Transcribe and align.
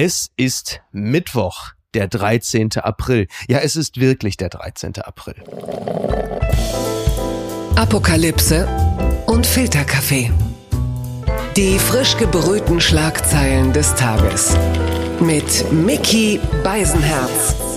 Es 0.00 0.30
ist 0.36 0.80
Mittwoch, 0.92 1.72
der 1.92 2.06
13. 2.06 2.70
April. 2.76 3.26
Ja, 3.48 3.58
es 3.58 3.74
ist 3.74 3.98
wirklich 3.98 4.36
der 4.36 4.48
13. 4.48 4.94
April. 5.02 5.34
Apokalypse 7.74 8.68
und 9.26 9.44
Filterkaffee. 9.44 10.30
Die 11.56 11.80
frisch 11.80 12.16
gebrühten 12.16 12.80
Schlagzeilen 12.80 13.72
des 13.72 13.92
Tages. 13.96 14.56
Mit 15.18 15.72
Mickey 15.72 16.38
Beisenherz. 16.62 17.67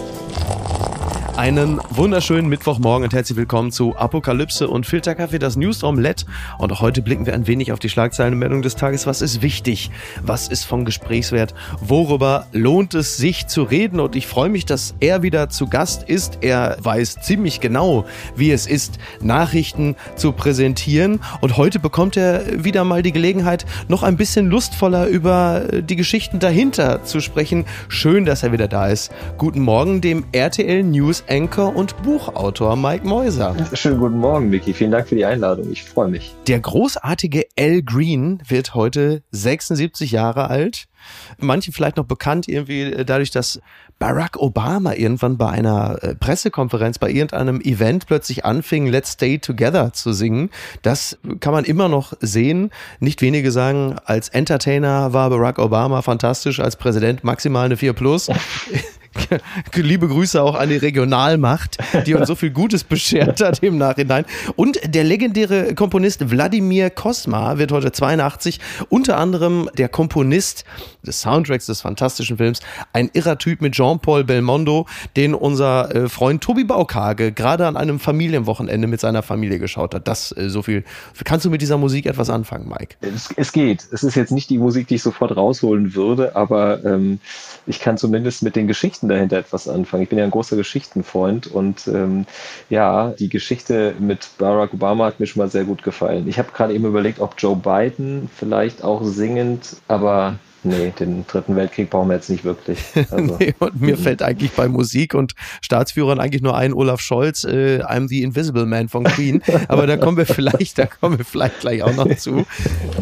Einen 1.41 1.81
wunderschönen 1.89 2.49
Mittwochmorgen 2.49 3.05
und 3.05 3.15
herzlich 3.15 3.35
willkommen 3.35 3.71
zu 3.71 3.97
Apokalypse 3.97 4.67
und 4.67 4.85
Filterkaffee, 4.85 5.39
das 5.39 5.55
News 5.55 5.83
Omelette. 5.83 6.25
Und 6.59 6.79
heute 6.81 7.01
blicken 7.01 7.25
wir 7.25 7.33
ein 7.33 7.47
wenig 7.47 7.71
auf 7.71 7.79
die 7.79 7.89
Schlagzeilenmeldung 7.89 8.61
des 8.61 8.75
Tages. 8.75 9.07
Was 9.07 9.23
ist 9.23 9.41
wichtig? 9.41 9.89
Was 10.21 10.47
ist 10.49 10.65
von 10.65 10.85
Gesprächswert? 10.85 11.55
Worüber 11.79 12.45
lohnt 12.51 12.93
es 12.93 13.17
sich 13.17 13.47
zu 13.47 13.63
reden? 13.63 13.99
Und 13.99 14.15
ich 14.15 14.27
freue 14.27 14.49
mich, 14.49 14.67
dass 14.67 14.93
er 14.99 15.23
wieder 15.23 15.49
zu 15.49 15.65
Gast 15.65 16.03
ist. 16.03 16.37
Er 16.41 16.77
weiß 16.79 17.21
ziemlich 17.21 17.59
genau, 17.59 18.05
wie 18.35 18.51
es 18.51 18.67
ist, 18.67 18.99
Nachrichten 19.19 19.95
zu 20.15 20.33
präsentieren. 20.33 21.21
Und 21.41 21.57
heute 21.57 21.79
bekommt 21.79 22.17
er 22.17 22.63
wieder 22.63 22.83
mal 22.83 23.01
die 23.01 23.13
Gelegenheit, 23.13 23.65
noch 23.87 24.03
ein 24.03 24.15
bisschen 24.15 24.45
lustvoller 24.45 25.07
über 25.07 25.63
die 25.81 25.95
Geschichten 25.95 26.37
dahinter 26.37 27.03
zu 27.03 27.19
sprechen. 27.19 27.65
Schön, 27.87 28.25
dass 28.25 28.43
er 28.43 28.51
wieder 28.51 28.67
da 28.67 28.89
ist. 28.89 29.11
Guten 29.39 29.61
Morgen 29.61 30.01
dem 30.01 30.25
RTL 30.33 30.83
News 30.83 31.23
Anchor 31.31 31.73
und 31.73 31.95
Buchautor 32.03 32.75
Mike 32.75 33.07
Mäuser. 33.07 33.55
Schönen 33.73 33.99
guten 33.99 34.17
Morgen, 34.17 34.51
Vicky. 34.51 34.73
Vielen 34.73 34.91
Dank 34.91 35.07
für 35.07 35.15
die 35.15 35.23
Einladung. 35.23 35.71
Ich 35.71 35.81
freue 35.85 36.09
mich. 36.09 36.35
Der 36.47 36.59
großartige 36.59 37.45
Al 37.57 37.81
Green 37.83 38.43
wird 38.45 38.75
heute 38.75 39.23
76 39.31 40.11
Jahre 40.11 40.49
alt. 40.49 40.89
Manche 41.37 41.71
vielleicht 41.71 41.95
noch 41.95 42.03
bekannt 42.03 42.49
irgendwie 42.49 43.05
dadurch, 43.05 43.31
dass 43.31 43.61
Barack 43.97 44.35
Obama 44.41 44.93
irgendwann 44.93 45.37
bei 45.37 45.47
einer 45.47 46.03
äh, 46.03 46.15
Pressekonferenz, 46.15 46.99
bei 46.99 47.09
irgendeinem 47.09 47.61
Event 47.61 48.07
plötzlich 48.07 48.43
anfing, 48.43 48.87
Let's 48.87 49.13
Stay 49.13 49.37
Together 49.37 49.93
zu 49.93 50.11
singen. 50.11 50.49
Das 50.81 51.17
kann 51.39 51.53
man 51.53 51.63
immer 51.63 51.87
noch 51.87 52.11
sehen. 52.19 52.71
Nicht 52.99 53.21
wenige 53.21 53.53
sagen, 53.53 53.95
als 54.03 54.27
Entertainer 54.27 55.13
war 55.13 55.29
Barack 55.29 55.59
Obama 55.59 56.01
fantastisch, 56.01 56.59
als 56.59 56.75
Präsident 56.75 57.23
maximal 57.23 57.67
eine 57.67 57.77
4 57.77 57.93
Plus. 57.93 58.27
Liebe 59.75 60.07
Grüße 60.07 60.41
auch 60.41 60.55
an 60.55 60.69
die 60.69 60.77
Regionalmacht, 60.77 61.77
die 62.05 62.15
uns 62.15 62.27
so 62.27 62.35
viel 62.35 62.51
Gutes 62.51 62.83
beschert 62.83 63.41
hat 63.41 63.61
im 63.63 63.77
Nachhinein. 63.77 64.25
Und 64.55 64.79
der 64.85 65.03
legendäre 65.03 65.75
Komponist 65.75 66.31
Wladimir 66.31 66.89
Kosma 66.89 67.57
wird 67.57 67.71
heute 67.71 67.91
82, 67.91 68.59
unter 68.89 69.17
anderem 69.17 69.69
der 69.77 69.89
Komponist 69.89 70.63
des 71.03 71.21
Soundtracks 71.21 71.65
des 71.65 71.81
fantastischen 71.81 72.37
Films, 72.37 72.59
ein 72.93 73.09
irrer 73.13 73.37
Typ 73.37 73.61
mit 73.61 73.73
Jean-Paul 73.73 74.23
Belmondo, 74.23 74.87
den 75.15 75.33
unser 75.33 75.93
äh, 75.93 76.09
Freund 76.09 76.43
Tobi 76.43 76.63
Baukage 76.63 77.31
gerade 77.31 77.67
an 77.67 77.77
einem 77.77 77.99
Familienwochenende 77.99 78.87
mit 78.87 78.99
seiner 78.99 79.23
Familie 79.23 79.59
geschaut 79.59 79.93
hat. 79.95 80.07
Das 80.07 80.35
äh, 80.37 80.49
so 80.49 80.61
viel. 80.61 80.83
Kannst 81.23 81.45
du 81.45 81.49
mit 81.49 81.61
dieser 81.61 81.77
Musik 81.77 82.05
etwas 82.05 82.29
anfangen, 82.29 82.69
Mike? 82.69 82.95
Es, 83.01 83.29
es 83.35 83.51
geht. 83.51 83.87
Es 83.91 84.03
ist 84.03 84.15
jetzt 84.15 84.31
nicht 84.31 84.49
die 84.49 84.57
Musik, 84.57 84.87
die 84.87 84.95
ich 84.95 85.03
sofort 85.03 85.35
rausholen 85.35 85.95
würde, 85.95 86.35
aber 86.35 86.83
ähm, 86.85 87.19
ich 87.67 87.79
kann 87.79 87.97
zumindest 87.97 88.43
mit 88.43 88.55
den 88.55 88.67
Geschichten 88.67 89.07
dahinter 89.07 89.37
etwas 89.37 89.67
anfangen. 89.67 90.03
Ich 90.03 90.09
bin 90.09 90.17
ja 90.17 90.25
ein 90.25 90.31
großer 90.31 90.55
Geschichtenfreund 90.55 91.47
und 91.47 91.87
ähm, 91.87 92.25
ja, 92.69 93.13
die 93.19 93.29
Geschichte 93.29 93.93
mit 93.99 94.29
Barack 94.37 94.73
Obama 94.73 95.05
hat 95.05 95.19
mir 95.19 95.27
schon 95.27 95.41
mal 95.41 95.49
sehr 95.49 95.63
gut 95.63 95.83
gefallen. 95.83 96.27
Ich 96.27 96.39
habe 96.39 96.51
gerade 96.53 96.73
eben 96.73 96.85
überlegt, 96.85 97.19
ob 97.19 97.35
Joe 97.37 97.55
Biden 97.55 98.29
vielleicht 98.35 98.83
auch 98.83 99.03
singend, 99.03 99.77
aber 99.87 100.35
Nee, 100.63 100.93
den 100.99 101.25
dritten 101.25 101.55
Weltkrieg 101.55 101.89
brauchen 101.89 102.09
wir 102.09 102.15
jetzt 102.15 102.29
nicht 102.29 102.43
wirklich. 102.43 102.79
Also. 103.11 103.35
nee, 103.39 103.53
und 103.59 103.81
mir 103.81 103.97
fällt 103.97 104.21
eigentlich 104.21 104.51
bei 104.51 104.67
Musik 104.67 105.15
und 105.15 105.33
Staatsführern 105.61 106.19
eigentlich 106.19 106.41
nur 106.41 106.55
ein 106.55 106.71
Olaf 106.73 107.01
Scholz, 107.01 107.43
äh, 107.43 107.81
I'm 107.81 108.07
the 108.07 108.21
Invisible 108.21 108.65
Man 108.65 108.89
von 108.89 109.03
Queen. 109.03 109.41
Aber 109.67 109.87
da 109.87 109.97
kommen 109.97 110.17
wir 110.17 110.25
vielleicht, 110.25 110.77
da 110.77 110.85
kommen 110.85 111.17
wir 111.17 111.25
vielleicht 111.25 111.61
gleich 111.61 111.81
auch 111.83 111.95
noch 111.95 112.15
zu. 112.15 112.45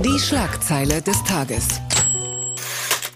Die 0.04 0.20
Schlagzeile 0.20 1.02
des 1.02 1.22
Tages. 1.26 1.68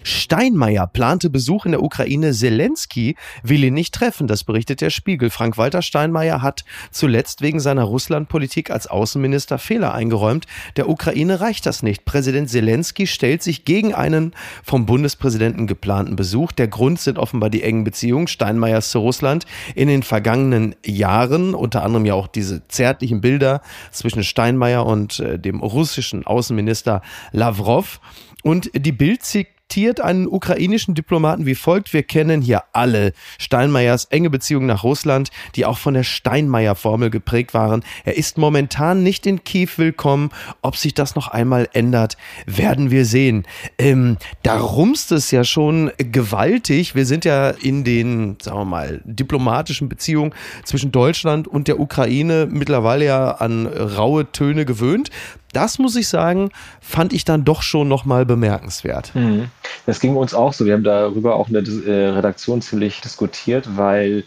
Steinmeier 0.03 0.87
plante 0.87 1.29
Besuch 1.29 1.65
in 1.65 1.71
der 1.71 1.83
Ukraine. 1.83 2.31
Zelensky 2.33 3.15
will 3.41 3.63
ihn 3.63 3.73
nicht 3.73 3.93
treffen. 3.93 4.27
Das 4.27 4.43
berichtet 4.43 4.81
der 4.81 4.89
Spiegel. 4.89 5.29
Frank-Walter 5.29 5.81
Steinmeier 5.81 6.41
hat 6.41 6.63
zuletzt 6.91 7.41
wegen 7.41 7.59
seiner 7.59 7.83
Russlandpolitik 7.83 8.69
als 8.69 8.87
Außenminister 8.87 9.57
Fehler 9.57 9.93
eingeräumt. 9.93 10.45
Der 10.75 10.89
Ukraine 10.89 11.39
reicht 11.41 11.65
das 11.65 11.83
nicht. 11.83 12.05
Präsident 12.05 12.49
Zelensky 12.49 13.07
stellt 13.07 13.43
sich 13.43 13.65
gegen 13.65 13.93
einen 13.93 14.33
vom 14.63 14.85
Bundespräsidenten 14.85 15.67
geplanten 15.67 16.15
Besuch. 16.15 16.51
Der 16.51 16.67
Grund 16.67 16.99
sind 16.99 17.17
offenbar 17.17 17.49
die 17.49 17.63
engen 17.63 17.83
Beziehungen 17.83 18.27
Steinmeiers 18.27 18.89
zu 18.89 18.99
Russland 18.99 19.45
in 19.75 19.87
den 19.87 20.03
vergangenen 20.03 20.75
Jahren. 20.85 21.55
Unter 21.55 21.83
anderem 21.83 22.05
ja 22.05 22.13
auch 22.13 22.27
diese 22.27 22.67
zärtlichen 22.67 23.21
Bilder 23.21 23.61
zwischen 23.91 24.23
Steinmeier 24.23 24.85
und 24.85 25.19
äh, 25.19 25.39
dem 25.39 25.61
russischen 25.61 26.25
Außenminister 26.25 27.01
Lavrov. 27.31 27.99
Und 28.43 28.69
die 28.75 28.91
Bild 28.91 29.23
zitiert 29.73 30.01
einen 30.01 30.27
ukrainischen 30.27 30.93
Diplomaten 30.93 31.47
wie 31.47 31.55
folgt. 31.55 31.93
Wir 31.93 32.03
kennen 32.03 32.43
hier 32.43 32.61
alle 32.73 33.11
Steinmeiers 33.39 34.05
enge 34.05 34.29
Beziehungen 34.29 34.67
nach 34.67 34.83
Russland, 34.83 35.31
die 35.55 35.65
auch 35.65 35.79
von 35.79 35.95
der 35.95 36.03
Steinmeier-Formel 36.03 37.09
geprägt 37.09 37.55
waren. 37.55 37.83
Er 38.05 38.15
ist 38.15 38.37
momentan 38.37 39.01
nicht 39.01 39.25
in 39.25 39.43
Kiew 39.43 39.69
willkommen. 39.77 40.29
Ob 40.61 40.77
sich 40.77 40.93
das 40.93 41.15
noch 41.15 41.27
einmal 41.27 41.67
ändert, 41.73 42.17
werden 42.45 42.91
wir 42.91 43.03
sehen. 43.05 43.45
Ähm, 43.79 44.17
da 44.43 44.59
rumst 44.59 45.11
es 45.11 45.31
ja 45.31 45.43
schon 45.43 45.91
gewaltig. 45.97 46.93
Wir 46.93 47.07
sind 47.07 47.25
ja 47.25 47.49
in 47.49 47.83
den, 47.83 48.37
sagen 48.43 48.59
wir 48.59 48.65
mal, 48.65 49.01
diplomatischen 49.05 49.89
Beziehungen 49.89 50.35
zwischen 50.65 50.91
Deutschland 50.91 51.47
und 51.47 51.67
der 51.67 51.79
Ukraine 51.79 52.47
mittlerweile 52.47 53.05
ja 53.05 53.31
an 53.31 53.65
raue 53.65 54.31
Töne 54.31 54.65
gewöhnt 54.65 55.09
das 55.53 55.79
muss 55.79 55.95
ich 55.95 56.07
sagen, 56.07 56.49
fand 56.81 57.13
ich 57.13 57.25
dann 57.25 57.45
doch 57.45 57.61
schon 57.61 57.87
nochmal 57.87 58.25
bemerkenswert. 58.25 59.13
Mhm. 59.15 59.45
Das 59.85 59.99
ging 59.99 60.15
uns 60.15 60.33
auch 60.33 60.53
so. 60.53 60.65
Wir 60.65 60.73
haben 60.73 60.83
darüber 60.83 61.35
auch 61.35 61.47
in 61.49 61.53
der 61.53 61.63
äh, 61.63 62.09
Redaktion 62.09 62.61
ziemlich 62.61 63.01
diskutiert, 63.01 63.77
weil 63.77 64.23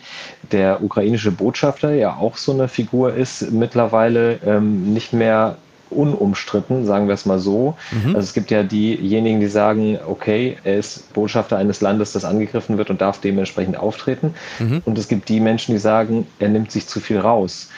der 0.52 0.82
ukrainische 0.82 1.30
Botschafter 1.30 1.92
ja 1.94 2.16
auch 2.16 2.36
so 2.36 2.52
eine 2.52 2.68
Figur 2.68 3.14
ist, 3.14 3.50
mittlerweile 3.50 4.38
ähm, 4.44 4.92
nicht 4.92 5.12
mehr 5.12 5.56
unumstritten, 5.90 6.84
sagen 6.84 7.06
wir 7.06 7.14
es 7.14 7.26
mal 7.26 7.38
so. 7.38 7.76
Mhm. 7.92 8.08
Also 8.16 8.20
es 8.20 8.34
gibt 8.34 8.50
ja 8.50 8.62
diejenigen, 8.62 9.40
die 9.40 9.46
sagen, 9.46 9.98
okay, 10.06 10.56
er 10.64 10.78
ist 10.78 11.12
Botschafter 11.12 11.56
eines 11.56 11.80
Landes, 11.80 12.12
das 12.12 12.24
angegriffen 12.24 12.78
wird 12.78 12.90
und 12.90 13.00
darf 13.00 13.20
dementsprechend 13.20 13.76
auftreten. 13.76 14.34
Mhm. 14.58 14.82
Und 14.84 14.98
es 14.98 15.08
gibt 15.08 15.28
die 15.28 15.40
Menschen, 15.40 15.72
die 15.72 15.78
sagen, 15.80 16.26
er 16.38 16.48
nimmt 16.48 16.72
sich 16.72 16.86
zu 16.86 17.00
viel 17.00 17.18
raus. 17.18 17.68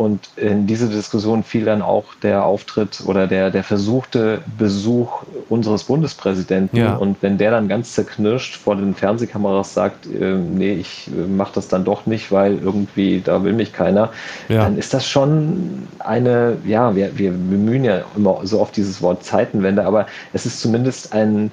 Und 0.00 0.30
in 0.36 0.66
diese 0.66 0.88
Diskussion 0.88 1.42
fiel 1.42 1.66
dann 1.66 1.82
auch 1.82 2.14
der 2.22 2.46
Auftritt 2.46 3.02
oder 3.04 3.26
der, 3.26 3.50
der 3.50 3.62
versuchte 3.62 4.40
Besuch 4.56 5.24
unseres 5.50 5.84
Bundespräsidenten. 5.84 6.74
Ja. 6.78 6.96
Und 6.96 7.18
wenn 7.20 7.36
der 7.36 7.50
dann 7.50 7.68
ganz 7.68 7.92
zerknirscht 7.92 8.56
vor 8.56 8.76
den 8.76 8.94
Fernsehkameras 8.94 9.74
sagt, 9.74 10.06
äh, 10.06 10.36
nee, 10.36 10.72
ich 10.72 11.08
äh, 11.08 11.26
mache 11.26 11.52
das 11.54 11.68
dann 11.68 11.84
doch 11.84 12.06
nicht, 12.06 12.32
weil 12.32 12.56
irgendwie 12.60 13.20
da 13.22 13.44
will 13.44 13.52
mich 13.52 13.74
keiner, 13.74 14.08
ja. 14.48 14.64
dann 14.64 14.78
ist 14.78 14.94
das 14.94 15.06
schon 15.06 15.86
eine, 15.98 16.56
ja, 16.64 16.96
wir, 16.96 17.18
wir 17.18 17.32
bemühen 17.32 17.84
ja 17.84 18.00
immer 18.16 18.40
so 18.44 18.58
oft 18.58 18.74
dieses 18.78 19.02
Wort 19.02 19.22
Zeitenwende, 19.22 19.84
aber 19.84 20.06
es 20.32 20.46
ist 20.46 20.62
zumindest 20.62 21.12
ein, 21.12 21.50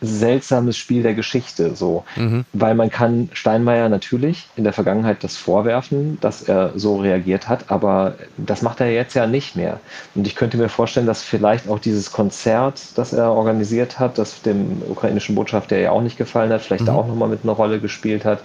seltsames 0.00 0.76
Spiel 0.76 1.02
der 1.02 1.14
Geschichte, 1.14 1.74
so. 1.74 2.04
Mhm. 2.16 2.44
Weil 2.52 2.74
man 2.74 2.90
kann 2.90 3.28
Steinmeier 3.32 3.88
natürlich 3.88 4.48
in 4.56 4.64
der 4.64 4.72
Vergangenheit 4.72 5.22
das 5.22 5.36
vorwerfen, 5.36 6.18
dass 6.20 6.42
er 6.42 6.72
so 6.74 6.96
reagiert 6.96 7.48
hat, 7.48 7.70
aber 7.70 8.14
das 8.36 8.62
macht 8.62 8.80
er 8.80 8.90
jetzt 8.90 9.14
ja 9.14 9.26
nicht 9.26 9.56
mehr. 9.56 9.80
Und 10.14 10.26
ich 10.26 10.36
könnte 10.36 10.56
mir 10.56 10.68
vorstellen, 10.68 11.06
dass 11.06 11.22
vielleicht 11.22 11.68
auch 11.68 11.78
dieses 11.78 12.12
Konzert, 12.12 12.80
das 12.96 13.12
er 13.12 13.32
organisiert 13.32 13.98
hat, 13.98 14.18
das 14.18 14.42
dem 14.42 14.82
ukrainischen 14.88 15.34
Botschafter 15.34 15.78
ja 15.78 15.90
auch 15.90 16.02
nicht 16.02 16.18
gefallen 16.18 16.52
hat, 16.52 16.62
vielleicht 16.62 16.82
mhm. 16.82 16.86
da 16.86 16.94
auch 16.94 17.06
nochmal 17.06 17.28
mit 17.28 17.40
einer 17.44 17.52
Rolle 17.52 17.80
gespielt 17.80 18.24
hat. 18.24 18.40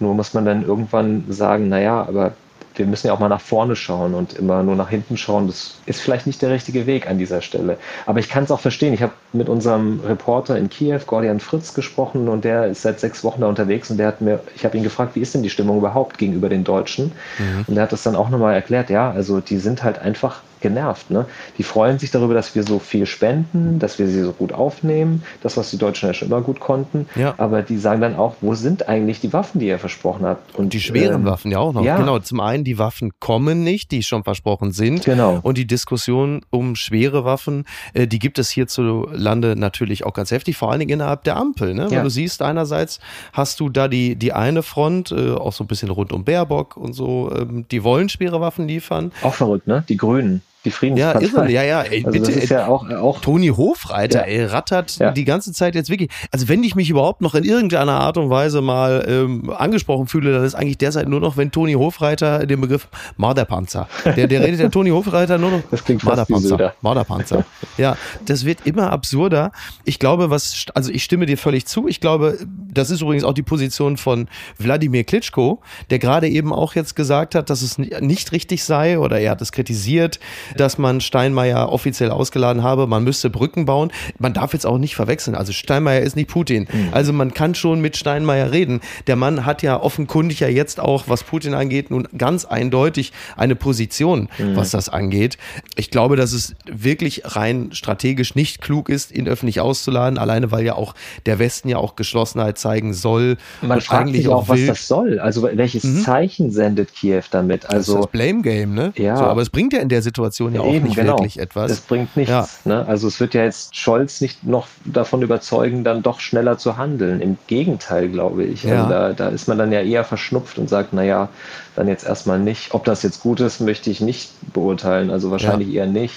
Nur 0.00 0.14
muss 0.14 0.34
man 0.34 0.44
dann 0.44 0.64
irgendwann 0.64 1.24
sagen, 1.28 1.68
naja, 1.68 2.04
aber 2.08 2.32
wir 2.76 2.86
müssen 2.86 3.06
ja 3.06 3.12
auch 3.12 3.20
mal 3.20 3.28
nach 3.28 3.40
vorne 3.40 3.76
schauen 3.76 4.14
und 4.14 4.34
immer 4.34 4.62
nur 4.62 4.76
nach 4.76 4.88
hinten 4.88 5.16
schauen. 5.16 5.46
Das 5.46 5.78
ist 5.86 6.00
vielleicht 6.00 6.26
nicht 6.26 6.42
der 6.42 6.50
richtige 6.50 6.86
Weg 6.86 7.08
an 7.08 7.18
dieser 7.18 7.40
Stelle. 7.40 7.78
Aber 8.06 8.18
ich 8.18 8.28
kann 8.28 8.44
es 8.44 8.50
auch 8.50 8.60
verstehen. 8.60 8.92
Ich 8.94 9.02
habe 9.02 9.12
mit 9.32 9.48
unserem 9.48 10.00
Reporter 10.00 10.58
in 10.58 10.68
Kiew, 10.68 11.00
Gordian 11.06 11.40
Fritz, 11.40 11.74
gesprochen 11.74 12.28
und 12.28 12.44
der 12.44 12.66
ist 12.66 12.82
seit 12.82 13.00
sechs 13.00 13.24
Wochen 13.24 13.40
da 13.40 13.48
unterwegs 13.48 13.90
und 13.90 13.98
der 13.98 14.08
hat 14.08 14.20
mir, 14.20 14.40
ich 14.54 14.64
habe 14.64 14.76
ihn 14.76 14.82
gefragt, 14.82 15.14
wie 15.14 15.20
ist 15.20 15.34
denn 15.34 15.42
die 15.42 15.50
Stimmung 15.50 15.78
überhaupt 15.78 16.18
gegenüber 16.18 16.48
den 16.48 16.64
Deutschen? 16.64 17.12
Mhm. 17.38 17.64
Und 17.66 17.76
er 17.76 17.84
hat 17.84 17.92
das 17.92 18.02
dann 18.02 18.16
auch 18.16 18.28
nochmal 18.28 18.54
erklärt, 18.54 18.90
ja, 18.90 19.10
also 19.10 19.40
die 19.40 19.58
sind 19.58 19.82
halt 19.82 19.98
einfach 19.98 20.42
genervt. 20.64 21.10
Ne? 21.10 21.26
Die 21.58 21.62
freuen 21.62 21.98
sich 21.98 22.10
darüber, 22.10 22.32
dass 22.32 22.54
wir 22.54 22.62
so 22.62 22.78
viel 22.78 23.04
spenden, 23.04 23.78
dass 23.78 23.98
wir 23.98 24.08
sie 24.08 24.22
so 24.22 24.32
gut 24.32 24.52
aufnehmen, 24.52 25.22
das, 25.42 25.58
was 25.58 25.70
die 25.70 25.76
Deutschen 25.76 26.08
ja 26.08 26.14
schon 26.14 26.28
immer 26.28 26.40
gut 26.40 26.58
konnten. 26.58 27.06
Ja. 27.16 27.34
Aber 27.36 27.60
die 27.60 27.76
sagen 27.76 28.00
dann 28.00 28.16
auch, 28.16 28.36
wo 28.40 28.54
sind 28.54 28.88
eigentlich 28.88 29.20
die 29.20 29.32
Waffen, 29.34 29.60
die 29.60 29.66
ihr 29.66 29.78
versprochen 29.78 30.24
habt? 30.24 30.54
Und 30.56 30.72
die 30.72 30.80
schweren 30.80 31.20
ähm, 31.20 31.24
Waffen 31.26 31.50
ja 31.50 31.58
auch 31.58 31.74
noch. 31.74 31.84
Ja. 31.84 31.98
Genau, 31.98 32.18
zum 32.18 32.40
einen 32.40 32.64
die 32.64 32.78
Waffen 32.78 33.12
kommen 33.20 33.62
nicht, 33.62 33.90
die 33.90 34.02
schon 34.02 34.24
versprochen 34.24 34.72
sind. 34.72 35.04
Genau. 35.04 35.38
Und 35.42 35.58
die 35.58 35.66
Diskussion 35.66 36.40
um 36.48 36.76
schwere 36.76 37.26
Waffen, 37.26 37.64
äh, 37.92 38.06
die 38.06 38.18
gibt 38.18 38.38
es 38.38 38.48
hierzulande 38.48 39.56
natürlich 39.56 40.06
auch 40.06 40.14
ganz 40.14 40.30
heftig, 40.30 40.56
vor 40.56 40.70
allen 40.70 40.80
Dingen 40.80 40.92
innerhalb 40.92 41.24
der 41.24 41.36
Ampel. 41.36 41.74
Ne? 41.74 41.88
Ja. 41.90 41.90
Weil 41.90 42.04
du 42.04 42.10
siehst, 42.10 42.40
einerseits 42.40 43.00
hast 43.34 43.60
du 43.60 43.68
da 43.68 43.86
die, 43.86 44.16
die 44.16 44.32
eine 44.32 44.62
Front, 44.62 45.12
äh, 45.12 45.32
auch 45.32 45.52
so 45.52 45.62
ein 45.62 45.66
bisschen 45.66 45.90
rund 45.90 46.10
um 46.10 46.24
Baerbock 46.24 46.78
und 46.78 46.94
so, 46.94 47.30
ähm, 47.36 47.66
die 47.70 47.84
wollen 47.84 48.08
schwere 48.08 48.40
Waffen 48.40 48.66
liefern. 48.66 49.12
Auch 49.20 49.34
verrückt, 49.34 49.66
ne? 49.66 49.84
Die 49.90 49.98
Grünen 49.98 50.40
die 50.64 50.70
Friedenspartei. 50.70 51.26
Ja, 51.26 51.32
irre, 51.32 51.50
ja, 51.50 51.62
ja. 51.62 51.82
Ey, 51.82 52.04
also 52.04 52.10
bitte, 52.10 52.32
das 52.32 52.42
ist 52.42 52.48
ja 52.50 52.66
auch, 52.66 52.88
auch 52.90 53.20
Toni 53.20 53.48
Hofreiter, 53.48 54.20
ja. 54.20 54.40
ey, 54.40 54.44
rattert 54.44 54.98
ja. 54.98 55.10
die 55.10 55.24
ganze 55.24 55.52
Zeit 55.52 55.74
jetzt 55.74 55.90
wirklich. 55.90 56.10
Also 56.30 56.48
wenn 56.48 56.62
ich 56.62 56.74
mich 56.74 56.90
überhaupt 56.90 57.20
noch 57.20 57.34
in 57.34 57.44
irgendeiner 57.44 58.00
Art 58.00 58.16
und 58.16 58.30
Weise 58.30 58.60
mal 58.60 59.04
ähm, 59.08 59.50
angesprochen 59.50 60.06
fühle, 60.06 60.32
dann 60.32 60.44
ist 60.44 60.54
eigentlich 60.54 60.78
derzeit 60.78 61.08
nur 61.08 61.20
noch, 61.20 61.36
wenn 61.36 61.50
Toni 61.50 61.74
Hofreiter 61.74 62.46
den 62.46 62.60
Begriff 62.60 62.88
Marderpanzer. 63.16 63.88
Der, 64.04 64.26
der 64.26 64.42
redet 64.42 64.60
der 64.60 64.70
Toni 64.70 64.90
Hofreiter 64.90 65.38
nur 65.38 65.50
noch 65.50 65.62
das 65.70 65.84
klingt 65.84 66.04
Marderpanzer. 66.04 66.74
Marderpanzer. 66.80 67.44
Ja, 67.76 67.96
das 68.24 68.44
wird 68.44 68.60
immer 68.64 68.90
absurder. 68.90 69.52
Ich 69.84 69.98
glaube, 69.98 70.30
was, 70.30 70.66
also 70.74 70.90
ich 70.90 71.04
stimme 71.04 71.26
dir 71.26 71.38
völlig 71.38 71.66
zu. 71.66 71.88
Ich 71.88 72.00
glaube, 72.00 72.38
das 72.72 72.90
ist 72.90 73.02
übrigens 73.02 73.24
auch 73.24 73.34
die 73.34 73.42
Position 73.42 73.96
von 73.96 74.28
Wladimir 74.58 75.04
Klitschko, 75.04 75.60
der 75.90 75.98
gerade 75.98 76.28
eben 76.28 76.52
auch 76.52 76.74
jetzt 76.74 76.96
gesagt 76.96 77.34
hat, 77.34 77.50
dass 77.50 77.62
es 77.62 77.78
nicht 77.78 78.32
richtig 78.32 78.64
sei 78.64 78.98
oder 78.98 79.18
er 79.20 79.32
hat 79.32 79.42
es 79.42 79.52
kritisiert, 79.52 80.20
dass 80.56 80.78
man 80.78 81.00
Steinmeier 81.00 81.70
offiziell 81.70 82.10
ausgeladen 82.10 82.62
habe, 82.62 82.86
man 82.86 83.04
müsste 83.04 83.30
Brücken 83.30 83.64
bauen. 83.64 83.92
Man 84.18 84.34
darf 84.34 84.52
jetzt 84.52 84.66
auch 84.66 84.78
nicht 84.78 84.96
verwechseln. 84.96 85.34
Also 85.34 85.52
Steinmeier 85.52 86.00
ist 86.00 86.16
nicht 86.16 86.28
Putin. 86.28 86.66
Mhm. 86.72 86.88
Also 86.92 87.12
man 87.12 87.34
kann 87.34 87.54
schon 87.54 87.80
mit 87.80 87.96
Steinmeier 87.96 88.52
reden. 88.52 88.80
Der 89.06 89.16
Mann 89.16 89.44
hat 89.46 89.62
ja 89.62 89.80
offenkundig 89.80 90.40
ja 90.40 90.48
jetzt 90.48 90.80
auch, 90.80 91.04
was 91.08 91.24
Putin 91.24 91.54
angeht, 91.54 91.90
nun 91.90 92.08
ganz 92.16 92.44
eindeutig 92.44 93.12
eine 93.36 93.56
Position, 93.56 94.28
mhm. 94.38 94.56
was 94.56 94.70
das 94.70 94.88
angeht. 94.88 95.38
Ich 95.76 95.90
glaube, 95.90 96.16
dass 96.16 96.32
es 96.32 96.54
wirklich 96.66 97.22
rein 97.24 97.70
strategisch 97.72 98.34
nicht 98.34 98.60
klug 98.60 98.88
ist, 98.88 99.12
ihn 99.12 99.28
öffentlich 99.28 99.60
auszuladen, 99.60 100.18
alleine 100.18 100.50
weil 100.50 100.64
ja 100.64 100.74
auch 100.74 100.94
der 101.26 101.38
Westen 101.38 101.68
ja 101.68 101.78
auch 101.78 101.96
Geschlossenheit 101.96 102.58
zeigen 102.58 102.94
soll. 102.94 103.36
Man 103.62 103.80
fragt 103.80 104.10
sich 104.10 104.28
auch, 104.28 104.48
was 104.48 104.66
das 104.66 104.88
soll. 104.88 105.18
Also 105.18 105.42
welches 105.42 105.84
mhm. 105.84 106.02
Zeichen 106.02 106.50
sendet 106.50 106.94
Kiew 106.94 107.22
damit? 107.30 107.66
Also 107.66 107.76
das 107.76 107.88
ist 107.88 107.94
das 107.96 108.12
Blame 108.12 108.42
Game, 108.42 108.74
ne? 108.74 108.92
Ja. 108.96 109.16
So, 109.16 109.24
aber 109.24 109.42
es 109.42 109.50
bringt 109.50 109.72
ja 109.72 109.80
in 109.80 109.88
der 109.88 110.02
Situation 110.02 110.43
Situation 110.44 110.54
ja 110.54 110.60
auch 110.60 110.74
Eben, 110.74 110.86
nicht 110.86 110.96
genau. 110.96 111.18
wirklich 111.18 111.38
etwas. 111.38 111.70
Das 111.70 111.80
bringt 111.80 112.16
nichts. 112.16 112.30
Ja. 112.30 112.46
Ne? 112.64 112.86
Also 112.86 113.08
es 113.08 113.20
wird 113.20 113.34
ja 113.34 113.44
jetzt 113.44 113.76
Scholz 113.76 114.20
nicht 114.20 114.44
noch 114.44 114.66
davon 114.84 115.22
überzeugen, 115.22 115.84
dann 115.84 116.02
doch 116.02 116.20
schneller 116.20 116.58
zu 116.58 116.76
handeln. 116.76 117.20
Im 117.20 117.38
Gegenteil, 117.46 118.08
glaube 118.08 118.44
ich. 118.44 118.64
Also 118.64 118.74
ja. 118.74 118.82
Also 118.82 118.90
da, 118.90 119.12
da 119.12 119.28
ist 119.28 119.48
man 119.48 119.58
dann 119.58 119.72
ja 119.72 119.80
eher 119.80 120.04
verschnupft 120.04 120.58
und 120.58 120.68
sagt, 120.68 120.92
naja, 120.92 121.28
dann 121.76 121.88
jetzt 121.88 122.06
erstmal 122.06 122.38
nicht. 122.38 122.74
Ob 122.74 122.84
das 122.84 123.02
jetzt 123.02 123.20
gut 123.20 123.40
ist, 123.40 123.60
möchte 123.60 123.90
ich 123.90 124.00
nicht 124.00 124.30
beurteilen. 124.52 125.10
Also 125.10 125.30
wahrscheinlich 125.30 125.68
ja. 125.68 125.84
eher 125.84 125.86
nicht. 125.86 126.14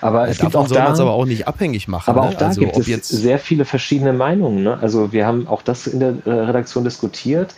Aber 0.00 0.28
es 0.28 0.38
gibt 0.38 0.56
auch 0.56 0.66
soll 0.66 0.76
da, 0.76 0.88
aber 0.88 1.12
auch 1.12 1.24
nicht 1.24 1.48
abhängig 1.48 1.88
machen. 1.88 2.10
Aber 2.10 2.22
auch 2.22 2.30
ne? 2.30 2.36
da 2.38 2.48
also, 2.48 2.60
gibt 2.60 2.76
es 2.76 3.08
sehr 3.08 3.38
viele 3.38 3.64
verschiedene 3.64 4.12
Meinungen. 4.12 4.62
Ne? 4.62 4.78
Also 4.80 5.12
wir 5.12 5.26
haben 5.26 5.46
auch 5.48 5.62
das 5.62 5.86
in 5.86 6.00
der 6.00 6.14
Redaktion 6.26 6.84
diskutiert. 6.84 7.54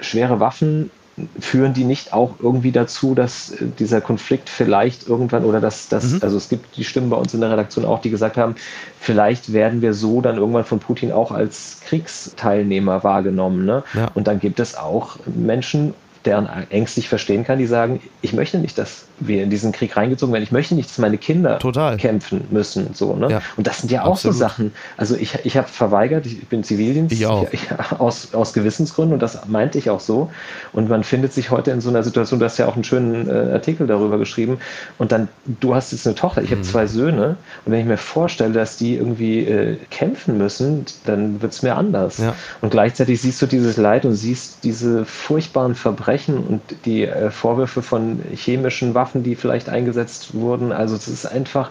Schwere 0.00 0.40
Waffen 0.40 0.90
führen 1.38 1.74
die 1.74 1.84
nicht 1.84 2.12
auch 2.12 2.34
irgendwie 2.40 2.72
dazu, 2.72 3.14
dass 3.14 3.50
äh, 3.50 3.66
dieser 3.78 4.00
Konflikt 4.00 4.48
vielleicht 4.48 5.08
irgendwann 5.08 5.44
oder 5.44 5.60
dass 5.60 5.88
das, 5.88 6.12
mhm. 6.12 6.18
also 6.22 6.36
es 6.36 6.48
gibt 6.48 6.76
die 6.76 6.84
Stimmen 6.84 7.10
bei 7.10 7.16
uns 7.16 7.34
in 7.34 7.40
der 7.40 7.50
Redaktion 7.50 7.84
auch, 7.84 8.00
die 8.00 8.10
gesagt 8.10 8.36
haben, 8.36 8.54
vielleicht 8.98 9.52
werden 9.52 9.82
wir 9.82 9.94
so 9.94 10.20
dann 10.20 10.36
irgendwann 10.36 10.64
von 10.64 10.78
Putin 10.78 11.12
auch 11.12 11.32
als 11.32 11.80
Kriegsteilnehmer 11.86 13.04
wahrgenommen. 13.04 13.64
Ne? 13.64 13.82
Ja. 13.94 14.08
Und 14.14 14.26
dann 14.26 14.40
gibt 14.40 14.60
es 14.60 14.76
auch 14.76 15.18
Menschen 15.26 15.94
deren 16.24 16.48
ängstlich 16.68 17.08
verstehen 17.08 17.44
kann, 17.44 17.58
die 17.58 17.66
sagen, 17.66 18.00
ich 18.20 18.32
möchte 18.34 18.58
nicht, 18.58 18.76
dass 18.76 19.06
wir 19.20 19.42
in 19.42 19.50
diesen 19.50 19.72
Krieg 19.72 19.96
reingezogen 19.96 20.32
werden. 20.32 20.44
Ich 20.44 20.52
möchte 20.52 20.74
nicht, 20.74 20.90
dass 20.90 20.98
meine 20.98 21.16
Kinder 21.16 21.58
Total. 21.58 21.96
kämpfen 21.96 22.46
müssen. 22.50 22.94
So, 22.94 23.14
ne? 23.14 23.30
Ja, 23.30 23.42
und 23.56 23.66
das 23.66 23.78
sind 23.78 23.90
ja 23.90 24.02
auch 24.02 24.12
absolut. 24.12 24.36
so 24.36 24.40
Sachen. 24.40 24.72
Also 24.98 25.16
ich, 25.16 25.38
ich 25.44 25.56
habe 25.56 25.68
verweigert, 25.68 26.26
ich 26.26 26.46
bin 26.48 26.62
Zivildienst 26.62 27.12
ich 27.12 27.26
auch. 27.26 27.46
Ich, 27.52 27.68
aus, 27.98 28.34
aus 28.34 28.52
Gewissensgründen 28.52 29.14
und 29.14 29.22
das 29.22 29.46
meinte 29.46 29.78
ich 29.78 29.88
auch 29.88 30.00
so. 30.00 30.30
Und 30.72 30.90
man 30.90 31.04
findet 31.04 31.32
sich 31.32 31.50
heute 31.50 31.70
in 31.70 31.80
so 31.80 31.88
einer 31.88 32.02
Situation, 32.02 32.38
du 32.38 32.44
hast 32.44 32.58
ja 32.58 32.66
auch 32.66 32.74
einen 32.74 32.84
schönen 32.84 33.28
äh, 33.28 33.52
Artikel 33.52 33.86
darüber 33.86 34.18
geschrieben. 34.18 34.58
Und 34.98 35.12
dann, 35.12 35.28
du 35.46 35.74
hast 35.74 35.92
jetzt 35.92 36.06
eine 36.06 36.16
Tochter, 36.16 36.42
ich 36.42 36.50
mhm. 36.50 36.56
habe 36.56 36.62
zwei 36.62 36.86
Söhne. 36.86 37.36
Und 37.64 37.72
wenn 37.72 37.80
ich 37.80 37.86
mir 37.86 37.96
vorstelle, 37.96 38.52
dass 38.52 38.76
die 38.76 38.96
irgendwie 38.96 39.40
äh, 39.40 39.76
kämpfen 39.90 40.36
müssen, 40.36 40.84
dann 41.06 41.40
wird 41.40 41.52
es 41.52 41.62
mir 41.62 41.76
anders. 41.76 42.18
Ja. 42.18 42.34
Und 42.60 42.70
gleichzeitig 42.70 43.22
siehst 43.22 43.40
du 43.40 43.46
dieses 43.46 43.78
Leid 43.78 44.04
und 44.04 44.14
siehst 44.14 44.64
diese 44.64 45.06
furchtbaren 45.06 45.74
Verbrechen 45.74 46.09
und 46.46 46.62
die 46.84 47.04
äh, 47.04 47.30
Vorwürfe 47.30 47.82
von 47.82 48.20
chemischen 48.34 48.94
Waffen, 48.94 49.22
die 49.22 49.36
vielleicht 49.36 49.68
eingesetzt 49.68 50.34
wurden. 50.34 50.72
Also 50.72 50.96
es 50.96 51.08
ist 51.08 51.26
einfach, 51.26 51.70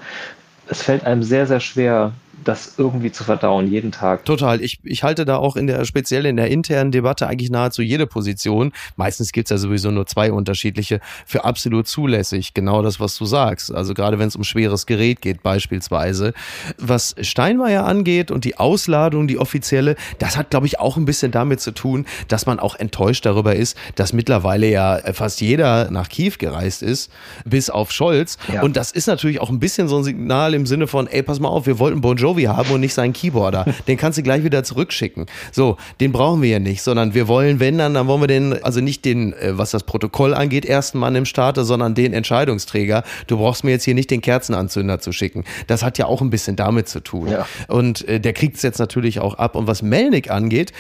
es 0.68 0.82
fällt 0.82 1.06
einem 1.06 1.24
sehr, 1.24 1.48
sehr 1.48 1.60
schwer, 1.60 2.14
das 2.44 2.76
irgendwie 2.78 3.12
zu 3.12 3.24
verdauen, 3.24 3.68
jeden 3.68 3.92
Tag. 3.92 4.26
Total. 4.26 4.62
Ich, 4.62 4.80
ich 4.84 5.04
halte 5.04 5.26
da 5.26 5.38
auch 5.38 5.56
in 5.56 5.68
der, 5.68 5.84
speziell 5.86 6.26
in 6.26 6.38
der 6.38 6.50
internen 6.50 6.92
Debatte 6.92 7.28
eigentlich 7.28 7.50
nahezu 7.50 7.82
jede 7.82 8.08
Position, 8.08 8.72
meistens 8.96 9.32
gibt 9.32 9.48
es 9.48 9.50
ja 9.52 9.58
sowieso 9.58 9.92
nur 9.92 10.06
zwei 10.06 10.32
unterschiedliche, 10.32 11.00
für 11.26 11.46
absolut 11.46 11.88
zulässig. 11.88 12.54
Genau 12.54 12.82
das, 12.82 13.00
was 13.00 13.18
du 13.18 13.26
sagst. 13.26 13.74
Also 13.74 13.94
gerade 13.94 14.20
wenn 14.20 14.28
es 14.28 14.36
um 14.36 14.44
schweres 14.44 14.86
Gerät 14.86 15.22
geht, 15.22 15.44
beispielsweise. 15.44 16.34
Was 16.78 17.16
Steinmeier 17.22 17.86
angeht 17.86 18.32
und 18.32 18.46
die 18.46 18.58
Ausladung, 18.58 19.28
die 19.28 19.38
offizielle, 19.38 19.96
das 20.18 20.38
hat, 20.38 20.50
glaube 20.50 20.68
ich, 20.68 20.80
auch 20.80 20.98
ein 20.98 21.06
bisschen 21.06 21.32
damit 21.32 21.62
zu 21.62 21.72
tun, 21.72 22.06
dass 22.28 22.46
man 22.46 22.60
auch 22.60 22.76
enttäuscht 22.76 23.26
darüber 23.26 23.56
ist, 23.56 23.78
dass 23.96 24.14
mittlerweile 24.14 24.70
ja 24.70 25.00
fast 25.14 25.42
jeder 25.42 25.92
nach 25.92 26.10
Kiew 26.10 26.34
gereist 26.38 26.84
ist, 26.84 27.12
bis 27.46 27.70
auf 27.70 27.92
Scholz. 27.92 28.38
Ja. 28.52 28.62
Und 28.62 28.78
das 28.78 28.92
ist 28.92 29.08
natürlich 29.08 29.42
auch 29.42 29.50
ein 29.50 29.60
bisschen 29.60 29.88
so 29.88 29.98
ein 29.98 30.04
Signal 30.04 30.54
im 30.54 30.66
Sinne 30.66 30.88
von, 30.88 31.08
ey, 31.08 31.24
pass 31.24 31.40
mal 31.40 31.50
auf, 31.50 31.66
wir 31.66 31.80
wollten 31.80 32.02
Bon 32.02 32.18
Jovi 32.18 32.29
Jovi 32.30 32.44
haben 32.44 32.70
und 32.72 32.81
nicht 32.81 32.94
seinen 32.94 33.14
Keyboarder. 33.14 33.66
Den 33.88 33.98
kannst 33.98 34.18
du 34.18 34.24
gleich 34.24 34.44
wieder 34.44 34.64
zurückschicken. 34.64 35.26
So, 35.52 35.78
den 36.00 36.12
brauchen 36.12 36.42
wir 36.42 36.50
ja 36.50 36.60
nicht, 36.60 36.81
sondern 36.81 37.14
wir 37.14 37.28
wollen, 37.28 37.60
wenn 37.60 37.78
dann, 37.78 37.94
dann 37.94 38.08
wollen 38.08 38.22
wir 38.22 38.28
den, 38.28 38.64
also 38.64 38.81
nicht 38.81 39.06
den, 39.06 39.34
äh, 39.34 39.58
was 39.58 39.72
das 39.72 39.84
Protokoll 39.84 40.34
angeht, 40.34 40.66
ersten 40.66 41.00
Mann 41.00 41.16
im 41.16 41.26
Staate, 41.26 41.64
sondern 41.64 41.96
den 41.96 42.14
Entscheidungsträger. 42.14 43.04
Du 43.28 43.38
brauchst 43.38 43.64
mir 43.64 43.72
jetzt 43.72 43.84
hier 43.84 43.96
nicht 43.96 44.12
den 44.12 44.22
Kerzenanzünder 44.22 45.00
zu 45.00 45.12
schicken. 45.12 45.44
Das 45.68 45.84
hat 45.84 45.98
ja 45.98 46.06
auch 46.06 46.22
ein 46.22 46.30
bisschen 46.30 46.56
damit 46.56 46.88
zu 46.88 47.00
tun. 47.00 47.30
Ja. 47.30 47.48
Und 47.68 48.08
äh, 48.08 48.20
der 48.20 48.34
kriegt 48.34 48.58
es 48.58 48.62
jetzt 48.62 48.80
natürlich 48.80 49.20
auch 49.20 49.36
ab. 49.36 49.56
Und 49.56 49.68
was 49.68 49.81
Melnik 49.81 50.30
angeht, 50.30 50.72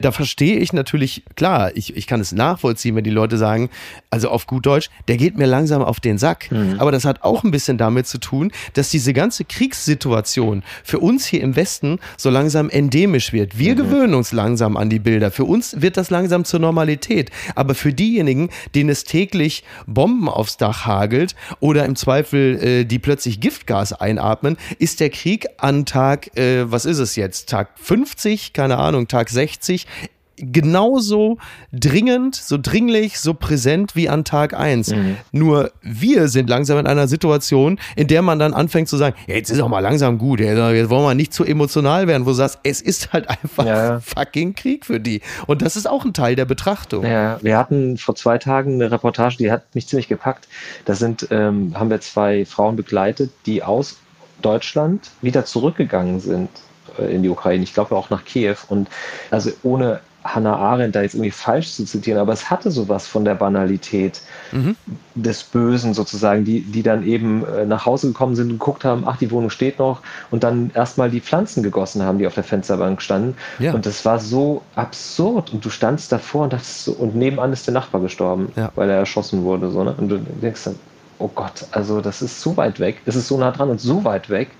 da 0.00 0.12
verstehe 0.12 0.58
ich 0.58 0.72
natürlich, 0.72 1.22
klar, 1.36 1.70
ich, 1.74 1.96
ich 1.96 2.06
kann 2.06 2.20
es 2.20 2.32
nachvollziehen, 2.32 2.94
wenn 2.96 3.04
die 3.04 3.10
Leute 3.10 3.38
sagen, 3.38 3.70
also 4.10 4.28
auf 4.28 4.46
gut 4.46 4.66
Deutsch, 4.66 4.90
der 5.08 5.16
geht 5.16 5.38
mir 5.38 5.46
langsam 5.46 5.82
auf 5.82 6.00
den 6.00 6.18
Sack. 6.18 6.50
Mhm. 6.50 6.76
Aber 6.78 6.92
das 6.92 7.04
hat 7.04 7.22
auch 7.22 7.44
ein 7.44 7.50
bisschen 7.50 7.78
damit 7.78 8.06
zu 8.06 8.18
tun, 8.18 8.52
dass 8.74 8.90
diese 8.90 9.14
ganze 9.14 9.44
Kriegssituation 9.44 10.62
für 10.84 10.98
uns 10.98 11.24
hier 11.24 11.40
im 11.40 11.56
Westen 11.56 11.98
so 12.18 12.28
langsam 12.28 12.68
endemisch 12.68 13.32
wird. 13.32 13.58
Wir 13.58 13.72
mhm. 13.72 13.78
gewöhnen 13.78 14.14
uns 14.14 14.32
langsam 14.32 14.76
an 14.76 14.90
die 14.90 14.98
Bilder. 14.98 15.30
Für 15.30 15.44
uns 15.44 15.80
wird 15.80 15.96
das 15.96 16.10
langsam 16.10 16.44
zur 16.44 16.60
Normalität. 16.60 17.30
Aber 17.54 17.74
für 17.74 17.94
diejenigen, 17.94 18.50
denen 18.74 18.90
es 18.90 19.04
täglich 19.04 19.64
Bomben 19.86 20.28
aufs 20.28 20.58
Dach 20.58 20.84
hagelt 20.84 21.34
oder 21.60 21.86
im 21.86 21.96
Zweifel 21.96 22.62
äh, 22.62 22.84
die 22.84 22.98
plötzlich 22.98 23.40
Giftgas 23.40 23.94
einatmen, 23.94 24.58
ist 24.78 25.00
der 25.00 25.08
Krieg 25.08 25.46
an 25.56 25.86
Tag, 25.86 26.36
äh, 26.36 26.70
was 26.70 26.84
ist 26.84 26.98
es 26.98 27.16
jetzt? 27.16 27.48
Tag 27.48 27.70
50, 27.76 28.52
keine 28.52 28.76
Ahnung, 28.76 29.08
Tag 29.08 29.30
60 29.30 29.85
genauso 30.36 31.38
dringend, 31.72 32.34
so 32.34 32.58
dringlich, 32.60 33.18
so 33.18 33.34
präsent 33.34 33.96
wie 33.96 34.08
an 34.08 34.24
Tag 34.24 34.54
1. 34.54 34.90
Mhm. 34.90 35.16
Nur 35.32 35.72
wir 35.82 36.28
sind 36.28 36.48
langsam 36.48 36.78
in 36.78 36.86
einer 36.86 37.08
Situation, 37.08 37.78
in 37.96 38.06
der 38.06 38.22
man 38.22 38.38
dann 38.38 38.54
anfängt 38.54 38.88
zu 38.88 38.96
sagen, 38.96 39.16
ja, 39.26 39.34
jetzt 39.34 39.50
ist 39.50 39.60
auch 39.60 39.68
mal 39.68 39.80
langsam 39.80 40.18
gut, 40.18 40.40
jetzt 40.40 40.58
wollen 40.58 41.04
wir 41.04 41.14
nicht 41.14 41.32
zu 41.32 41.44
emotional 41.44 42.06
werden, 42.06 42.26
wo 42.26 42.30
du 42.30 42.36
sagst, 42.36 42.58
es 42.62 42.80
ist 42.80 43.12
halt 43.12 43.28
einfach 43.42 43.66
ja. 43.66 44.00
fucking 44.00 44.54
Krieg 44.54 44.84
für 44.84 45.00
die. 45.00 45.22
Und 45.46 45.62
das 45.62 45.76
ist 45.76 45.88
auch 45.88 46.04
ein 46.04 46.12
Teil 46.12 46.36
der 46.36 46.44
Betrachtung. 46.44 47.04
Ja, 47.04 47.38
wir 47.42 47.56
hatten 47.56 47.96
vor 47.96 48.14
zwei 48.14 48.38
Tagen 48.38 48.74
eine 48.74 48.90
Reportage, 48.90 49.36
die 49.38 49.50
hat 49.50 49.74
mich 49.74 49.86
ziemlich 49.88 50.08
gepackt. 50.08 50.48
Da 50.84 50.94
sind, 50.94 51.28
ähm, 51.30 51.72
haben 51.74 51.90
wir 51.90 52.00
zwei 52.00 52.44
Frauen 52.44 52.76
begleitet, 52.76 53.30
die 53.46 53.62
aus 53.62 53.98
Deutschland 54.42 55.10
wieder 55.22 55.44
zurückgegangen 55.44 56.20
sind 56.20 56.50
in 56.98 57.22
die 57.22 57.28
Ukraine. 57.28 57.64
Ich 57.64 57.74
glaube 57.74 57.94
auch 57.96 58.10
nach 58.10 58.24
Kiew. 58.24 58.56
Und 58.68 58.88
also 59.30 59.50
ohne 59.62 60.00
Hannah 60.34 60.56
Arendt 60.56 60.96
da 60.96 61.02
jetzt 61.02 61.14
irgendwie 61.14 61.30
falsch 61.30 61.72
zu 61.72 61.84
zitieren, 61.84 62.18
aber 62.18 62.32
es 62.32 62.50
hatte 62.50 62.70
sowas 62.70 63.06
von 63.06 63.24
der 63.24 63.34
Banalität 63.34 64.20
mhm. 64.52 64.76
des 65.14 65.44
Bösen 65.44 65.94
sozusagen, 65.94 66.44
die, 66.44 66.60
die 66.60 66.82
dann 66.82 67.06
eben 67.06 67.44
äh, 67.46 67.64
nach 67.64 67.86
Hause 67.86 68.08
gekommen 68.08 68.34
sind 68.34 68.50
und 68.50 68.58
geguckt 68.58 68.84
haben, 68.84 69.04
ach, 69.06 69.16
die 69.18 69.30
Wohnung 69.30 69.50
steht 69.50 69.78
noch 69.78 70.00
und 70.30 70.44
dann 70.44 70.70
erstmal 70.74 71.10
die 71.10 71.20
Pflanzen 71.20 71.62
gegossen 71.62 72.02
haben, 72.02 72.18
die 72.18 72.26
auf 72.26 72.34
der 72.34 72.44
Fensterbank 72.44 73.00
standen. 73.02 73.36
Ja. 73.58 73.72
Und 73.72 73.86
das 73.86 74.04
war 74.04 74.18
so 74.18 74.62
absurd 74.74 75.52
und 75.52 75.64
du 75.64 75.70
standst 75.70 76.12
davor 76.12 76.44
und 76.44 76.52
dachtest 76.52 76.84
so, 76.84 76.92
und 76.92 77.14
nebenan 77.14 77.52
ist 77.52 77.66
der 77.66 77.74
Nachbar 77.74 78.00
gestorben, 78.00 78.52
ja. 78.56 78.70
weil 78.74 78.90
er 78.90 78.96
erschossen 78.96 79.44
wurde. 79.44 79.70
So, 79.70 79.84
ne? 79.84 79.94
Und 79.96 80.08
du 80.08 80.18
denkst 80.18 80.64
dann, 80.64 80.76
oh 81.18 81.30
Gott, 81.34 81.66
also 81.70 82.00
das 82.00 82.22
ist 82.22 82.40
so 82.40 82.56
weit 82.56 82.80
weg, 82.80 83.00
es 83.06 83.16
ist 83.16 83.28
so 83.28 83.38
nah 83.38 83.50
dran 83.50 83.70
und 83.70 83.80
so 83.80 84.04
weit 84.04 84.28
weg, 84.28 84.50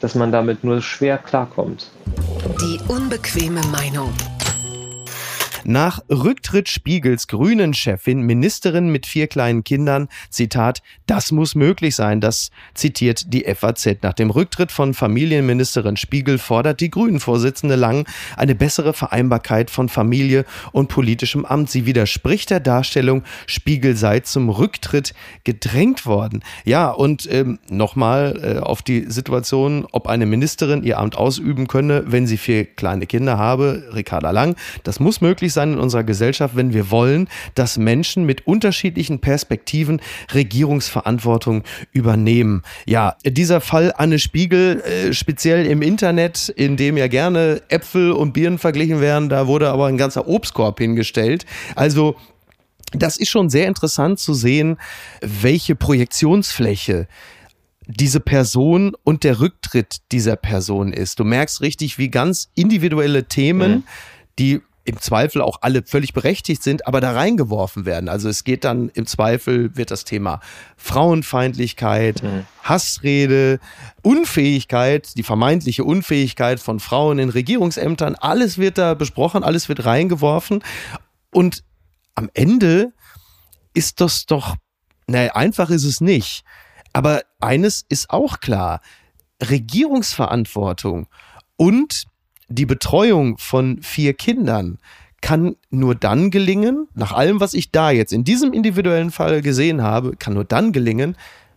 dass 0.00 0.14
man 0.14 0.32
damit 0.32 0.64
nur 0.64 0.80
schwer 0.80 1.18
klarkommt. 1.18 1.90
Die 2.60 2.78
unbequeme 2.88 3.60
Meinung. 3.72 4.12
Nach 5.68 6.00
Rücktritt 6.08 6.70
Spiegels 6.70 7.28
grünen 7.28 7.74
Chefin, 7.74 8.22
Ministerin 8.22 8.88
mit 8.88 9.04
vier 9.04 9.26
kleinen 9.26 9.64
Kindern, 9.64 10.08
Zitat, 10.30 10.80
das 11.04 11.30
muss 11.30 11.54
möglich 11.54 11.94
sein, 11.94 12.22
das 12.22 12.50
zitiert 12.72 13.34
die 13.34 13.44
FAZ. 13.44 13.98
Nach 14.00 14.14
dem 14.14 14.30
Rücktritt 14.30 14.72
von 14.72 14.94
Familienministerin 14.94 15.98
Spiegel 15.98 16.38
fordert 16.38 16.80
die 16.80 16.88
Grünen-Vorsitzende 16.88 17.76
Lang 17.76 18.08
eine 18.38 18.54
bessere 18.54 18.94
Vereinbarkeit 18.94 19.70
von 19.70 19.90
Familie 19.90 20.46
und 20.72 20.88
politischem 20.88 21.44
Amt. 21.44 21.68
Sie 21.68 21.84
widerspricht 21.84 22.48
der 22.48 22.60
Darstellung, 22.60 23.22
Spiegel 23.46 23.94
sei 23.94 24.20
zum 24.20 24.48
Rücktritt 24.48 25.12
gedrängt 25.44 26.06
worden. 26.06 26.42
Ja, 26.64 26.88
und 26.88 27.30
ähm, 27.30 27.58
nochmal 27.68 28.40
äh, 28.42 28.58
auf 28.60 28.80
die 28.80 29.04
Situation, 29.10 29.86
ob 29.92 30.06
eine 30.06 30.24
Ministerin 30.24 30.82
ihr 30.82 30.98
Amt 30.98 31.18
ausüben 31.18 31.66
könne, 31.66 32.04
wenn 32.06 32.26
sie 32.26 32.38
vier 32.38 32.64
kleine 32.64 33.06
Kinder 33.06 33.36
habe. 33.36 33.90
Ricarda 33.92 34.30
Lang, 34.30 34.56
das 34.82 34.98
muss 34.98 35.20
möglich 35.20 35.52
sein 35.52 35.57
sein 35.58 35.72
in 35.72 35.78
unserer 35.78 36.04
Gesellschaft, 36.04 36.54
wenn 36.54 36.72
wir 36.72 36.90
wollen, 36.92 37.28
dass 37.54 37.78
Menschen 37.78 38.24
mit 38.24 38.46
unterschiedlichen 38.46 39.18
Perspektiven 39.18 40.00
Regierungsverantwortung 40.32 41.64
übernehmen. 41.90 42.62
Ja, 42.86 43.16
dieser 43.24 43.60
Fall 43.60 43.92
Anne 43.96 44.20
Spiegel, 44.20 44.80
äh, 44.82 45.12
speziell 45.12 45.66
im 45.66 45.82
Internet, 45.82 46.48
in 46.48 46.76
dem 46.76 46.96
ja 46.96 47.08
gerne 47.08 47.60
Äpfel 47.68 48.12
und 48.12 48.32
Birnen 48.32 48.58
verglichen 48.58 49.00
werden, 49.00 49.28
da 49.28 49.48
wurde 49.48 49.70
aber 49.70 49.86
ein 49.86 49.98
ganzer 49.98 50.28
Obstkorb 50.28 50.78
hingestellt. 50.78 51.44
Also 51.74 52.14
das 52.92 53.16
ist 53.16 53.28
schon 53.28 53.50
sehr 53.50 53.66
interessant 53.66 54.20
zu 54.20 54.32
sehen, 54.34 54.78
welche 55.20 55.74
Projektionsfläche 55.74 57.08
diese 57.88 58.20
Person 58.20 58.94
und 59.02 59.24
der 59.24 59.40
Rücktritt 59.40 59.96
dieser 60.12 60.36
Person 60.36 60.92
ist. 60.92 61.18
Du 61.18 61.24
merkst 61.24 61.62
richtig, 61.62 61.98
wie 61.98 62.10
ganz 62.10 62.50
individuelle 62.54 63.24
Themen, 63.24 63.72
mhm. 63.72 63.82
die 64.38 64.60
im 64.88 64.98
Zweifel 64.98 65.42
auch 65.42 65.58
alle 65.60 65.82
völlig 65.82 66.14
berechtigt 66.14 66.62
sind, 66.62 66.86
aber 66.86 67.02
da 67.02 67.12
reingeworfen 67.12 67.84
werden. 67.84 68.08
Also 68.08 68.30
es 68.30 68.42
geht 68.42 68.64
dann 68.64 68.88
im 68.88 69.06
Zweifel 69.06 69.76
wird 69.76 69.90
das 69.90 70.04
Thema 70.04 70.40
Frauenfeindlichkeit, 70.78 72.22
mhm. 72.22 72.46
Hassrede, 72.62 73.60
Unfähigkeit, 74.02 75.10
die 75.16 75.22
vermeintliche 75.22 75.84
Unfähigkeit 75.84 76.58
von 76.58 76.80
Frauen 76.80 77.18
in 77.18 77.28
Regierungsämtern, 77.28 78.14
alles 78.14 78.56
wird 78.56 78.78
da 78.78 78.94
besprochen, 78.94 79.44
alles 79.44 79.68
wird 79.68 79.84
reingeworfen 79.84 80.64
und 81.32 81.64
am 82.14 82.30
Ende 82.32 82.94
ist 83.74 84.00
das 84.00 84.24
doch, 84.24 84.56
naja, 85.06 85.34
einfach 85.34 85.68
ist 85.68 85.84
es 85.84 86.00
nicht. 86.00 86.44
Aber 86.94 87.20
eines 87.40 87.84
ist 87.90 88.08
auch 88.08 88.40
klar, 88.40 88.80
Regierungsverantwortung 89.42 91.08
und 91.56 92.07
die 92.48 92.66
Betreuung 92.66 93.38
von 93.38 93.80
vier 93.82 94.14
Kindern 94.14 94.78
kann 95.20 95.56
nur 95.70 95.94
dann 95.94 96.30
gelingen, 96.30 96.88
nach 96.94 97.12
allem, 97.12 97.40
was 97.40 97.54
ich 97.54 97.70
da 97.70 97.90
jetzt 97.90 98.12
in 98.12 98.24
diesem 98.24 98.52
individuellen 98.52 99.10
Fall 99.10 99.42
gesehen 99.42 99.82
habe, 99.82 100.16
kann 100.16 100.34
nur 100.34 100.44
dann 100.44 100.72
gelingen, 100.72 101.16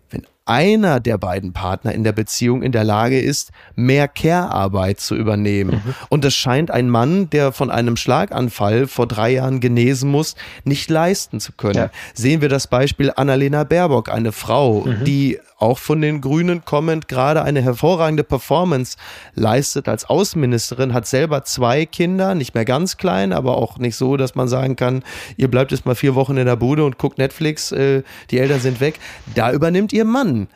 wenn 0.09 0.25
einer 0.45 0.99
der 0.99 1.17
beiden 1.19 1.53
Partner 1.53 1.93
in 1.93 2.03
der 2.03 2.11
Beziehung 2.11 2.63
in 2.63 2.71
der 2.71 2.83
Lage 2.83 3.19
ist, 3.19 3.51
mehr 3.75 4.07
Care-Arbeit 4.07 4.99
zu 4.99 5.15
übernehmen. 5.15 5.81
Mhm. 5.85 5.93
Und 6.09 6.25
das 6.25 6.33
scheint 6.33 6.71
ein 6.71 6.89
Mann, 6.89 7.29
der 7.29 7.51
von 7.51 7.69
einem 7.69 7.97
Schlaganfall 7.97 8.87
vor 8.87 9.07
drei 9.07 9.31
Jahren 9.33 9.59
genesen 9.59 10.09
muss, 10.09 10.35
nicht 10.63 10.89
leisten 10.89 11.39
zu 11.39 11.51
können. 11.51 11.75
Ja. 11.75 11.91
Sehen 12.15 12.41
wir 12.41 12.49
das 12.49 12.65
Beispiel 12.65 13.13
Annalena 13.15 13.63
Baerbock, 13.63 14.09
eine 14.09 14.31
Frau, 14.31 14.85
mhm. 14.85 15.03
die 15.05 15.39
auch 15.61 15.77
von 15.77 16.01
den 16.01 16.21
Grünen 16.21 16.65
kommend 16.65 17.07
gerade 17.07 17.43
eine 17.43 17.61
hervorragende 17.61 18.23
Performance 18.23 18.97
leistet 19.35 19.87
als 19.87 20.05
Außenministerin, 20.05 20.93
hat 20.93 21.07
selber 21.07 21.43
zwei 21.43 21.85
Kinder, 21.85 22.35
nicht 22.35 22.55
mehr 22.55 22.65
ganz 22.65 22.97
klein, 22.97 23.33
aber 23.33 23.57
auch 23.57 23.77
nicht 23.77 23.95
so, 23.95 24.17
dass 24.17 24.35
man 24.35 24.47
sagen 24.47 24.75
kann, 24.75 25.03
ihr 25.37 25.49
bleibt 25.49 25.71
jetzt 25.71 25.85
mal 25.85 25.95
vier 25.95 26.15
Wochen 26.15 26.37
in 26.37 26.45
der 26.45 26.55
Bude 26.55 26.83
und 26.83 26.97
guckt 26.97 27.17
Netflix, 27.17 27.71
äh, 27.71 28.03
die 28.31 28.39
Eltern 28.39 28.59
sind 28.59 28.79
weg. 28.79 28.99
Da 29.35 29.51
übernimmt 29.51 29.93
ihr 29.93 30.05
Mann 30.05 30.47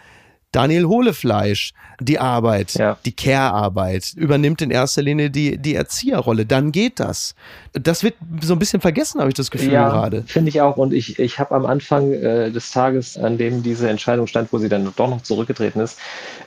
Daniel 0.55 0.85
Hohlefleisch 0.85 1.73
die 1.99 2.19
Arbeit, 2.19 2.73
ja. 2.73 2.97
die 3.05 3.11
Care-Arbeit, 3.11 4.13
übernimmt 4.15 4.61
in 4.61 4.71
erster 4.71 5.01
Linie 5.01 5.29
die, 5.29 5.57
die 5.57 5.75
Erzieherrolle. 5.75 6.45
Dann 6.45 6.71
geht 6.71 6.99
das. 6.99 7.35
Das 7.73 8.03
wird 8.03 8.15
so 8.41 8.53
ein 8.53 8.59
bisschen 8.59 8.81
vergessen, 8.81 9.19
habe 9.19 9.29
ich 9.29 9.35
das 9.35 9.51
Gefühl 9.51 9.73
ja, 9.73 9.89
gerade. 9.89 10.23
Finde 10.27 10.49
ich 10.49 10.61
auch. 10.61 10.77
Und 10.77 10.93
ich, 10.93 11.19
ich 11.19 11.39
habe 11.39 11.55
am 11.55 11.65
Anfang 11.65 12.11
äh, 12.11 12.51
des 12.51 12.71
Tages, 12.71 13.17
an 13.17 13.37
dem 13.37 13.63
diese 13.63 13.89
Entscheidung 13.89 14.27
stand, 14.27 14.51
wo 14.51 14.57
sie 14.57 14.69
dann 14.69 14.91
doch 14.95 15.09
noch 15.09 15.21
zurückgetreten 15.21 15.81
ist, 15.81 15.99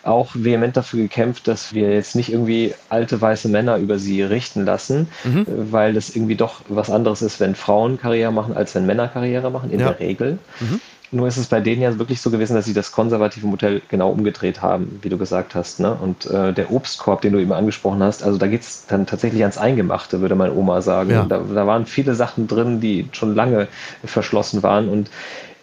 auch 0.02 0.30
vehement 0.34 0.76
dafür 0.76 1.00
gekämpft, 1.02 1.48
dass 1.48 1.72
wir 1.74 1.92
jetzt 1.92 2.16
nicht 2.16 2.32
irgendwie 2.32 2.74
alte 2.88 3.20
weiße 3.20 3.48
Männer 3.48 3.76
über 3.76 3.98
sie 3.98 4.22
richten 4.22 4.64
lassen, 4.64 5.08
mhm. 5.24 5.46
weil 5.46 5.96
es 5.96 6.14
irgendwie 6.14 6.36
doch 6.36 6.62
was 6.68 6.90
anderes 6.90 7.22
ist, 7.22 7.40
wenn 7.40 7.54
Frauen 7.54 7.98
Karriere 7.98 8.32
machen, 8.32 8.56
als 8.56 8.74
wenn 8.74 8.86
Männer 8.86 9.08
Karriere 9.08 9.50
machen, 9.50 9.70
in 9.70 9.80
ja. 9.80 9.90
der 9.90 10.00
Regel. 10.00 10.38
Mhm. 10.60 10.80
Nur 11.10 11.26
ist 11.26 11.38
es 11.38 11.46
bei 11.46 11.60
denen 11.60 11.80
ja 11.80 11.98
wirklich 11.98 12.20
so 12.20 12.30
gewesen, 12.30 12.54
dass 12.54 12.66
sie 12.66 12.74
das 12.74 12.92
konservative 12.92 13.46
Modell 13.46 13.80
genau 13.88 14.10
umgedreht 14.10 14.60
haben, 14.60 14.98
wie 15.02 15.08
du 15.08 15.16
gesagt 15.16 15.54
hast. 15.54 15.80
Ne? 15.80 15.94
Und 15.94 16.26
äh, 16.26 16.52
der 16.52 16.70
Obstkorb, 16.70 17.22
den 17.22 17.32
du 17.32 17.38
eben 17.38 17.52
angesprochen 17.52 18.02
hast, 18.02 18.22
also 18.22 18.38
da 18.38 18.46
geht 18.46 18.60
es 18.60 18.84
dann 18.86 19.06
tatsächlich 19.06 19.42
ans 19.42 19.56
Eingemachte, 19.56 20.20
würde 20.20 20.34
meine 20.34 20.52
Oma 20.52 20.82
sagen. 20.82 21.10
Ja. 21.10 21.24
Da, 21.24 21.38
da 21.38 21.66
waren 21.66 21.86
viele 21.86 22.14
Sachen 22.14 22.46
drin, 22.46 22.80
die 22.80 23.08
schon 23.12 23.34
lange 23.34 23.68
verschlossen 24.04 24.62
waren. 24.62 24.88
Und 24.88 25.10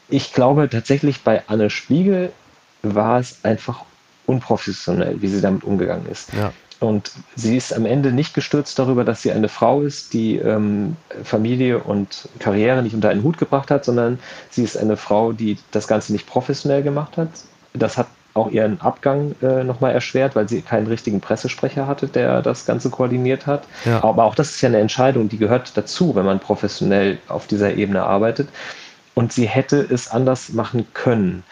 ich 0.09 0.33
glaube 0.33 0.67
tatsächlich 0.69 1.21
bei 1.21 1.43
Anne 1.47 1.69
Spiegel 1.69 2.31
war 2.81 3.19
es 3.19 3.39
einfach 3.43 3.81
unprofessionell, 4.25 5.21
wie 5.21 5.27
sie 5.27 5.41
damit 5.41 5.63
umgegangen 5.63 6.07
ist. 6.07 6.33
Ja. 6.33 6.51
Und 6.79 7.11
sie 7.35 7.55
ist 7.55 7.73
am 7.73 7.85
Ende 7.85 8.11
nicht 8.11 8.33
gestürzt 8.33 8.77
darüber, 8.77 9.03
dass 9.03 9.21
sie 9.21 9.31
eine 9.31 9.49
Frau 9.49 9.81
ist, 9.81 10.13
die 10.13 10.37
ähm, 10.37 10.97
Familie 11.23 11.79
und 11.79 12.27
Karriere 12.39 12.83
nicht 12.83 12.93
unter 12.93 13.09
einen 13.09 13.23
Hut 13.23 13.37
gebracht 13.37 13.71
hat, 13.71 13.85
sondern 13.85 14.19
sie 14.49 14.63
ist 14.63 14.77
eine 14.77 14.97
Frau, 14.97 15.31
die 15.31 15.57
das 15.71 15.87
Ganze 15.87 16.11
nicht 16.11 16.27
professionell 16.27 16.83
gemacht 16.83 17.17
hat. 17.17 17.29
Das 17.73 17.97
hat 17.97 18.07
auch 18.35 18.51
ihren 18.51 18.81
Abgang 18.81 19.33
äh, 19.41 19.63
nochmal 19.63 19.93
erschwert, 19.93 20.35
weil 20.35 20.47
sie 20.49 20.61
keinen 20.61 20.87
richtigen 20.87 21.21
Pressesprecher 21.21 21.87
hatte, 21.87 22.07
der 22.07 22.41
das 22.41 22.65
Ganze 22.65 22.89
koordiniert 22.89 23.47
hat. 23.47 23.63
Ja. 23.85 24.03
Aber 24.03 24.25
auch 24.25 24.35
das 24.35 24.51
ist 24.51 24.61
ja 24.61 24.67
eine 24.67 24.79
Entscheidung, 24.79 25.29
die 25.29 25.37
gehört 25.37 25.75
dazu, 25.77 26.15
wenn 26.15 26.25
man 26.25 26.39
professionell 26.39 27.17
auf 27.29 27.47
dieser 27.47 27.75
Ebene 27.75 28.03
arbeitet. 28.03 28.49
Und 29.13 29.31
sie 29.31 29.47
hätte 29.47 29.79
es 29.79 30.11
anders 30.11 30.49
machen 30.49 30.85
können. 30.93 31.43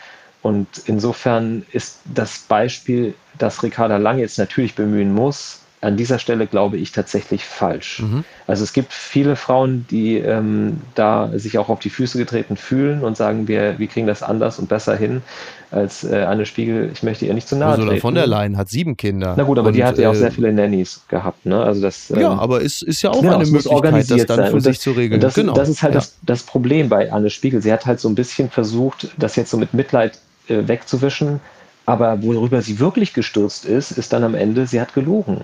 Und 0.43 0.67
insofern 0.85 1.65
ist 1.71 1.99
das 2.05 2.39
Beispiel, 2.39 3.15
das 3.39 3.63
Ricarda 3.63 3.97
Lang 3.97 4.19
jetzt 4.19 4.37
natürlich 4.37 4.75
bemühen 4.75 5.13
muss, 5.13 5.63
an 5.83 5.97
dieser 5.97 6.17
Stelle 6.17 6.47
glaube 6.47 6.77
ich 6.77 6.93
tatsächlich 6.93 7.43
falsch. 7.43 8.01
Mhm. 8.01 8.23
Also 8.47 8.63
es 8.63 8.71
gibt 8.71 8.93
viele 8.93 9.35
Frauen, 9.35 9.85
die 9.91 10.17
ähm, 10.17 10.81
da 10.95 11.29
sich 11.37 11.57
auch 11.57 11.67
auf 11.67 11.79
die 11.79 11.89
Füße 11.89 12.17
getreten 12.17 12.55
fühlen 12.55 13.03
und 13.03 13.17
sagen, 13.17 13.47
wir, 13.49 13.77
wir 13.79 13.87
kriegen 13.87 14.07
das 14.07 14.23
anders 14.23 14.59
und 14.59 14.69
besser 14.69 14.95
hin 14.95 15.21
als 15.71 16.05
äh, 16.05 16.21
Anne 16.21 16.45
Spiegel. 16.45 16.89
Ich 16.93 17.03
möchte 17.03 17.25
ihr 17.25 17.33
nicht 17.33 17.49
zu 17.49 17.57
nahe 17.57 17.71
Ursula 17.71 17.89
treten. 17.89 18.01
von 18.01 18.15
der 18.15 18.27
Leyen 18.27 18.57
hat 18.57 18.69
sieben 18.69 18.95
Kinder. 18.95 19.33
Na 19.35 19.43
gut, 19.43 19.59
aber 19.59 19.67
und, 19.67 19.73
die 19.73 19.83
hat 19.83 19.97
ja 19.97 20.09
auch 20.09 20.15
sehr 20.15 20.29
äh, 20.29 20.31
viele 20.31 20.53
Nannies 20.53 21.01
gehabt. 21.09 21.45
Ne? 21.45 21.61
Also 21.61 21.81
das, 21.81 22.09
ähm, 22.11 22.21
ja, 22.21 22.29
aber 22.29 22.63
es 22.63 22.81
ist 22.81 23.01
ja 23.01 23.09
auch 23.09 23.19
genau, 23.19 23.39
eine 23.39 23.45
Möglichkeit, 23.45 24.09
das 24.09 24.25
dann 24.25 24.51
für 24.51 24.61
sich 24.61 24.79
zu 24.79 24.91
regeln. 24.91 25.19
Das, 25.19 25.33
genau. 25.33 25.53
das 25.53 25.67
ist 25.67 25.83
halt 25.83 25.95
ja. 25.95 25.99
das, 25.99 26.15
das 26.21 26.43
Problem 26.43 26.87
bei 26.87 27.11
Anne 27.11 27.29
Spiegel. 27.29 27.61
Sie 27.61 27.73
hat 27.73 27.85
halt 27.85 27.99
so 27.99 28.07
ein 28.07 28.15
bisschen 28.15 28.49
versucht, 28.49 29.09
das 29.17 29.35
jetzt 29.35 29.51
so 29.51 29.57
mit 29.57 29.73
Mitleid 29.73 30.17
äh, 30.47 30.67
wegzuwischen. 30.67 31.39
Aber 31.85 32.23
worüber 32.23 32.61
sie 32.61 32.79
wirklich 32.79 33.13
gestürzt 33.13 33.65
ist, 33.65 33.91
ist 33.91 34.13
dann 34.13 34.23
am 34.23 34.35
Ende, 34.35 34.65
sie 34.67 34.79
hat 34.79 34.93
gelogen. 34.93 35.41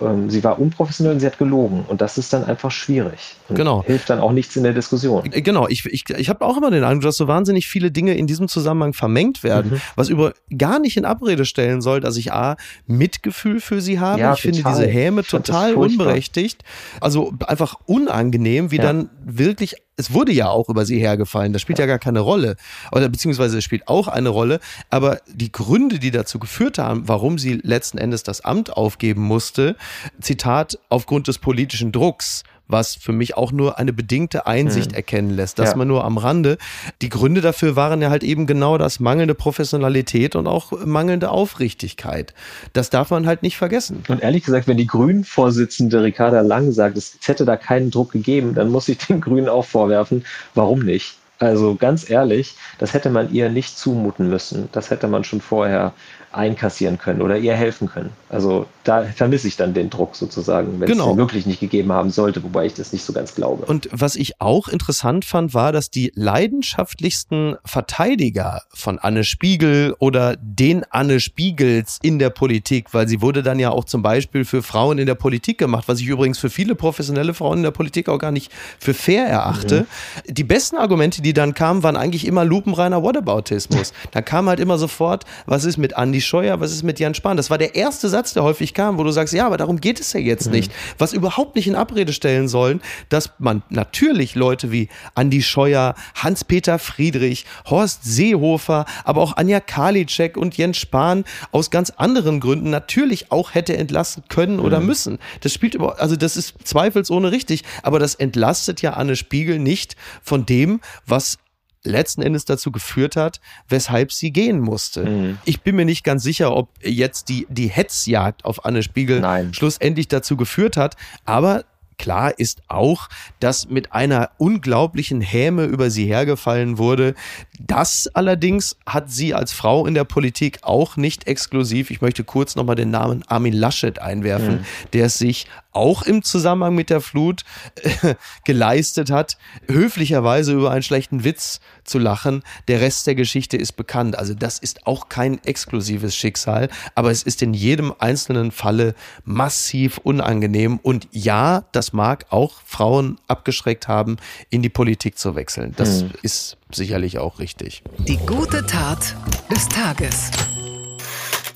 Ähm, 0.00 0.30
sie 0.30 0.42
war 0.42 0.58
unprofessionell 0.58 1.14
und 1.14 1.20
sie 1.20 1.26
hat 1.26 1.38
gelogen. 1.38 1.84
Und 1.86 2.00
das 2.00 2.18
ist 2.18 2.32
dann 2.32 2.44
einfach 2.44 2.70
schwierig. 2.70 3.36
Und 3.48 3.56
genau. 3.56 3.84
Hilft 3.84 4.10
dann 4.10 4.20
auch 4.20 4.32
nichts 4.32 4.56
in 4.56 4.62
der 4.62 4.72
Diskussion. 4.72 5.30
Äh, 5.30 5.42
genau. 5.42 5.68
Ich, 5.68 5.84
ich, 5.86 6.08
ich 6.08 6.28
habe 6.28 6.44
auch 6.44 6.56
immer 6.56 6.70
den 6.70 6.84
Eindruck, 6.84 7.04
dass 7.04 7.16
so 7.16 7.28
wahnsinnig 7.28 7.68
viele 7.68 7.90
Dinge 7.90 8.14
in 8.14 8.26
diesem 8.26 8.48
Zusammenhang 8.48 8.94
vermengt 8.94 9.42
werden, 9.42 9.72
mhm. 9.72 9.80
was 9.94 10.08
über 10.08 10.32
gar 10.56 10.78
nicht 10.78 10.96
in 10.96 11.04
Abrede 11.04 11.44
stellen 11.44 11.82
soll, 11.82 12.00
dass 12.00 12.16
ich 12.16 12.32
A, 12.32 12.56
Mitgefühl 12.86 13.60
für 13.60 13.80
sie 13.80 14.00
habe. 14.00 14.20
Ja, 14.20 14.32
ich 14.32 14.42
total. 14.42 14.54
finde 14.54 14.70
diese 14.70 14.86
Häme 14.86 15.22
total 15.24 15.74
unberechtigt. 15.74 16.62
Also 17.00 17.32
einfach 17.46 17.76
unangenehm, 17.86 18.70
wie 18.70 18.76
ja. 18.76 18.82
dann 18.82 19.10
wirklich 19.24 19.76
es 20.02 20.12
wurde 20.12 20.32
ja 20.32 20.48
auch 20.48 20.68
über 20.68 20.84
sie 20.84 20.98
hergefallen, 20.98 21.52
das 21.52 21.62
spielt 21.62 21.78
ja 21.78 21.86
gar 21.86 21.98
keine 21.98 22.20
Rolle. 22.20 22.56
Oder 22.90 23.08
beziehungsweise 23.08 23.58
es 23.58 23.64
spielt 23.64 23.86
auch 23.86 24.08
eine 24.08 24.30
Rolle, 24.30 24.58
aber 24.90 25.20
die 25.26 25.52
Gründe, 25.52 25.98
die 25.98 26.10
dazu 26.10 26.38
geführt 26.38 26.78
haben, 26.78 27.06
warum 27.06 27.38
sie 27.38 27.60
letzten 27.62 27.98
Endes 27.98 28.22
das 28.24 28.40
Amt 28.40 28.76
aufgeben 28.76 29.22
musste, 29.22 29.76
Zitat, 30.20 30.78
aufgrund 30.88 31.28
des 31.28 31.38
politischen 31.38 31.92
Drucks, 31.92 32.42
was 32.72 32.96
für 32.96 33.12
mich 33.12 33.36
auch 33.36 33.52
nur 33.52 33.78
eine 33.78 33.92
bedingte 33.92 34.46
Einsicht 34.46 34.90
hm. 34.90 34.96
erkennen 34.96 35.30
lässt. 35.30 35.58
dass 35.58 35.70
ja. 35.70 35.76
man 35.76 35.88
nur 35.88 36.04
am 36.04 36.18
Rande. 36.18 36.58
Die 37.00 37.08
Gründe 37.08 37.40
dafür 37.40 37.76
waren 37.76 38.02
ja 38.02 38.10
halt 38.10 38.24
eben 38.24 38.46
genau 38.46 38.78
das 38.78 38.98
mangelnde 38.98 39.34
Professionalität 39.34 40.34
und 40.34 40.46
auch 40.46 40.72
mangelnde 40.84 41.30
Aufrichtigkeit. 41.30 42.34
Das 42.72 42.90
darf 42.90 43.10
man 43.10 43.26
halt 43.26 43.42
nicht 43.42 43.56
vergessen. 43.56 44.02
Und 44.08 44.22
ehrlich 44.22 44.44
gesagt, 44.44 44.66
wenn 44.66 44.76
die 44.76 44.86
Grünen-Vorsitzende 44.86 46.02
Ricarda 46.02 46.40
Lang 46.40 46.72
sagt, 46.72 46.96
es 46.96 47.18
hätte 47.22 47.44
da 47.44 47.56
keinen 47.56 47.90
Druck 47.90 48.12
gegeben, 48.12 48.54
dann 48.54 48.70
muss 48.70 48.88
ich 48.88 48.98
den 48.98 49.20
Grünen 49.20 49.48
auch 49.48 49.64
vorwerfen, 49.64 50.24
warum 50.54 50.80
nicht? 50.80 51.16
Also 51.38 51.74
ganz 51.74 52.08
ehrlich, 52.08 52.54
das 52.78 52.94
hätte 52.94 53.10
man 53.10 53.32
ihr 53.32 53.48
nicht 53.48 53.76
zumuten 53.76 54.28
müssen. 54.28 54.68
Das 54.70 54.90
hätte 54.90 55.08
man 55.08 55.24
schon 55.24 55.40
vorher 55.40 55.92
einkassieren 56.30 56.98
können 56.98 57.20
oder 57.20 57.36
ihr 57.36 57.54
helfen 57.54 57.88
können. 57.90 58.10
Also 58.28 58.66
da 58.84 59.04
vermisse 59.04 59.46
ich 59.48 59.56
dann 59.56 59.74
den 59.74 59.90
Druck 59.90 60.16
sozusagen, 60.16 60.80
wenn 60.80 60.88
genau. 60.88 61.04
es 61.04 61.10
den 61.10 61.18
wirklich 61.18 61.46
nicht 61.46 61.60
gegeben 61.60 61.92
haben 61.92 62.10
sollte, 62.10 62.42
wobei 62.42 62.66
ich 62.66 62.74
das 62.74 62.92
nicht 62.92 63.04
so 63.04 63.12
ganz 63.12 63.34
glaube. 63.34 63.64
Und 63.66 63.88
was 63.92 64.16
ich 64.16 64.40
auch 64.40 64.68
interessant 64.68 65.24
fand, 65.24 65.54
war, 65.54 65.72
dass 65.72 65.90
die 65.90 66.12
leidenschaftlichsten 66.14 67.56
Verteidiger 67.64 68.62
von 68.74 68.98
Anne 68.98 69.24
Spiegel 69.24 69.94
oder 69.98 70.36
den 70.36 70.84
Anne 70.90 71.20
Spiegels 71.20 71.98
in 72.02 72.18
der 72.18 72.30
Politik, 72.30 72.92
weil 72.92 73.06
sie 73.06 73.20
wurde 73.20 73.42
dann 73.42 73.58
ja 73.58 73.70
auch 73.70 73.84
zum 73.84 74.02
Beispiel 74.02 74.44
für 74.44 74.62
Frauen 74.62 74.98
in 74.98 75.06
der 75.06 75.14
Politik 75.14 75.58
gemacht, 75.58 75.84
was 75.86 76.00
ich 76.00 76.06
übrigens 76.06 76.38
für 76.38 76.50
viele 76.50 76.74
professionelle 76.74 77.34
Frauen 77.34 77.58
in 77.58 77.64
der 77.64 77.70
Politik 77.70 78.08
auch 78.08 78.18
gar 78.18 78.32
nicht 78.32 78.50
für 78.80 78.94
fair 78.94 79.26
erachte. 79.26 79.86
Mhm. 80.26 80.34
Die 80.34 80.44
besten 80.44 80.76
Argumente, 80.76 81.22
die 81.22 81.32
dann 81.32 81.54
kamen, 81.54 81.82
waren 81.82 81.96
eigentlich 81.96 82.26
immer 82.26 82.44
lupenreiner 82.44 83.02
Whataboutismus. 83.02 83.92
da 84.10 84.22
kam 84.22 84.48
halt 84.48 84.58
immer 84.58 84.78
sofort, 84.78 85.24
was 85.46 85.64
ist 85.64 85.76
mit 85.76 85.96
Andi 85.96 86.20
Scheuer, 86.20 86.60
was 86.60 86.72
ist 86.72 86.82
mit 86.82 86.98
Jan 86.98 87.14
Spahn? 87.14 87.36
Das 87.36 87.48
war 87.50 87.58
der 87.58 87.76
erste 87.76 88.08
Satz, 88.08 88.34
der 88.34 88.42
häufig 88.42 88.71
kam, 88.74 88.98
wo 88.98 89.04
du 89.04 89.10
sagst, 89.10 89.34
ja, 89.34 89.46
aber 89.46 89.56
darum 89.56 89.80
geht 89.80 90.00
es 90.00 90.12
ja 90.12 90.20
jetzt 90.20 90.46
mhm. 90.46 90.52
nicht. 90.52 90.72
Was 90.98 91.12
überhaupt 91.12 91.56
nicht 91.56 91.66
in 91.66 91.74
Abrede 91.74 92.12
stellen 92.12 92.48
sollen, 92.48 92.80
dass 93.08 93.30
man 93.38 93.62
natürlich 93.68 94.34
Leute 94.34 94.72
wie 94.72 94.88
Andi 95.14 95.42
Scheuer, 95.42 95.94
Hans-Peter 96.14 96.78
Friedrich, 96.78 97.46
Horst 97.68 98.04
Seehofer, 98.04 98.86
aber 99.04 99.20
auch 99.20 99.36
Anja 99.36 99.60
Karliczek 99.60 100.36
und 100.36 100.56
Jens 100.56 100.78
Spahn 100.78 101.24
aus 101.50 101.70
ganz 101.70 101.90
anderen 101.90 102.40
Gründen 102.40 102.70
natürlich 102.70 103.30
auch 103.30 103.54
hätte 103.54 103.76
entlassen 103.76 104.24
können 104.28 104.60
oder 104.60 104.80
mhm. 104.80 104.86
müssen. 104.86 105.18
Das 105.40 105.52
spielt 105.52 105.74
über, 105.74 106.00
also 106.00 106.16
das 106.16 106.36
ist 106.36 106.54
zweifelsohne 106.64 107.30
richtig, 107.30 107.64
aber 107.82 107.98
das 107.98 108.14
entlastet 108.14 108.82
ja 108.82 108.94
Anne 108.94 109.16
Spiegel 109.16 109.58
nicht 109.58 109.96
von 110.22 110.46
dem, 110.46 110.80
was 111.06 111.38
letzten 111.84 112.22
Endes 112.22 112.44
dazu 112.44 112.70
geführt 112.70 113.16
hat, 113.16 113.40
weshalb 113.68 114.12
sie 114.12 114.32
gehen 114.32 114.60
musste. 114.60 115.04
Mhm. 115.04 115.38
Ich 115.44 115.62
bin 115.62 115.76
mir 115.76 115.84
nicht 115.84 116.04
ganz 116.04 116.22
sicher, 116.22 116.54
ob 116.54 116.68
jetzt 116.82 117.28
die, 117.28 117.46
die 117.48 117.68
Hetzjagd 117.68 118.44
auf 118.44 118.64
Anne 118.64 118.82
Spiegel 118.82 119.20
Nein. 119.20 119.52
schlussendlich 119.54 120.08
dazu 120.08 120.36
geführt 120.36 120.76
hat, 120.76 120.96
aber 121.24 121.64
Klar 121.98 122.38
ist 122.38 122.62
auch, 122.68 123.08
dass 123.40 123.68
mit 123.68 123.92
einer 123.92 124.30
unglaublichen 124.38 125.20
Häme 125.20 125.64
über 125.64 125.90
sie 125.90 126.06
hergefallen 126.06 126.78
wurde. 126.78 127.14
Das 127.58 128.08
allerdings 128.14 128.76
hat 128.86 129.10
sie 129.10 129.34
als 129.34 129.52
Frau 129.52 129.86
in 129.86 129.94
der 129.94 130.04
Politik 130.04 130.58
auch 130.62 130.96
nicht 130.96 131.26
exklusiv. 131.26 131.90
Ich 131.90 132.00
möchte 132.00 132.24
kurz 132.24 132.56
nochmal 132.56 132.76
den 132.76 132.90
Namen 132.90 133.24
Armin 133.26 133.52
Laschet 133.52 133.98
einwerfen, 133.98 134.56
mhm. 134.56 134.64
der 134.92 135.06
es 135.06 135.18
sich 135.18 135.46
auch 135.72 136.02
im 136.02 136.22
Zusammenhang 136.22 136.74
mit 136.74 136.90
der 136.90 137.00
Flut 137.00 137.42
äh, 137.82 138.14
geleistet 138.44 139.10
hat, 139.10 139.38
höflicherweise 139.68 140.52
über 140.52 140.70
einen 140.70 140.82
schlechten 140.82 141.24
Witz 141.24 141.60
zu 141.84 141.98
lachen. 141.98 142.42
Der 142.68 142.80
Rest 142.80 143.06
der 143.06 143.14
Geschichte 143.14 143.56
ist 143.56 143.72
bekannt. 143.72 144.18
Also 144.18 144.34
das 144.34 144.58
ist 144.58 144.86
auch 144.86 145.08
kein 145.08 145.42
exklusives 145.44 146.16
Schicksal, 146.16 146.68
aber 146.94 147.10
es 147.10 147.22
ist 147.22 147.42
in 147.42 147.54
jedem 147.54 147.92
einzelnen 147.98 148.50
Falle 148.50 148.94
massiv 149.24 149.98
unangenehm. 149.98 150.78
Und 150.82 151.08
ja, 151.12 151.64
das 151.72 151.92
mag 151.92 152.26
auch 152.30 152.60
Frauen 152.64 153.18
abgeschreckt 153.28 153.88
haben, 153.88 154.16
in 154.50 154.62
die 154.62 154.68
Politik 154.68 155.18
zu 155.18 155.34
wechseln. 155.34 155.74
Das 155.76 156.04
mhm. 156.04 156.10
ist 156.22 156.56
sicherlich 156.70 157.18
auch 157.18 157.38
richtig. 157.38 157.82
Die 157.98 158.18
gute 158.18 158.64
Tat 158.66 159.14
des 159.50 159.68
Tages 159.68 160.30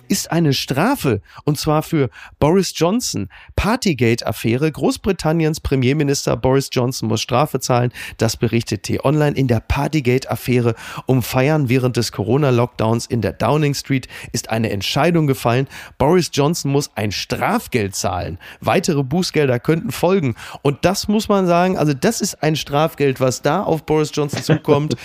ist 0.09 0.31
eine 0.31 0.53
Strafe, 0.53 1.21
und 1.45 1.59
zwar 1.59 1.83
für 1.83 2.09
Boris 2.39 2.73
Johnson. 2.75 3.29
Partygate-Affäre. 3.57 4.71
Großbritanniens 4.71 5.61
Premierminister 5.61 6.37
Boris 6.37 6.69
Johnson 6.73 7.09
muss 7.09 7.21
Strafe 7.21 7.61
zahlen. 7.61 7.93
Das 8.19 8.37
berichtet 8.37 8.85
T-Online. 8.85 9.37
In 9.37 9.49
der 9.49 9.61
Partygate-Affäre 9.61 10.75
um 11.07 11.23
Feiern 11.23 11.69
während 11.69 11.97
des 11.97 12.13
Corona-Lockdowns 12.13 13.07
in 13.07 13.21
der 13.21 13.33
Downing 13.33 13.75
Street 13.75 14.09
ist 14.33 14.51
eine 14.51 14.71
Entscheidung 14.71 15.27
gefallen. 15.27 15.69
Boris 15.99 16.31
Johnson 16.33 16.71
muss 16.71 16.91
ein 16.95 17.13
Strafgeld 17.13 17.95
zahlen. 17.95 18.39
Weitere 18.61 19.03
Bußgelder 19.03 19.59
könnten 19.59 19.91
folgen. 19.91 20.37
Und 20.63 20.85
das 20.85 21.09
muss 21.09 21.29
man 21.29 21.47
sagen, 21.47 21.77
also 21.77 21.93
das 21.95 22.21
ist 22.21 22.43
ein 22.43 22.57
Strafgeld, 22.57 23.21
was 23.21 23.43
da 23.43 23.63
auf 23.63 23.85
Boris 23.85 24.11
Johnson 24.15 24.43
zukommt. 24.43 24.97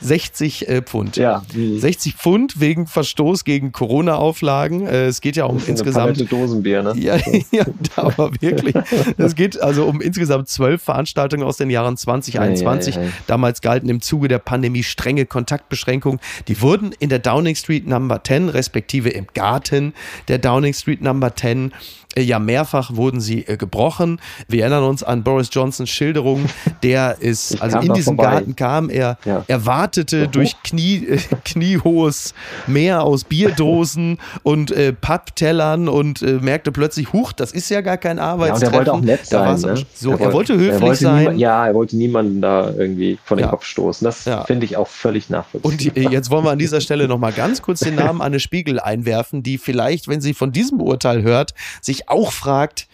60 0.00 0.68
ähm, 0.68 0.74
äh, 0.76 0.82
Pfund. 0.82 1.16
Ja. 1.16 1.42
60 1.52 2.14
Pfund 2.14 2.60
wegen 2.60 2.86
Verstoß 2.86 3.15
Verstoß 3.16 3.44
gegen 3.44 3.72
Corona-Auflagen. 3.72 4.86
Äh, 4.86 5.06
es 5.06 5.22
geht 5.22 5.36
ja 5.36 5.46
um 5.46 5.60
insgesamt. 5.66 6.18
Eine 6.18 6.28
Dosenbier, 6.28 6.82
ne? 6.82 6.92
Ja, 6.96 7.16
ja, 7.50 7.64
aber 7.96 8.30
wirklich. 8.40 8.74
Es 9.16 9.34
geht 9.34 9.60
also 9.60 9.86
um 9.86 10.02
insgesamt 10.02 10.48
zwölf 10.48 10.82
Veranstaltungen 10.82 11.42
aus 11.42 11.56
den 11.56 11.70
Jahren 11.70 11.96
2021. 11.96 12.96
Ja, 12.96 13.02
ja, 13.02 13.08
Damals 13.26 13.62
galten 13.62 13.88
im 13.88 14.02
Zuge 14.02 14.28
der 14.28 14.38
Pandemie 14.38 14.82
strenge 14.82 15.24
Kontaktbeschränkungen. 15.24 16.20
Die 16.46 16.60
wurden 16.60 16.92
in 16.98 17.08
der 17.08 17.18
Downing 17.18 17.54
Street 17.54 17.86
Number 17.86 18.22
10, 18.22 18.50
respektive 18.50 19.08
im 19.08 19.26
Garten 19.32 19.94
der 20.28 20.36
Downing 20.38 20.74
Street 20.74 21.00
Number 21.00 21.34
10 21.34 21.72
äh, 22.16 22.22
ja, 22.22 22.38
mehrfach 22.38 22.96
wurden 22.96 23.20
sie 23.20 23.46
äh, 23.46 23.56
gebrochen. 23.56 24.20
Wir 24.48 24.62
erinnern 24.62 24.84
uns 24.84 25.02
an 25.02 25.22
Boris 25.22 25.50
Johnsons 25.52 25.90
Schilderung. 25.90 26.46
Der 26.82 27.18
ist, 27.20 27.60
also 27.60 27.78
in 27.78 27.92
diesen 27.92 28.16
vorbei. 28.16 28.32
Garten 28.32 28.56
kam, 28.56 28.90
er, 28.90 29.18
ja. 29.24 29.44
er 29.46 29.66
wartete 29.66 30.28
durch 30.28 30.62
Knie, 30.62 31.18
kniehohes 31.44 32.34
Meer 32.66 33.05
aus 33.06 33.24
Bierdosen 33.24 34.18
und 34.42 34.70
äh, 34.72 34.92
Papptellern 34.92 35.88
und 35.88 36.22
äh, 36.22 36.34
merkte 36.40 36.72
plötzlich, 36.72 37.12
huch, 37.12 37.32
das 37.32 37.52
ist 37.52 37.70
ja 37.70 37.80
gar 37.80 37.96
kein 37.96 38.18
Arbeitstreffen. 38.18 38.74
Ja, 38.74 38.78
und 38.80 38.86
er 38.86 38.92
wollte 38.92 38.92
auch 38.92 39.00
nett 39.00 39.26
sein. 39.26 39.60
Ne? 39.60 39.86
So, 39.94 40.12
er, 40.12 40.20
er, 40.20 40.32
wollte 40.32 40.54
höflich 40.54 40.72
er 40.72 40.80
wollte 40.80 41.02
sein. 41.02 41.38
ja, 41.38 41.66
er 41.66 41.74
wollte 41.74 41.96
niemanden 41.96 42.42
da 42.42 42.70
irgendwie 42.70 43.18
von 43.24 43.38
den 43.38 43.44
ja. 43.44 43.50
Kopf 43.50 43.64
stoßen. 43.64 44.04
Das 44.04 44.24
ja. 44.24 44.44
finde 44.44 44.66
ich 44.66 44.76
auch 44.76 44.88
völlig 44.88 45.30
nachvollziehbar. 45.30 45.72
Und 45.72 45.80
die, 45.80 46.00
jetzt 46.12 46.30
wollen 46.30 46.44
wir 46.44 46.50
an 46.50 46.58
dieser 46.58 46.80
Stelle 46.80 47.08
nochmal 47.08 47.32
ganz 47.32 47.62
kurz 47.62 47.80
den 47.80 47.94
Namen 47.94 48.20
Anne 48.20 48.40
Spiegel 48.40 48.80
einwerfen, 48.80 49.42
die 49.42 49.58
vielleicht, 49.58 50.08
wenn 50.08 50.20
sie 50.20 50.34
von 50.34 50.52
diesem 50.52 50.80
Urteil 50.80 51.22
hört, 51.22 51.54
sich 51.80 52.08
auch 52.08 52.32
fragt, 52.32 52.88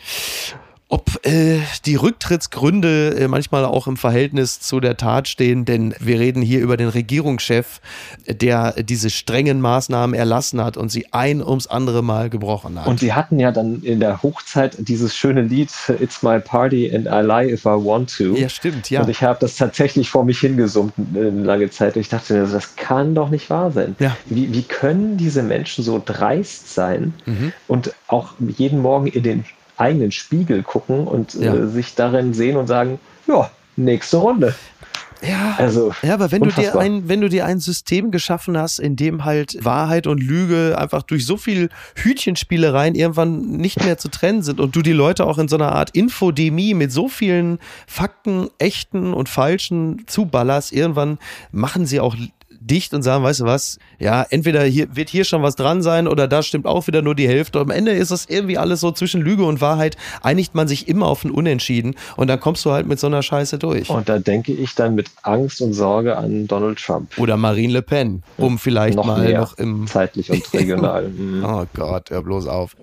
ob 0.93 1.25
äh, 1.25 1.61
die 1.87 1.95
Rücktrittsgründe 1.95 3.17
äh, 3.17 3.27
manchmal 3.27 3.65
auch 3.65 3.87
im 3.87 3.97
Verhältnis 3.97 4.61
zu 4.61 4.79
der 4.79 4.99
Tat 4.99 5.27
stehen, 5.27 5.65
denn 5.65 5.95
wir 5.99 6.21
reden 6.21 6.43
hier 6.43 6.61
über 6.61 6.77
den 6.77 6.89
Regierungschef, 6.89 7.81
der 8.29 8.75
diese 8.83 9.09
strengen 9.09 9.63
Maßnahmen 9.63 10.15
erlassen 10.15 10.63
hat 10.63 10.77
und 10.77 10.91
sie 10.91 11.07
ein 11.11 11.43
ums 11.43 11.67
andere 11.67 12.03
Mal 12.03 12.29
gebrochen 12.29 12.79
hat. 12.79 12.87
Und 12.87 13.01
sie 13.01 13.15
hatten 13.15 13.41
ja 13.41 13.53
dann 13.53 13.81
in 13.83 14.01
der 14.01 14.23
Hochzeit 14.23 14.77
dieses 14.79 15.17
schöne 15.17 15.41
Lied 15.41 15.71
It's 15.99 16.23
My 16.23 16.39
Party 16.39 16.95
and 16.95 17.07
I 17.07 17.27
Lie 17.27 17.55
If 17.55 17.65
I 17.65 17.69
Want 17.69 18.15
To. 18.19 18.35
Ja, 18.35 18.51
stimmt, 18.51 18.91
ja. 18.91 19.01
Und 19.01 19.09
ich 19.09 19.23
habe 19.23 19.39
das 19.41 19.57
tatsächlich 19.57 20.11
vor 20.11 20.27
mich 20.27 20.41
hingesummt 20.41 20.93
eine 21.15 21.31
lange 21.31 21.71
Zeit. 21.71 21.97
Ich 21.97 22.11
dachte, 22.11 22.47
das 22.47 22.77
kann 22.77 23.15
doch 23.15 23.31
nicht 23.31 23.49
wahr 23.49 23.71
sein. 23.71 23.97
Ja. 23.99 24.15
Wie, 24.27 24.53
wie 24.53 24.63
können 24.63 25.17
diese 25.17 25.43
Menschen 25.43 25.85
so 25.85 26.03
dreist 26.05 26.75
sein 26.75 27.15
mhm. 27.25 27.55
und 27.67 27.95
auch 28.09 28.35
jeden 28.59 28.81
Morgen 28.81 29.07
in 29.07 29.23
den 29.23 29.45
eigenen 29.83 30.13
Spiegel 30.13 30.63
gucken 30.63 31.07
und 31.07 31.35
ja. 31.35 31.55
äh, 31.55 31.67
sich 31.67 31.95
darin 31.95 32.33
sehen 32.35 32.57
und 32.57 32.67
sagen, 32.67 32.99
ja, 33.27 33.51
nächste 33.77 34.19
Runde. 34.19 34.55
Ja, 35.23 35.55
also, 35.57 35.93
ja, 36.03 36.15
aber 36.15 36.33
wenn 36.33 36.43
du 36.43 36.51
dir 36.51 36.77
ein, 36.77 37.09
wenn 37.09 37.21
du 37.21 37.29
dir 37.29 37.47
ein 37.47 37.61
System 37.61 38.11
geschaffen 38.11 38.59
hast, 38.59 38.81
in 38.81 38.97
dem 38.97 39.25
halt 39.25 39.65
Wahrheit 39.65 40.09
und 40.09 40.21
Lüge 40.21 40.77
einfach 40.77 41.05
durch 41.05 41.25
so 41.27 41.37
viel 41.37 41.69
Hütchenspielereien 41.95 42.97
irgendwann 42.97 43.53
nicht 43.53 43.85
mehr 43.85 43.99
zu 43.99 44.09
trennen 44.09 44.43
sind 44.43 44.59
und 44.59 44.75
du 44.75 44.83
die 44.83 44.93
Leute 44.93 45.25
auch 45.27 45.39
in 45.39 45.47
so 45.47 45.55
einer 45.55 45.71
Art 45.71 45.91
Infodemie 45.91 46.75
mit 46.75 46.91
so 46.91 47.09
vielen 47.09 47.61
Fakten, 47.87 48.49
echten 48.59 49.15
und 49.15 49.29
falschen 49.29 50.03
zuballerst, 50.09 50.73
irgendwann 50.73 51.19
machen 51.53 51.87
sie 51.87 52.01
auch 52.01 52.17
dicht 52.67 52.95
und 52.95 53.03
sagen, 53.03 53.25
weißt 53.25 53.41
du 53.41 53.45
was, 53.45 53.79
ja, 53.99 54.25
entweder 54.31 54.63
hier 54.65 54.95
wird 54.95 55.09
hier 55.09 55.25
schon 55.25 55.43
was 55.43 55.57
dran 55.57 55.83
sein 55.83 56.09
oder 56.09 56.29
da 56.29 56.43
stimmt 56.43 56.67
auch 56.67 56.87
wieder 56.87 57.03
nur 57.03 57.15
die 57.15 57.29
Hälfte. 57.29 57.61
Am 57.61 57.71
Ende 57.71 57.93
ist 57.93 58.11
das 58.11 58.27
irgendwie 58.27 58.59
alles 58.59 58.81
so 58.81 58.93
zwischen 58.93 59.21
Lüge 59.21 59.45
und 59.45 59.61
Wahrheit, 59.61 59.97
einigt 60.23 60.55
man 60.55 60.69
sich 60.69 60.89
immer 60.89 61.07
auf 61.07 61.25
ein 61.25 61.31
Unentschieden 61.31 61.95
und 62.17 62.29
dann 62.29 62.41
kommst 62.41 62.65
du 62.65 62.73
halt 62.73 62.87
mit 62.87 62.99
so 63.01 63.07
einer 63.07 63.23
Scheiße 63.23 63.59
durch. 63.59 63.91
Und 63.91 64.09
da 64.09 64.19
denke 64.19 64.53
ich 64.53 64.75
dann 64.75 64.95
mit 64.95 65.11
Angst 65.23 65.61
und 65.61 65.73
Sorge 65.73 66.17
an 66.17 66.47
Donald 66.47 66.79
Trump. 66.79 67.19
Oder 67.19 67.37
Marine 67.37 67.73
Le 67.73 67.83
Pen, 67.83 68.23
um 68.37 68.59
vielleicht 68.59 68.97
noch 68.97 69.05
mal 69.05 69.33
noch 69.33 69.59
im 69.59 69.87
zeitlich 69.87 70.31
und 70.31 70.53
regional. 70.53 71.11
oh 71.45 71.65
Gott, 71.75 72.11
hör 72.11 72.23
bloß 72.23 72.47
auf. 72.47 72.77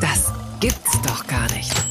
Das 0.00 0.32
gibt's 0.60 1.00
doch 1.02 1.26
gar 1.26 1.50
nicht. 1.54 1.87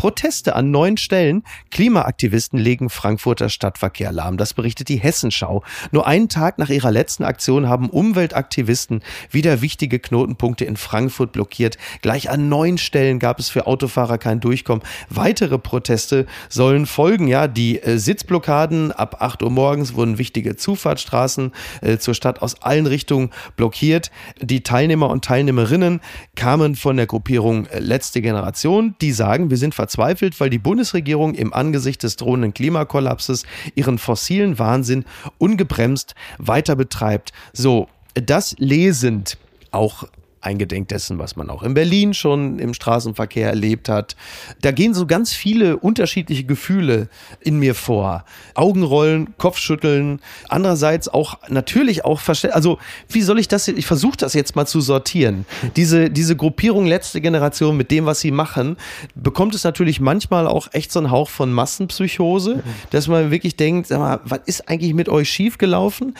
Proteste 0.00 0.56
an 0.56 0.70
neun 0.70 0.96
Stellen. 0.96 1.42
Klimaaktivisten 1.70 2.58
legen 2.58 2.88
Frankfurter 2.88 3.50
Stadtverkehr 3.50 4.12
lahm. 4.12 4.38
Das 4.38 4.54
berichtet 4.54 4.88
die 4.88 4.96
Hessenschau. 4.96 5.62
Nur 5.92 6.06
einen 6.06 6.30
Tag 6.30 6.56
nach 6.56 6.70
ihrer 6.70 6.90
letzten 6.90 7.22
Aktion 7.22 7.68
haben 7.68 7.90
Umweltaktivisten 7.90 9.02
wieder 9.30 9.60
wichtige 9.60 9.98
Knotenpunkte 9.98 10.64
in 10.64 10.78
Frankfurt 10.78 11.32
blockiert. 11.32 11.76
Gleich 12.00 12.30
an 12.30 12.48
neun 12.48 12.78
Stellen 12.78 13.18
gab 13.18 13.38
es 13.38 13.50
für 13.50 13.66
Autofahrer 13.66 14.16
kein 14.16 14.40
Durchkommen. 14.40 14.82
Weitere 15.10 15.58
Proteste 15.58 16.24
sollen 16.48 16.86
folgen. 16.86 17.28
Ja, 17.28 17.46
die 17.46 17.82
äh, 17.82 17.98
Sitzblockaden 17.98 18.92
ab 18.92 19.16
8 19.20 19.42
Uhr 19.42 19.50
morgens 19.50 19.92
wurden 19.92 20.16
wichtige 20.16 20.56
Zufahrtsstraßen 20.56 21.52
äh, 21.82 21.98
zur 21.98 22.14
Stadt 22.14 22.40
aus 22.40 22.62
allen 22.62 22.86
Richtungen 22.86 23.28
blockiert. 23.54 24.10
Die 24.40 24.62
Teilnehmer 24.62 25.10
und 25.10 25.26
Teilnehmerinnen 25.26 26.00
kamen 26.36 26.74
von 26.74 26.96
der 26.96 27.04
Gruppierung 27.04 27.66
äh, 27.66 27.80
Letzte 27.80 28.22
Generation. 28.22 28.94
Die 29.02 29.12
sagen, 29.12 29.50
wir 29.50 29.58
sind 29.58 29.74
verzweifelt 29.74 29.89
verzweifelt, 29.90 30.38
weil 30.38 30.50
die 30.50 30.58
Bundesregierung 30.58 31.34
im 31.34 31.52
Angesicht 31.52 32.04
des 32.04 32.14
drohenden 32.14 32.54
Klimakollapses 32.54 33.44
ihren 33.74 33.98
fossilen 33.98 34.58
Wahnsinn 34.58 35.04
ungebremst 35.38 36.14
weiter 36.38 36.76
betreibt. 36.76 37.32
So, 37.52 37.88
das 38.14 38.54
lesend 38.58 39.36
auch 39.72 40.04
eingedenk 40.40 40.88
dessen, 40.88 41.18
was 41.18 41.36
man 41.36 41.50
auch 41.50 41.62
in 41.62 41.74
Berlin 41.74 42.14
schon 42.14 42.58
im 42.58 42.74
Straßenverkehr 42.74 43.48
erlebt 43.48 43.88
hat. 43.88 44.16
Da 44.62 44.70
gehen 44.70 44.94
so 44.94 45.06
ganz 45.06 45.32
viele 45.32 45.76
unterschiedliche 45.76 46.44
Gefühle 46.44 47.08
in 47.40 47.58
mir 47.58 47.74
vor. 47.74 48.24
Augenrollen, 48.54 49.34
Kopfschütteln, 49.36 50.20
andererseits 50.48 51.08
auch 51.08 51.38
natürlich 51.48 52.04
auch 52.04 52.20
verstehen. 52.20 52.52
Also, 52.52 52.78
wie 53.08 53.22
soll 53.22 53.38
ich 53.38 53.48
das, 53.48 53.68
ich 53.68 53.86
versuche 53.86 54.16
das 54.16 54.34
jetzt 54.34 54.56
mal 54.56 54.66
zu 54.66 54.80
sortieren. 54.80 55.44
Diese, 55.76 56.10
diese 56.10 56.36
Gruppierung 56.36 56.86
letzte 56.86 57.20
Generation 57.20 57.76
mit 57.76 57.90
dem, 57.90 58.06
was 58.06 58.20
sie 58.20 58.30
machen, 58.30 58.76
bekommt 59.14 59.54
es 59.54 59.64
natürlich 59.64 60.00
manchmal 60.00 60.46
auch 60.46 60.68
echt 60.72 60.92
so 60.92 61.00
einen 61.00 61.10
Hauch 61.10 61.28
von 61.28 61.52
Massenpsychose, 61.52 62.62
dass 62.90 63.08
man 63.08 63.30
wirklich 63.30 63.56
denkt, 63.56 63.88
sag 63.88 63.98
mal, 63.98 64.20
was 64.24 64.40
ist 64.46 64.68
eigentlich 64.68 64.94
mit 64.94 65.08
euch 65.08 65.28
schiefgelaufen? 65.28 66.14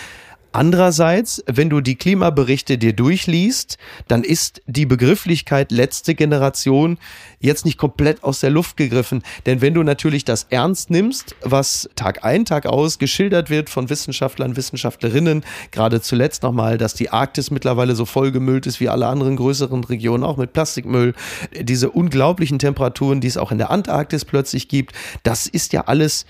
Andererseits, 0.53 1.45
wenn 1.47 1.71
du 1.71 1.81
die 1.81 1.95
Klimaberichte 1.95 2.77
dir 2.77 2.93
durchliest, 2.93 3.79
dann 4.09 4.25
ist 4.25 4.63
die 4.67 4.85
Begrifflichkeit 4.85 5.71
letzte 5.71 6.17
Generation 6.17 6.99
jetzt 7.39 7.65
nicht 7.65 7.79
komplett 7.79 8.25
aus 8.25 8.41
der 8.41 8.51
Luft 8.51 8.77
gegriffen. 8.77 9.23
Denn 9.47 9.61
wenn 9.61 9.75
du 9.75 9.85
natürlich 9.85 10.25
das 10.25 10.47
ernst 10.51 10.91
nimmst, 10.91 11.37
was 11.43 11.89
Tag 11.95 12.25
ein, 12.25 12.45
Tag 12.45 12.67
aus 12.67 12.99
geschildert 12.99 13.49
wird 13.49 13.71
von 13.71 13.91
Wissenschaftlern, 13.91 14.57
Wissenschaftlerinnen, 14.57 15.45
gerade 15.71 16.01
zuletzt 16.01 16.43
nochmal, 16.43 16.79
dass 16.79 16.95
die 16.95 17.11
Arktis 17.11 17.53
mittlerweile 17.53 17.95
so 17.95 18.05
vollgemüllt 18.05 18.67
ist 18.67 18.81
wie 18.81 18.89
alle 18.89 19.07
anderen 19.07 19.37
größeren 19.37 19.85
Regionen, 19.85 20.25
auch 20.25 20.37
mit 20.37 20.53
Plastikmüll, 20.53 21.15
diese 21.61 21.91
unglaublichen 21.91 22.59
Temperaturen, 22.59 23.21
die 23.21 23.29
es 23.29 23.37
auch 23.37 23.53
in 23.53 23.59
der 23.59 23.71
Antarktis 23.71 24.25
plötzlich 24.25 24.67
gibt, 24.67 24.95
das 25.23 25.47
ist 25.47 25.73
ja 25.73 25.83
alles 25.83 26.27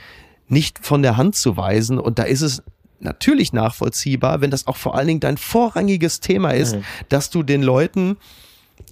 nicht 0.48 0.84
von 0.84 1.00
der 1.02 1.16
Hand 1.16 1.36
zu 1.36 1.56
weisen. 1.56 1.98
Und 1.98 2.18
da 2.18 2.24
ist 2.24 2.42
es 2.42 2.62
natürlich 3.00 3.52
nachvollziehbar, 3.52 4.40
wenn 4.40 4.50
das 4.50 4.66
auch 4.66 4.76
vor 4.76 4.94
allen 4.94 5.08
Dingen 5.08 5.20
dein 5.20 5.36
vorrangiges 5.36 6.20
Thema 6.20 6.50
ist, 6.50 6.76
mhm. 6.76 6.84
dass 7.08 7.30
du 7.30 7.42
den 7.42 7.62
Leuten 7.62 8.16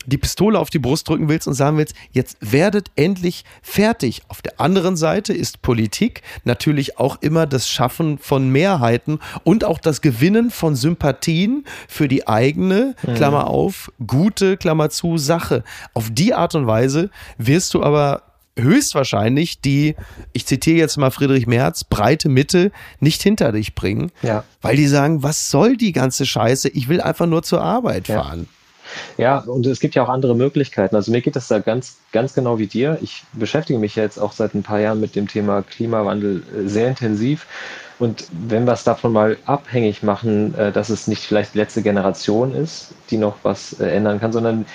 die 0.06 0.18
Pistole 0.18 0.58
auf 0.58 0.70
die 0.70 0.78
Brust 0.78 1.08
drücken 1.08 1.28
willst 1.28 1.46
und 1.46 1.54
sagen 1.54 1.76
willst, 1.76 1.94
jetzt 2.12 2.36
werdet 2.40 2.90
endlich 2.96 3.44
fertig. 3.62 4.22
Auf 4.28 4.42
der 4.42 4.60
anderen 4.60 4.96
Seite 4.96 5.32
ist 5.32 5.62
Politik 5.62 6.22
natürlich 6.44 6.98
auch 6.98 7.18
immer 7.20 7.46
das 7.46 7.68
Schaffen 7.68 8.18
von 8.18 8.50
Mehrheiten 8.50 9.18
und 9.44 9.64
auch 9.64 9.78
das 9.78 10.00
Gewinnen 10.00 10.50
von 10.50 10.76
Sympathien 10.76 11.64
für 11.88 12.08
die 12.08 12.26
eigene, 12.26 12.94
mhm. 13.06 13.14
Klammer 13.14 13.48
auf, 13.48 13.92
gute, 14.06 14.56
Klammer 14.56 14.90
zu, 14.90 15.18
Sache. 15.18 15.64
Auf 15.94 16.10
die 16.10 16.34
Art 16.34 16.54
und 16.54 16.66
Weise 16.66 17.10
wirst 17.36 17.74
du 17.74 17.82
aber 17.82 18.22
höchstwahrscheinlich 18.58 19.60
die, 19.60 19.94
ich 20.32 20.46
zitiere 20.46 20.78
jetzt 20.78 20.96
mal 20.96 21.10
Friedrich 21.10 21.46
Merz, 21.46 21.84
breite 21.84 22.28
Mitte 22.28 22.70
nicht 23.00 23.22
hinter 23.22 23.52
dich 23.52 23.74
bringen. 23.74 24.10
Ja. 24.22 24.44
Weil 24.60 24.76
die 24.76 24.86
sagen, 24.86 25.22
was 25.22 25.50
soll 25.50 25.76
die 25.76 25.92
ganze 25.92 26.26
Scheiße? 26.26 26.68
Ich 26.68 26.88
will 26.88 27.00
einfach 27.00 27.26
nur 27.26 27.42
zur 27.42 27.62
Arbeit 27.62 28.08
ja. 28.08 28.22
fahren. 28.22 28.48
Ja, 29.16 29.38
und 29.38 29.66
es 29.66 29.80
gibt 29.80 29.94
ja 29.94 30.02
auch 30.02 30.08
andere 30.08 30.34
Möglichkeiten. 30.34 30.96
Also 30.96 31.12
mir 31.12 31.20
geht 31.20 31.36
es 31.36 31.48
da 31.48 31.58
ganz, 31.58 31.98
ganz 32.12 32.34
genau 32.34 32.58
wie 32.58 32.66
dir. 32.66 32.98
Ich 33.02 33.22
beschäftige 33.32 33.78
mich 33.78 33.96
jetzt 33.96 34.18
auch 34.18 34.32
seit 34.32 34.54
ein 34.54 34.62
paar 34.62 34.80
Jahren 34.80 35.00
mit 35.00 35.14
dem 35.14 35.28
Thema 35.28 35.62
Klimawandel 35.62 36.42
äh, 36.42 36.68
sehr 36.68 36.88
intensiv. 36.88 37.46
Und 37.98 38.28
wenn 38.30 38.64
wir 38.64 38.72
es 38.72 38.84
davon 38.84 39.12
mal 39.12 39.36
abhängig 39.44 40.02
machen, 40.02 40.54
äh, 40.54 40.72
dass 40.72 40.88
es 40.88 41.08
nicht 41.08 41.24
vielleicht 41.24 41.54
die 41.54 41.58
letzte 41.58 41.82
Generation 41.82 42.54
ist, 42.54 42.94
die 43.10 43.16
noch 43.16 43.36
was 43.42 43.78
äh, 43.80 43.88
ändern 43.88 44.20
kann, 44.20 44.32
sondern 44.32 44.66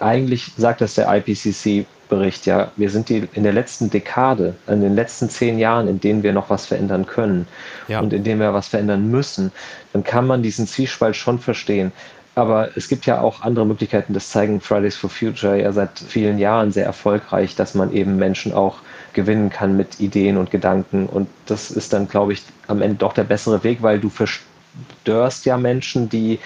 eigentlich 0.00 0.52
sagt 0.56 0.80
das 0.80 0.94
der 0.94 1.12
IPCC 1.14 1.86
Bericht, 2.08 2.46
ja, 2.46 2.70
wir 2.76 2.90
sind 2.90 3.08
die, 3.08 3.28
in 3.34 3.42
der 3.42 3.52
letzten 3.52 3.90
Dekade, 3.90 4.54
in 4.68 4.80
den 4.80 4.94
letzten 4.94 5.28
zehn 5.28 5.58
Jahren, 5.58 5.88
in 5.88 6.00
denen 6.00 6.22
wir 6.22 6.32
noch 6.32 6.50
was 6.50 6.66
verändern 6.66 7.06
können 7.06 7.48
ja. 7.88 8.00
und 8.00 8.12
in 8.12 8.24
denen 8.24 8.40
wir 8.40 8.54
was 8.54 8.68
verändern 8.68 9.10
müssen, 9.10 9.52
dann 9.92 10.04
kann 10.04 10.26
man 10.26 10.42
diesen 10.42 10.66
Zwiespalt 10.66 11.16
schon 11.16 11.38
verstehen. 11.38 11.92
Aber 12.36 12.76
es 12.76 12.88
gibt 12.88 13.06
ja 13.06 13.20
auch 13.20 13.40
andere 13.42 13.64
Möglichkeiten, 13.64 14.12
das 14.12 14.28
zeigen 14.28 14.60
Fridays 14.60 14.94
for 14.94 15.08
Future 15.08 15.58
ja 15.58 15.72
seit 15.72 15.98
vielen 15.98 16.38
Jahren 16.38 16.70
sehr 16.70 16.84
erfolgreich, 16.84 17.56
dass 17.56 17.74
man 17.74 17.92
eben 17.92 18.16
Menschen 18.16 18.52
auch 18.52 18.76
gewinnen 19.14 19.48
kann 19.48 19.76
mit 19.76 20.00
Ideen 20.00 20.36
und 20.36 20.50
Gedanken. 20.50 21.06
Und 21.06 21.28
das 21.46 21.70
ist 21.70 21.94
dann, 21.94 22.08
glaube 22.08 22.34
ich, 22.34 22.42
am 22.66 22.82
Ende 22.82 22.98
doch 22.98 23.14
der 23.14 23.24
bessere 23.24 23.64
Weg, 23.64 23.82
weil 23.82 23.98
du 23.98 24.10
verstörst 24.10 25.46
ja 25.46 25.56
Menschen, 25.56 26.10
die 26.10 26.38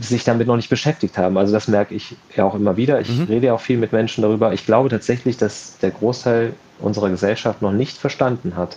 sich 0.00 0.24
damit 0.24 0.46
noch 0.46 0.56
nicht 0.56 0.70
beschäftigt 0.70 1.18
haben. 1.18 1.36
Also 1.38 1.52
das 1.52 1.68
merke 1.68 1.94
ich 1.94 2.16
ja 2.34 2.44
auch 2.44 2.54
immer 2.54 2.76
wieder. 2.76 3.00
Ich 3.00 3.10
mhm. 3.10 3.24
rede 3.24 3.46
ja 3.46 3.54
auch 3.54 3.60
viel 3.60 3.78
mit 3.78 3.92
Menschen 3.92 4.22
darüber. 4.22 4.52
Ich 4.52 4.66
glaube 4.66 4.88
tatsächlich, 4.88 5.36
dass 5.36 5.78
der 5.78 5.90
Großteil 5.90 6.54
unserer 6.80 7.10
Gesellschaft 7.10 7.62
noch 7.62 7.72
nicht 7.72 7.98
verstanden 7.98 8.56
hat, 8.56 8.76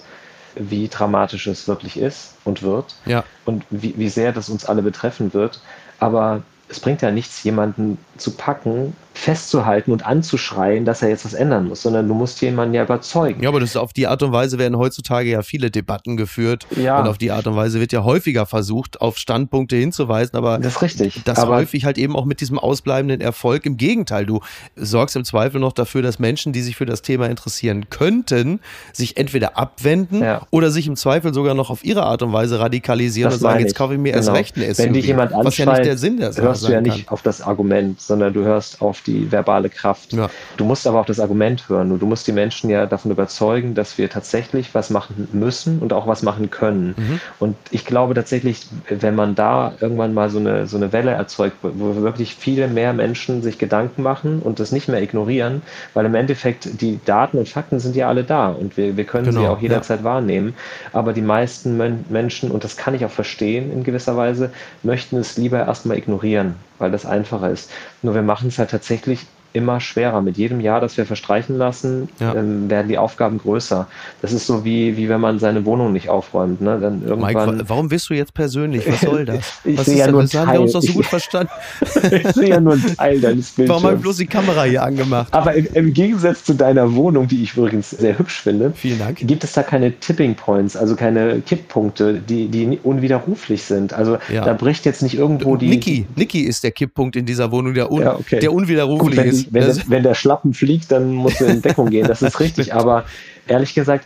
wie 0.55 0.87
dramatisch 0.87 1.47
es 1.47 1.67
wirklich 1.67 1.97
ist 1.97 2.35
und 2.43 2.63
wird 2.63 2.95
ja. 3.05 3.23
und 3.45 3.63
wie, 3.69 3.93
wie 3.97 4.09
sehr 4.09 4.31
das 4.31 4.49
uns 4.49 4.65
alle 4.65 4.81
betreffen 4.81 5.33
wird. 5.33 5.61
Aber 5.99 6.43
es 6.69 6.79
bringt 6.79 7.01
ja 7.01 7.11
nichts, 7.11 7.43
jemanden 7.43 7.97
zu 8.17 8.31
packen 8.31 8.95
festzuhalten 9.17 9.91
und 9.91 10.05
anzuschreien, 10.05 10.85
dass 10.85 11.01
er 11.01 11.09
jetzt 11.09 11.25
was 11.25 11.33
ändern 11.33 11.67
muss, 11.67 11.81
sondern 11.81 12.07
du 12.07 12.13
musst 12.13 12.41
jemanden 12.41 12.75
ja 12.75 12.83
überzeugen. 12.83 13.41
Ja, 13.41 13.49
aber 13.49 13.59
das 13.59 13.71
ist 13.71 13.77
auf 13.77 13.91
die 13.91 14.07
Art 14.07 14.21
und 14.23 14.31
Weise 14.31 14.57
werden 14.57 14.77
heutzutage 14.77 15.29
ja 15.29 15.41
viele 15.41 15.71
Debatten 15.71 16.17
geführt 16.17 16.67
ja. 16.75 16.99
und 16.99 17.07
auf 17.07 17.17
die 17.17 17.31
Art 17.31 17.47
und 17.47 17.55
Weise 17.55 17.79
wird 17.79 17.91
ja 17.91 18.03
häufiger 18.03 18.45
versucht, 18.45 19.01
auf 19.01 19.17
Standpunkte 19.17 19.75
hinzuweisen, 19.75 20.37
aber 20.37 20.59
das 20.59 20.75
ist 20.75 20.81
richtig. 20.81 21.21
Das 21.25 21.39
aber 21.39 21.55
häufig 21.55 21.83
halt 21.83 21.97
eben 21.97 22.15
auch 22.15 22.25
mit 22.25 22.41
diesem 22.41 22.59
ausbleibenden 22.59 23.19
Erfolg. 23.19 23.65
Im 23.65 23.77
Gegenteil, 23.77 24.25
du 24.25 24.41
sorgst 24.75 25.15
im 25.15 25.25
Zweifel 25.25 25.59
noch 25.59 25.73
dafür, 25.73 26.01
dass 26.01 26.19
Menschen, 26.19 26.53
die 26.53 26.61
sich 26.61 26.75
für 26.75 26.85
das 26.85 27.01
Thema 27.01 27.27
interessieren 27.27 27.89
könnten, 27.89 28.59
sich 28.93 29.17
entweder 29.17 29.57
abwenden 29.57 30.21
ja. 30.21 30.41
oder 30.51 30.69
sich 30.69 30.87
im 30.87 30.95
Zweifel 30.95 31.33
sogar 31.33 31.55
noch 31.55 31.69
auf 31.69 31.83
ihre 31.83 32.03
Art 32.03 32.21
und 32.21 32.33
Weise 32.33 32.59
radikalisieren 32.59 33.31
das 33.31 33.39
und 33.39 33.41
sagen, 33.41 33.59
jetzt 33.61 33.75
kaufe 33.75 33.93
ich 33.93 33.99
mir 33.99 34.13
genau. 34.13 34.25
erst 34.25 34.33
recht 34.33 34.57
ein 34.57 34.73
SUV. 34.73 34.85
Wenn 34.85 34.93
dich 34.93 35.07
jemand 35.07 35.33
anschreit, 35.33 35.45
was 35.45 35.57
ja 35.57 35.65
nicht 35.65 35.85
der 35.85 35.97
Sinn 35.97 36.17
der 36.17 36.35
hörst 36.35 36.67
du 36.67 36.71
ja 36.71 36.81
nicht 36.81 37.07
kann. 37.07 37.13
auf 37.13 37.21
das 37.21 37.41
Argument, 37.41 37.99
sondern 37.99 38.33
du 38.33 38.43
hörst 38.43 38.81
auf 38.81 39.01
die 39.07 39.31
verbale 39.31 39.69
Kraft. 39.69 40.13
Ja. 40.13 40.29
Du 40.57 40.65
musst 40.65 40.85
aber 40.85 40.99
auch 40.99 41.05
das 41.05 41.19
Argument 41.19 41.69
hören 41.69 41.91
und 41.91 42.01
du 42.01 42.05
musst 42.05 42.27
die 42.27 42.31
Menschen 42.31 42.69
ja 42.69 42.85
davon 42.85 43.11
überzeugen, 43.11 43.73
dass 43.73 43.97
wir 43.97 44.09
tatsächlich 44.09 44.75
was 44.75 44.89
machen 44.89 45.27
müssen 45.31 45.79
und 45.79 45.93
auch 45.93 46.07
was 46.07 46.21
machen 46.21 46.49
können. 46.49 46.95
Mhm. 46.97 47.19
Und 47.39 47.55
ich 47.71 47.85
glaube 47.85 48.13
tatsächlich, 48.13 48.67
wenn 48.89 49.15
man 49.15 49.35
da 49.35 49.73
irgendwann 49.79 50.13
mal 50.13 50.29
so 50.29 50.39
eine, 50.39 50.67
so 50.67 50.77
eine 50.77 50.91
Welle 50.93 51.11
erzeugt, 51.11 51.57
wo 51.61 51.95
wirklich 52.01 52.35
viele 52.35 52.67
mehr 52.67 52.93
Menschen 52.93 53.41
sich 53.41 53.57
Gedanken 53.57 54.03
machen 54.03 54.41
und 54.41 54.59
das 54.59 54.71
nicht 54.71 54.87
mehr 54.87 55.01
ignorieren, 55.01 55.61
weil 55.93 56.05
im 56.05 56.15
Endeffekt 56.15 56.81
die 56.81 56.99
Daten 57.05 57.37
und 57.37 57.47
Fakten 57.47 57.79
sind 57.79 57.95
ja 57.95 58.07
alle 58.07 58.23
da 58.23 58.49
und 58.49 58.77
wir, 58.77 58.97
wir 58.97 59.05
können 59.05 59.25
genau. 59.25 59.39
sie 59.39 59.47
auch 59.47 59.61
jederzeit 59.61 59.99
ja. 59.99 60.05
wahrnehmen. 60.05 60.53
Aber 60.93 61.13
die 61.13 61.21
meisten 61.21 61.77
Menschen, 62.09 62.51
und 62.51 62.63
das 62.63 62.77
kann 62.77 62.93
ich 62.93 63.05
auch 63.05 63.11
verstehen 63.11 63.71
in 63.71 63.83
gewisser 63.83 64.17
Weise, 64.17 64.51
möchten 64.83 65.17
es 65.17 65.37
lieber 65.37 65.59
erstmal 65.59 65.97
ignorieren, 65.97 66.55
weil 66.79 66.91
das 66.91 67.05
einfacher 67.05 67.49
ist. 67.49 67.71
Nur 68.01 68.15
wir 68.15 68.21
machen 68.21 68.49
es 68.49 68.59
halt 68.59 68.71
tatsächlich 68.71 69.25
immer 69.53 69.79
schwerer. 69.79 70.21
Mit 70.21 70.37
jedem 70.37 70.59
Jahr, 70.59 70.81
das 70.81 70.97
wir 70.97 71.05
verstreichen 71.05 71.57
lassen, 71.57 72.09
ja. 72.19 72.35
ähm, 72.35 72.69
werden 72.69 72.87
die 72.87 72.97
Aufgaben 72.97 73.37
größer. 73.37 73.87
Das 74.21 74.31
ist 74.31 74.47
so 74.47 74.63
wie, 74.63 74.97
wie 74.97 75.09
wenn 75.09 75.21
man 75.21 75.39
seine 75.39 75.65
Wohnung 75.65 75.93
nicht 75.93 76.09
aufräumt. 76.09 76.61
Ne? 76.61 76.79
Dann 76.79 77.03
irgendwann 77.03 77.55
Mike, 77.57 77.69
warum 77.69 77.89
bist 77.89 78.09
du 78.09 78.13
jetzt 78.13 78.33
persönlich? 78.33 78.89
Was 78.89 79.01
soll 79.01 79.25
das? 79.25 79.59
ich 79.63 79.79
sehe 79.81 79.97
ja 79.97 80.11
nur 80.11 80.21
ein 80.21 80.29
Teil. 80.29 80.47
haben 80.47 80.53
wir 80.53 80.61
uns 80.61 80.73
doch 80.73 80.81
so 80.81 80.93
gut 80.93 81.05
verstanden. 81.05 81.51
ich 81.81 82.27
sehe 82.33 82.49
ja 82.49 82.59
nur 82.59 82.73
einen 82.73 82.95
Teil 82.95 83.19
deines 83.19 83.51
Bildschirms. 83.51 83.69
Warum 83.69 83.83
habe 83.83 83.95
ich 83.95 84.01
bloß 84.01 84.17
die 84.17 84.27
Kamera 84.27 84.63
hier 84.63 84.83
angemacht? 84.83 85.33
Aber 85.33 85.53
im, 85.53 85.67
im, 85.73 85.93
Gegensatz 85.93 86.43
zu 86.43 86.53
deiner 86.53 86.93
Wohnung, 86.95 87.27
die 87.27 87.43
ich 87.43 87.55
übrigens 87.55 87.91
sehr 87.91 88.17
hübsch 88.17 88.41
finde, 88.41 88.73
gibt 89.15 89.43
es 89.43 89.53
da 89.53 89.63
keine 89.63 89.91
Tipping 89.99 90.35
Points, 90.35 90.75
also 90.75 90.95
keine 90.95 91.41
Kipppunkte, 91.41 92.15
die, 92.15 92.47
die 92.47 92.79
unwiderruflich 92.83 93.63
sind. 93.63 93.93
Also 93.93 94.17
ja. 94.31 94.43
da 94.43 94.53
bricht 94.53 94.85
jetzt 94.85 95.01
nicht 95.01 95.15
irgendwo 95.17 95.55
die... 95.55 95.69
Niki, 95.69 96.05
Niki 96.15 96.41
ist 96.41 96.63
der 96.63 96.71
Kipppunkt 96.71 97.15
in 97.15 97.25
dieser 97.25 97.51
Wohnung, 97.51 97.73
der, 97.73 97.91
un, 97.91 98.05
okay. 98.07 98.39
der 98.39 98.53
unwiderruflich 98.53 99.15
Gut, 99.15 99.25
ist. 99.25 99.36
Wenn, 99.51 99.65
der, 99.65 99.77
wenn 99.87 100.03
der 100.03 100.15
Schlappen 100.15 100.53
fliegt, 100.53 100.91
dann 100.91 101.13
muss 101.13 101.41
er 101.41 101.49
in 101.49 101.61
Deckung 101.61 101.89
gehen. 101.89 102.07
Das 102.07 102.21
ist 102.21 102.39
richtig. 102.39 102.73
Aber 102.73 103.05
ehrlich 103.47 103.73
gesagt, 103.73 104.05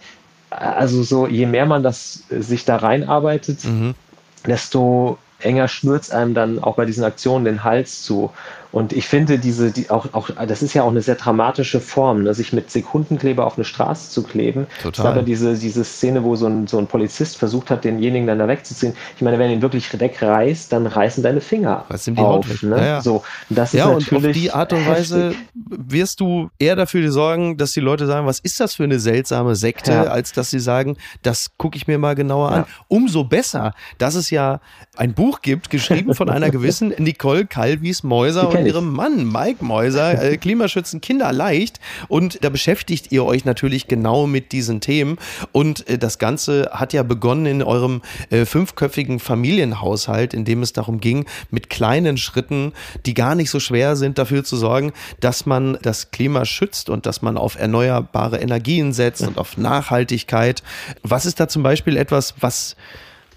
also 0.49 1.03
so, 1.03 1.27
je 1.27 1.45
mehr 1.45 1.65
man 1.65 1.83
das 1.83 2.23
sich 2.29 2.65
da 2.65 2.77
reinarbeitet, 2.77 3.63
mhm. 3.63 3.95
desto 4.45 5.17
enger 5.39 5.67
schnürt 5.67 6.11
einem 6.11 6.33
dann 6.33 6.59
auch 6.59 6.75
bei 6.75 6.85
diesen 6.85 7.03
Aktionen 7.03 7.45
den 7.45 7.63
Hals 7.63 8.03
zu. 8.03 8.31
Und 8.71 8.93
ich 8.93 9.07
finde 9.07 9.37
diese, 9.37 9.71
die 9.71 9.89
auch, 9.89 10.13
auch, 10.13 10.29
das 10.47 10.61
ist 10.61 10.73
ja 10.73 10.83
auch 10.83 10.89
eine 10.89 11.01
sehr 11.01 11.15
dramatische 11.15 11.79
Form, 11.79 12.23
ne? 12.23 12.33
sich 12.33 12.53
mit 12.53 12.71
Sekundenkleber 12.71 13.45
auf 13.45 13.57
eine 13.57 13.65
Straße 13.65 14.09
zu 14.09 14.23
kleben. 14.23 14.67
Total. 14.81 15.13
Glaube, 15.13 15.25
diese, 15.25 15.57
diese 15.57 15.83
Szene, 15.83 16.23
wo 16.23 16.35
so 16.35 16.47
ein, 16.47 16.67
so 16.67 16.77
ein 16.77 16.87
Polizist 16.87 17.37
versucht 17.37 17.69
hat, 17.69 17.83
denjenigen 17.83 18.27
dann 18.27 18.39
da 18.39 18.47
wegzuziehen. 18.47 18.93
Ich 19.15 19.21
meine, 19.21 19.37
wenn 19.39 19.49
du 19.49 19.55
ihn 19.55 19.61
wirklich 19.61 19.99
wegreißt, 19.99 20.71
dann 20.71 20.87
reißen 20.87 21.23
deine 21.23 21.41
Finger 21.41 21.85
Reißt 21.89 22.07
ihm 22.07 22.15
die 22.15 22.21
auf. 22.21 22.47
Haut 22.47 22.63
ne? 22.63 22.77
ja, 22.77 22.85
ja. 22.85 23.01
So, 23.01 23.23
das 23.49 23.73
ja, 23.73 23.91
ist 23.91 24.11
und 24.11 24.25
auf 24.25 24.31
die 24.31 24.51
Art 24.51 24.71
und 24.73 24.87
Weise 24.87 25.29
heftig. 25.29 25.45
wirst 25.87 26.19
du 26.19 26.49
eher 26.57 26.75
dafür 26.75 27.11
sorgen, 27.11 27.57
dass 27.57 27.73
die 27.73 27.79
Leute 27.79 28.07
sagen, 28.07 28.25
was 28.25 28.39
ist 28.39 28.59
das 28.59 28.75
für 28.75 28.83
eine 28.83 28.99
seltsame 28.99 29.55
Sekte, 29.55 29.91
ja. 29.91 30.03
als 30.03 30.31
dass 30.31 30.49
sie 30.49 30.59
sagen, 30.59 30.97
das 31.23 31.51
gucke 31.57 31.75
ich 31.77 31.87
mir 31.87 31.97
mal 31.97 32.15
genauer 32.15 32.51
an. 32.51 32.65
Umso 32.87 33.23
besser, 33.23 33.73
dass 33.97 34.15
es 34.15 34.29
ja 34.29 34.61
ein 34.95 35.13
Buch 35.13 35.41
gibt, 35.41 35.69
geschrieben 35.69 36.15
von 36.15 36.29
einer 36.29 36.49
gewissen 36.49 36.93
Nicole 36.97 37.45
Calvis 37.45 38.03
Mäuser 38.03 38.49
von 38.61 38.67
Ihrem 38.67 38.93
Mann, 38.93 39.31
Mike 39.31 39.63
Mäuser, 39.63 40.21
äh, 40.21 40.37
Klimaschützen 40.41 41.01
Kinder 41.01 41.31
leicht. 41.31 41.79
Und 42.07 42.43
da 42.43 42.49
beschäftigt 42.49 43.11
ihr 43.11 43.25
euch 43.25 43.45
natürlich 43.45 43.87
genau 43.87 44.27
mit 44.27 44.51
diesen 44.51 44.81
Themen. 44.81 45.17
Und 45.51 45.87
äh, 45.89 45.97
das 45.97 46.19
Ganze 46.19 46.69
hat 46.71 46.93
ja 46.93 47.03
begonnen 47.03 47.45
in 47.45 47.63
eurem 47.63 48.01
äh, 48.29 48.45
fünfköpfigen 48.45 49.19
Familienhaushalt, 49.19 50.33
in 50.33 50.45
dem 50.45 50.61
es 50.61 50.73
darum 50.73 50.99
ging, 50.99 51.25
mit 51.49 51.69
kleinen 51.69 52.17
Schritten, 52.17 52.73
die 53.05 53.13
gar 53.13 53.35
nicht 53.35 53.49
so 53.49 53.59
schwer 53.59 53.95
sind, 53.95 54.17
dafür 54.17 54.43
zu 54.43 54.57
sorgen, 54.57 54.93
dass 55.19 55.45
man 55.45 55.77
das 55.81 56.11
Klima 56.11 56.45
schützt 56.45 56.89
und 56.89 57.05
dass 57.05 57.21
man 57.21 57.37
auf 57.37 57.57
erneuerbare 57.57 58.37
Energien 58.37 58.93
setzt 58.93 59.21
und 59.21 59.37
auf 59.37 59.57
Nachhaltigkeit. 59.57 60.63
Was 61.03 61.25
ist 61.25 61.39
da 61.39 61.47
zum 61.47 61.63
Beispiel 61.63 61.97
etwas, 61.97 62.35
was 62.39 62.75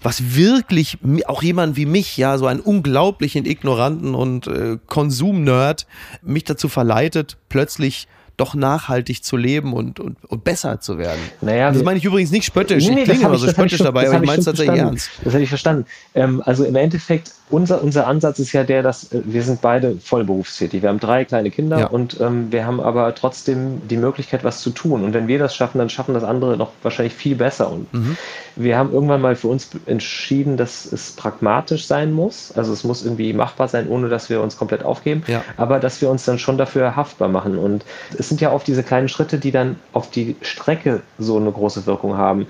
was 0.05 0.35
wirklich 0.35 0.99
auch 1.25 1.41
jemand 1.41 1.75
wie 1.77 1.87
mich, 1.87 2.15
ja, 2.15 2.37
so 2.37 2.45
einen 2.45 2.59
unglaublichen 2.59 3.43
Ignoranten 3.45 4.13
und 4.13 4.45
äh, 4.45 4.77
Konsumnerd, 4.85 5.87
mich 6.21 6.43
dazu 6.43 6.69
verleitet, 6.69 7.37
plötzlich 7.49 8.07
doch 8.37 8.53
nachhaltig 8.53 9.23
zu 9.23 9.37
leben 9.37 9.73
und, 9.73 9.99
und, 9.99 10.17
und 10.25 10.43
besser 10.43 10.81
zu 10.81 10.97
werden. 10.97 11.19
Naja, 11.41 11.71
das 11.71 11.83
meine 11.83 11.97
ich 11.97 12.05
übrigens 12.05 12.31
nicht 12.31 12.45
spöttisch. 12.45 12.85
Nee, 12.85 12.95
nee, 12.95 13.01
ich 13.01 13.09
klinge 13.09 13.25
immer 13.25 13.37
so 13.37 13.47
spöttisch 13.47 13.77
schon, 13.77 13.85
dabei, 13.85 14.07
aber 14.07 14.19
ich 14.19 14.25
meine 14.27 14.39
es 14.39 14.45
tatsächlich 14.45 14.77
ernst. 14.77 15.09
Das 15.23 15.33
habe 15.33 15.43
ich 15.43 15.49
verstanden. 15.49 15.85
Ähm, 16.13 16.43
also 16.45 16.65
im 16.65 16.75
Endeffekt, 16.75 17.31
unser, 17.49 17.81
unser 17.81 18.07
Ansatz 18.07 18.39
ist 18.39 18.51
ja 18.51 18.63
der, 18.63 18.83
dass 18.83 19.11
äh, 19.11 19.21
wir 19.25 19.41
sind 19.41 19.61
beide 19.61 19.97
voll 19.97 20.25
berufstätig. 20.25 20.81
Wir 20.81 20.89
haben 20.89 20.99
drei 20.99 21.23
kleine 21.23 21.49
Kinder 21.49 21.79
ja. 21.79 21.87
und 21.87 22.19
ähm, 22.19 22.51
wir 22.51 22.65
haben 22.65 22.81
aber 22.81 23.15
trotzdem 23.15 23.87
die 23.87 23.97
Möglichkeit, 23.97 24.43
was 24.43 24.59
zu 24.59 24.71
tun. 24.71 25.03
Und 25.03 25.13
wenn 25.13 25.27
wir 25.27 25.39
das 25.39 25.55
schaffen, 25.55 25.77
dann 25.77 25.89
schaffen 25.89 26.13
das 26.13 26.23
andere 26.23 26.57
noch 26.57 26.71
wahrscheinlich 26.83 27.13
viel 27.13 27.35
besser. 27.35 27.71
Und 27.71 27.91
mhm. 27.93 28.17
Wir 28.55 28.77
haben 28.77 28.93
irgendwann 28.93 29.21
mal 29.21 29.35
für 29.35 29.47
uns 29.47 29.69
entschieden, 29.85 30.57
dass 30.57 30.85
es 30.85 31.11
pragmatisch 31.11 31.87
sein 31.87 32.13
muss. 32.13 32.51
Also 32.55 32.73
es 32.73 32.83
muss 32.83 33.03
irgendwie 33.03 33.33
machbar 33.33 33.67
sein, 33.67 33.87
ohne 33.89 34.09
dass 34.09 34.29
wir 34.29 34.41
uns 34.41 34.57
komplett 34.57 34.83
aufgeben. 34.83 35.23
Ja. 35.27 35.43
Aber 35.57 35.79
dass 35.79 36.01
wir 36.01 36.09
uns 36.09 36.25
dann 36.25 36.39
schon 36.39 36.57
dafür 36.57 36.95
haftbar 36.95 37.27
machen. 37.27 37.57
Und 37.57 37.85
es 38.17 38.29
sind 38.29 38.41
ja 38.41 38.51
oft 38.51 38.67
diese 38.67 38.83
kleinen 38.83 39.09
Schritte, 39.09 39.37
die 39.37 39.51
dann 39.51 39.77
auf 39.93 40.09
die 40.09 40.35
Strecke 40.41 41.01
so 41.17 41.37
eine 41.37 41.51
große 41.51 41.85
Wirkung 41.85 42.17
haben. 42.17 42.47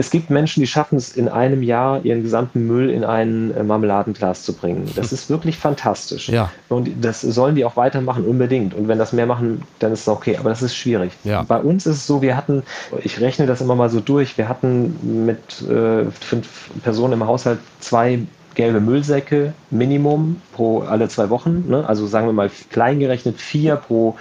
Es 0.00 0.08
gibt 0.08 0.30
Menschen, 0.30 0.60
die 0.60 0.66
schaffen 0.66 0.96
es 0.96 1.14
in 1.14 1.28
einem 1.28 1.62
Jahr, 1.62 2.02
ihren 2.06 2.22
gesamten 2.22 2.66
Müll 2.66 2.88
in 2.88 3.04
ein 3.04 3.54
äh, 3.54 3.62
Marmeladenglas 3.62 4.44
zu 4.44 4.54
bringen. 4.54 4.90
Das 4.96 5.12
ist 5.12 5.28
wirklich 5.28 5.58
fantastisch. 5.58 6.30
Ja. 6.30 6.50
Und 6.70 6.88
das 7.04 7.20
sollen 7.20 7.54
die 7.54 7.66
auch 7.66 7.76
weitermachen, 7.76 8.24
unbedingt. 8.24 8.72
Und 8.72 8.88
wenn 8.88 8.96
das 8.96 9.12
mehr 9.12 9.26
machen, 9.26 9.60
dann 9.78 9.92
ist 9.92 10.00
es 10.00 10.08
okay. 10.08 10.38
Aber 10.38 10.48
das 10.48 10.62
ist 10.62 10.74
schwierig. 10.74 11.12
Ja. 11.24 11.42
Bei 11.42 11.58
uns 11.58 11.84
ist 11.84 11.96
es 11.96 12.06
so, 12.06 12.22
wir 12.22 12.34
hatten, 12.34 12.62
ich 13.04 13.20
rechne 13.20 13.44
das 13.44 13.60
immer 13.60 13.74
mal 13.74 13.90
so 13.90 14.00
durch, 14.00 14.38
wir 14.38 14.48
hatten 14.48 15.26
mit 15.26 15.60
äh, 15.68 16.10
fünf 16.10 16.70
Personen 16.82 17.12
im 17.12 17.26
Haushalt 17.26 17.58
zwei 17.80 18.20
gelbe 18.60 18.80
Müllsäcke 18.80 19.54
Minimum 19.70 20.42
pro 20.52 20.80
alle 20.80 21.08
zwei 21.08 21.30
Wochen. 21.30 21.64
Ne? 21.68 21.88
Also 21.88 22.06
sagen 22.06 22.26
wir 22.26 22.32
mal 22.34 22.50
klein 22.70 23.00
gerechnet 23.00 23.40
vier 23.40 23.76
pro 23.76 24.16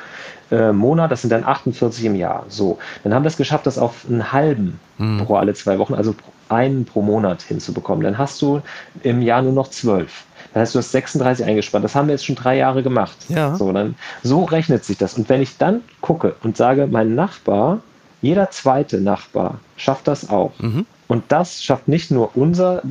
äh, 0.50 0.72
Monat, 0.72 1.12
das 1.12 1.22
sind 1.22 1.32
dann 1.32 1.46
48 1.46 2.06
im 2.06 2.16
Jahr. 2.16 2.46
So, 2.48 2.80
dann 3.04 3.14
haben 3.14 3.24
wir 3.24 3.28
es 3.28 3.36
geschafft, 3.36 3.68
das 3.68 3.78
auf 3.78 4.06
einen 4.08 4.32
halben 4.32 4.80
mhm. 4.98 5.26
pro 5.26 5.36
alle 5.36 5.54
zwei 5.54 5.78
Wochen, 5.78 5.94
also 5.94 6.16
einen 6.48 6.86
pro 6.86 7.02
Monat 7.02 7.42
hinzubekommen. 7.42 8.04
Dann 8.04 8.18
hast 8.18 8.42
du 8.42 8.62
im 9.04 9.22
Jahr 9.22 9.42
nur 9.42 9.52
noch 9.52 9.68
zwölf. 9.68 10.24
Das 10.54 10.62
heißt, 10.62 10.76
du 10.76 10.80
hast 10.80 10.92
36 10.94 11.46
eingespannt. 11.46 11.84
Das 11.84 11.94
haben 11.94 12.08
wir 12.08 12.14
jetzt 12.14 12.26
schon 12.26 12.36
drei 12.36 12.56
Jahre 12.56 12.82
gemacht. 12.82 13.18
Ja. 13.28 13.56
So, 13.56 13.72
dann, 13.74 13.96
so 14.24 14.46
rechnet 14.46 14.86
sich 14.86 14.98
das. 14.98 15.16
Und 15.16 15.28
wenn 15.28 15.42
ich 15.42 15.58
dann 15.58 15.82
gucke 16.00 16.36
und 16.44 16.56
sage, 16.56 16.88
mein 16.88 17.14
Nachbar, 17.14 17.80
jeder 18.22 18.50
zweite 18.52 19.02
Nachbar 19.02 19.60
schafft 19.76 20.08
das 20.08 20.30
auch. 20.30 20.54
Mhm. 20.60 20.86
Und 21.08 21.26
das 21.28 21.62
schafft 21.62 21.90
nicht 21.90 22.10
nur 22.10 22.36
unser 22.36 22.82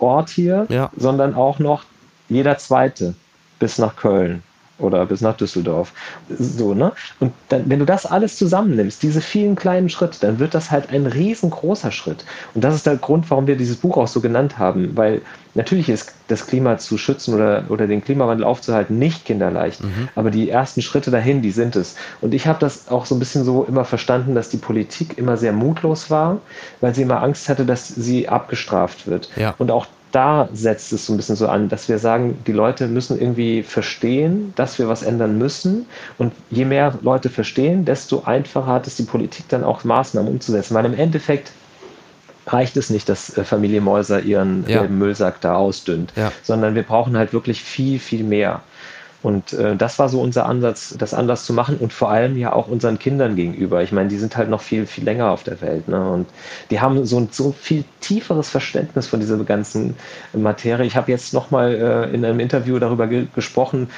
Ort 0.00 0.30
hier, 0.30 0.66
ja. 0.68 0.90
sondern 0.96 1.34
auch 1.34 1.58
noch 1.58 1.84
jeder 2.28 2.58
zweite 2.58 3.14
bis 3.58 3.78
nach 3.78 3.96
Köln 3.96 4.42
oder 4.80 5.06
bis 5.06 5.20
nach 5.20 5.36
Düsseldorf. 5.36 5.92
So, 6.38 6.74
ne? 6.74 6.92
Und 7.18 7.32
dann, 7.48 7.68
wenn 7.68 7.78
du 7.78 7.86
das 7.86 8.06
alles 8.06 8.36
zusammennimmst, 8.36 9.02
diese 9.02 9.20
vielen 9.20 9.56
kleinen 9.56 9.88
Schritte, 9.88 10.18
dann 10.20 10.38
wird 10.38 10.54
das 10.54 10.70
halt 10.70 10.90
ein 10.90 11.06
riesengroßer 11.06 11.92
Schritt. 11.92 12.24
Und 12.54 12.64
das 12.64 12.74
ist 12.74 12.86
der 12.86 12.96
Grund, 12.96 13.30
warum 13.30 13.46
wir 13.46 13.56
dieses 13.56 13.76
Buch 13.76 13.96
auch 13.96 14.08
so 14.08 14.20
genannt 14.20 14.58
haben, 14.58 14.96
weil 14.96 15.22
natürlich 15.54 15.88
ist 15.88 16.14
das 16.28 16.46
Klima 16.46 16.78
zu 16.78 16.96
schützen 16.96 17.34
oder, 17.34 17.64
oder 17.68 17.86
den 17.86 18.02
Klimawandel 18.04 18.44
aufzuhalten 18.44 18.98
nicht 18.98 19.24
kinderleicht, 19.24 19.82
mhm. 19.82 20.08
aber 20.14 20.30
die 20.30 20.48
ersten 20.48 20.82
Schritte 20.82 21.10
dahin, 21.10 21.42
die 21.42 21.50
sind 21.50 21.76
es. 21.76 21.96
Und 22.20 22.34
ich 22.34 22.46
habe 22.46 22.58
das 22.60 22.88
auch 22.88 23.06
so 23.06 23.14
ein 23.14 23.18
bisschen 23.18 23.44
so 23.44 23.64
immer 23.64 23.84
verstanden, 23.84 24.34
dass 24.34 24.48
die 24.48 24.58
Politik 24.58 25.18
immer 25.18 25.36
sehr 25.36 25.52
mutlos 25.52 26.10
war, 26.10 26.38
weil 26.80 26.94
sie 26.94 27.02
immer 27.02 27.22
Angst 27.22 27.48
hatte, 27.48 27.64
dass 27.64 27.88
sie 27.88 28.28
abgestraft 28.28 29.06
wird. 29.06 29.30
Ja. 29.36 29.54
Und 29.58 29.70
auch 29.70 29.86
da 30.12 30.48
setzt 30.52 30.92
es 30.92 31.06
so 31.06 31.12
ein 31.12 31.16
bisschen 31.16 31.36
so 31.36 31.48
an, 31.48 31.68
dass 31.68 31.88
wir 31.88 31.98
sagen, 31.98 32.38
die 32.46 32.52
Leute 32.52 32.86
müssen 32.88 33.20
irgendwie 33.20 33.62
verstehen, 33.62 34.52
dass 34.56 34.78
wir 34.78 34.88
was 34.88 35.02
ändern 35.02 35.38
müssen. 35.38 35.86
Und 36.18 36.32
je 36.50 36.64
mehr 36.64 36.98
Leute 37.02 37.30
verstehen, 37.30 37.84
desto 37.84 38.24
einfacher 38.24 38.66
hat 38.66 38.86
es 38.86 38.96
die 38.96 39.04
Politik 39.04 39.48
dann 39.48 39.64
auch 39.64 39.84
Maßnahmen 39.84 40.30
umzusetzen. 40.30 40.74
Weil 40.74 40.84
im 40.84 40.94
Endeffekt 40.94 41.52
reicht 42.46 42.76
es 42.76 42.90
nicht, 42.90 43.08
dass 43.08 43.36
äh, 43.36 43.44
Familie 43.44 43.80
Mäuser 43.80 44.20
ihren 44.22 44.64
ja. 44.68 44.82
Müllsack 44.82 45.40
da 45.40 45.54
ausdünnt, 45.54 46.12
ja. 46.16 46.32
sondern 46.42 46.74
wir 46.74 46.82
brauchen 46.82 47.16
halt 47.16 47.32
wirklich 47.32 47.62
viel, 47.62 47.98
viel 47.98 48.24
mehr. 48.24 48.62
Und 49.22 49.52
äh, 49.52 49.76
das 49.76 49.98
war 49.98 50.08
so 50.08 50.20
unser 50.20 50.46
Ansatz, 50.46 50.94
das 50.98 51.12
anders 51.12 51.44
zu 51.44 51.52
machen 51.52 51.76
und 51.78 51.92
vor 51.92 52.10
allem 52.10 52.38
ja 52.38 52.52
auch 52.52 52.68
unseren 52.68 52.98
Kindern 52.98 53.36
gegenüber. 53.36 53.82
Ich 53.82 53.92
meine, 53.92 54.08
die 54.08 54.16
sind 54.16 54.36
halt 54.36 54.48
noch 54.48 54.62
viel, 54.62 54.86
viel 54.86 55.04
länger 55.04 55.30
auf 55.30 55.42
der 55.42 55.60
Welt. 55.60 55.88
Ne? 55.88 56.10
Und 56.10 56.26
die 56.70 56.80
haben 56.80 57.04
so 57.04 57.18
ein 57.18 57.28
so 57.30 57.52
viel 57.52 57.84
tieferes 58.00 58.48
Verständnis 58.48 59.06
von 59.06 59.20
dieser 59.20 59.36
ganzen 59.44 59.94
Materie. 60.32 60.86
Ich 60.86 60.96
habe 60.96 61.10
jetzt 61.10 61.34
nochmal 61.34 61.74
äh, 61.74 62.14
in 62.14 62.24
einem 62.24 62.40
Interview 62.40 62.78
darüber 62.78 63.06
ge 63.06 63.26
gesprochen. 63.34 63.90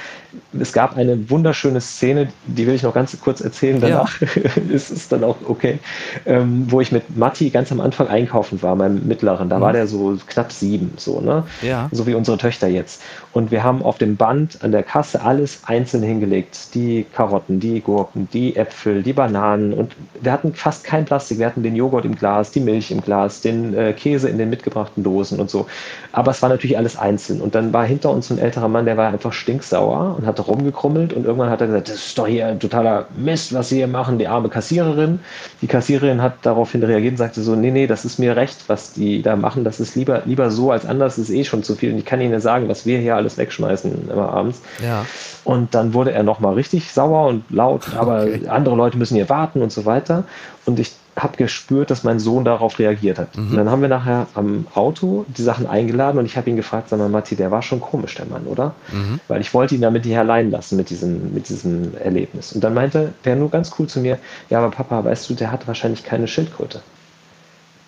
Es 0.59 0.73
gab 0.73 0.97
eine 0.97 1.29
wunderschöne 1.29 1.79
Szene, 1.79 2.27
die 2.45 2.67
will 2.67 2.75
ich 2.75 2.83
noch 2.83 2.93
ganz 2.93 3.17
kurz 3.21 3.39
erzählen. 3.39 3.79
Danach 3.79 4.19
ja. 4.19 4.27
ist 4.69 4.91
es 4.91 5.07
dann 5.07 5.23
auch 5.23 5.37
okay, 5.47 5.79
ähm, 6.25 6.65
wo 6.69 6.81
ich 6.81 6.91
mit 6.91 7.15
Matti 7.15 7.49
ganz 7.49 7.71
am 7.71 7.79
Anfang 7.79 8.07
einkaufen 8.07 8.61
war, 8.61 8.75
meinem 8.75 9.07
Mittleren. 9.07 9.47
Da 9.47 9.57
mhm. 9.57 9.61
war 9.61 9.73
der 9.73 9.87
so 9.87 10.17
knapp 10.27 10.51
sieben, 10.51 10.93
so, 10.97 11.21
ne? 11.21 11.43
Ja. 11.61 11.87
So 11.91 12.05
wie 12.07 12.13
unsere 12.13 12.37
Töchter 12.37 12.67
jetzt. 12.67 13.01
Und 13.31 13.51
wir 13.51 13.63
haben 13.63 13.81
auf 13.83 13.97
dem 13.97 14.17
Band 14.17 14.59
an 14.61 14.71
der 14.71 14.83
Kasse 14.83 15.12
alles 15.15 15.59
einzeln 15.65 16.03
hingelegt. 16.03 16.73
Die 16.73 17.05
Karotten, 17.13 17.59
die 17.59 17.81
Gurken, 17.81 18.27
die 18.33 18.55
Äpfel, 18.55 19.03
die 19.03 19.13
Bananen. 19.13 19.73
Und 19.73 19.95
wir 20.21 20.31
hatten 20.31 20.53
fast 20.53 20.83
kein 20.83 21.05
Plastik. 21.05 21.39
Wir 21.39 21.45
hatten 21.45 21.63
den 21.63 21.75
Joghurt 21.75 22.05
im 22.05 22.15
Glas, 22.15 22.51
die 22.51 22.59
Milch 22.59 22.91
im 22.91 23.01
Glas, 23.01 23.41
den 23.41 23.73
äh, 23.73 23.93
Käse 23.93 24.29
in 24.29 24.37
den 24.37 24.49
mitgebrachten 24.49 25.03
Dosen 25.03 25.39
und 25.39 25.49
so. 25.49 25.67
Aber 26.11 26.31
es 26.31 26.41
war 26.41 26.49
natürlich 26.49 26.77
alles 26.77 26.97
einzeln. 26.97 27.41
Und 27.41 27.55
dann 27.55 27.73
war 27.73 27.85
hinter 27.85 28.11
uns 28.11 28.29
ein 28.29 28.37
älterer 28.37 28.67
Mann, 28.67 28.85
der 28.85 28.97
war 28.97 29.07
einfach 29.07 29.33
stinksauer 29.33 30.15
und 30.17 30.25
hat 30.25 30.45
rumgekrummelt. 30.47 31.13
Und 31.13 31.25
irgendwann 31.25 31.49
hat 31.49 31.61
er 31.61 31.67
gesagt, 31.67 31.89
das 31.89 31.95
ist 31.95 32.17
doch 32.17 32.27
hier 32.27 32.47
ein 32.47 32.59
totaler 32.59 33.07
Mist, 33.15 33.53
was 33.53 33.69
Sie 33.69 33.77
hier 33.77 33.87
machen, 33.87 34.19
die 34.19 34.27
arme 34.27 34.49
Kassiererin. 34.49 35.19
Die 35.61 35.67
Kassiererin 35.67 36.21
hat 36.21 36.35
daraufhin 36.43 36.83
reagiert 36.83 37.13
und 37.13 37.17
sagte 37.17 37.41
so, 37.41 37.55
nee, 37.55 37.71
nee, 37.71 37.87
das 37.87 38.05
ist 38.05 38.19
mir 38.19 38.35
recht, 38.35 38.57
was 38.67 38.93
die 38.93 39.21
da 39.21 39.35
machen. 39.35 39.63
Das 39.63 39.79
ist 39.79 39.95
lieber, 39.95 40.21
lieber 40.25 40.51
so 40.51 40.71
als 40.71 40.85
anders, 40.85 41.15
das 41.15 41.29
ist 41.29 41.35
eh 41.35 41.43
schon 41.43 41.63
zu 41.63 41.75
viel. 41.75 41.91
Und 41.91 41.99
ich 41.99 42.05
kann 42.05 42.21
Ihnen 42.21 42.39
sagen, 42.39 42.69
was 42.69 42.85
wir 42.85 42.99
hier 42.99 43.15
alles 43.15 43.37
wegschmeißen 43.37 44.09
immer 44.09 44.29
abends. 44.29 44.61
Ja. 44.83 45.02
Und 45.43 45.75
dann 45.75 45.93
wurde 45.93 46.11
er 46.11 46.23
nochmal 46.23 46.53
richtig 46.53 46.91
sauer 46.91 47.27
und 47.27 47.43
laut, 47.49 47.93
aber 47.97 48.23
okay. 48.23 48.47
andere 48.47 48.75
Leute 48.75 48.97
müssen 48.97 49.15
hier 49.15 49.29
warten 49.29 49.61
und 49.61 49.71
so 49.71 49.85
weiter. 49.85 50.23
Und 50.65 50.79
ich 50.79 50.93
habe 51.15 51.37
gespürt, 51.37 51.91
dass 51.91 52.03
mein 52.03 52.19
Sohn 52.19 52.43
darauf 52.43 52.79
reagiert 52.79 53.19
hat. 53.19 53.37
Mhm. 53.37 53.51
Und 53.51 53.57
dann 53.57 53.69
haben 53.69 53.81
wir 53.81 53.89
nachher 53.89 54.27
am 54.33 54.65
Auto 54.73 55.25
die 55.27 55.43
Sachen 55.43 55.67
eingeladen 55.67 56.17
und 56.17 56.25
ich 56.25 56.37
habe 56.37 56.49
ihn 56.49 56.55
gefragt, 56.55 56.89
sag 56.89 56.99
mal, 56.99 57.09
Matti, 57.09 57.35
der 57.35 57.51
war 57.51 57.61
schon 57.61 57.81
komisch, 57.81 58.15
der 58.15 58.25
Mann, 58.25 58.45
oder? 58.45 58.73
Mhm. 58.91 59.19
Weil 59.27 59.41
ich 59.41 59.53
wollte 59.53 59.75
ihn 59.75 59.81
damit 59.81 60.05
nicht 60.05 60.17
allein 60.17 60.49
lassen 60.49 60.75
mit 60.75 60.89
diesem, 60.89 61.33
mit 61.33 61.49
diesem 61.49 61.95
Erlebnis. 61.97 62.53
Und 62.53 62.63
dann 62.63 62.73
meinte 62.73 63.13
der 63.25 63.35
nur 63.35 63.51
ganz 63.51 63.71
cool 63.77 63.87
zu 63.87 63.99
mir, 63.99 64.17
ja, 64.49 64.59
aber 64.59 64.71
Papa, 64.71 65.03
weißt 65.05 65.29
du, 65.29 65.35
der 65.35 65.51
hat 65.51 65.67
wahrscheinlich 65.67 66.03
keine 66.03 66.27
Schildkröte. 66.27 66.81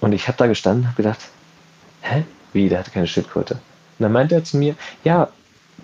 Und 0.02 0.14
ich 0.14 0.28
habe 0.28 0.38
da 0.38 0.46
gestanden 0.46 0.84
und 0.84 0.88
habe 0.90 0.98
gedacht, 0.98 1.20
hä? 2.02 2.24
Wie, 2.54 2.70
der 2.70 2.80
hat 2.80 2.94
keine 2.94 3.08
Schildkröte? 3.08 3.56
Und 3.56 4.04
dann 4.04 4.12
meinte 4.12 4.36
er 4.36 4.44
zu 4.44 4.58
mir, 4.58 4.76
ja, 5.04 5.30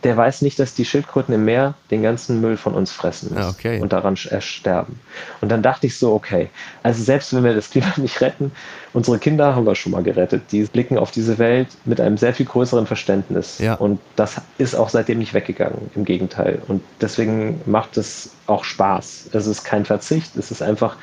der 0.03 0.17
weiß 0.17 0.41
nicht, 0.41 0.57
dass 0.59 0.73
die 0.73 0.85
Schildkröten 0.85 1.33
im 1.33 1.45
Meer 1.45 1.75
den 1.91 2.01
ganzen 2.01 2.41
Müll 2.41 2.57
von 2.57 2.73
uns 2.73 2.91
fressen 2.91 3.35
ja, 3.35 3.49
okay. 3.49 3.79
und 3.79 3.93
daran 3.93 4.17
sterben. 4.17 4.99
Und 5.41 5.49
dann 5.49 5.61
dachte 5.61 5.87
ich 5.87 5.97
so, 5.97 6.13
okay, 6.13 6.49
also 6.81 7.03
selbst 7.03 7.35
wenn 7.35 7.43
wir 7.43 7.53
das 7.53 7.69
Klima 7.69 7.93
nicht 7.97 8.19
retten, 8.21 8.51
unsere 8.93 9.19
Kinder 9.19 9.55
haben 9.55 9.65
wir 9.65 9.75
schon 9.75 9.91
mal 9.91 10.03
gerettet. 10.03 10.43
Die 10.51 10.63
blicken 10.63 10.97
auf 10.97 11.11
diese 11.11 11.37
Welt 11.37 11.67
mit 11.85 12.01
einem 12.01 12.17
sehr 12.17 12.33
viel 12.33 12.45
größeren 12.45 12.87
Verständnis. 12.87 13.59
Ja. 13.59 13.75
Und 13.75 13.99
das 14.15 14.41
ist 14.57 14.75
auch 14.75 14.89
seitdem 14.89 15.19
nicht 15.19 15.33
weggegangen, 15.33 15.91
im 15.95 16.05
Gegenteil. 16.05 16.61
Und 16.67 16.81
deswegen 16.99 17.61
macht 17.65 17.97
es 17.97 18.31
auch 18.47 18.63
Spaß. 18.63 19.29
Es 19.33 19.47
ist 19.47 19.63
kein 19.63 19.85
Verzicht, 19.85 20.35
es 20.35 20.51
ist 20.51 20.61
einfach 20.61 20.97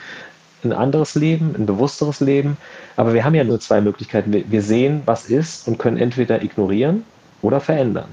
ein 0.64 0.72
anderes 0.72 1.14
Leben, 1.14 1.54
ein 1.56 1.66
bewussteres 1.66 2.18
Leben. 2.18 2.56
Aber 2.96 3.14
wir 3.14 3.24
haben 3.24 3.34
ja 3.34 3.44
nur 3.44 3.60
zwei 3.60 3.80
Möglichkeiten. 3.80 4.44
Wir 4.48 4.62
sehen, 4.62 5.02
was 5.04 5.26
ist 5.26 5.68
und 5.68 5.78
können 5.78 5.98
entweder 5.98 6.42
ignorieren 6.42 7.04
oder 7.42 7.60
verändern. 7.60 8.08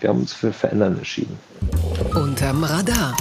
Wir 0.00 0.08
haben 0.08 0.20
uns 0.20 0.32
für 0.32 0.52
Verändern 0.52 0.98
entschieden. 0.98 1.38
Unterm 2.14 2.64
Radar. 2.64 3.16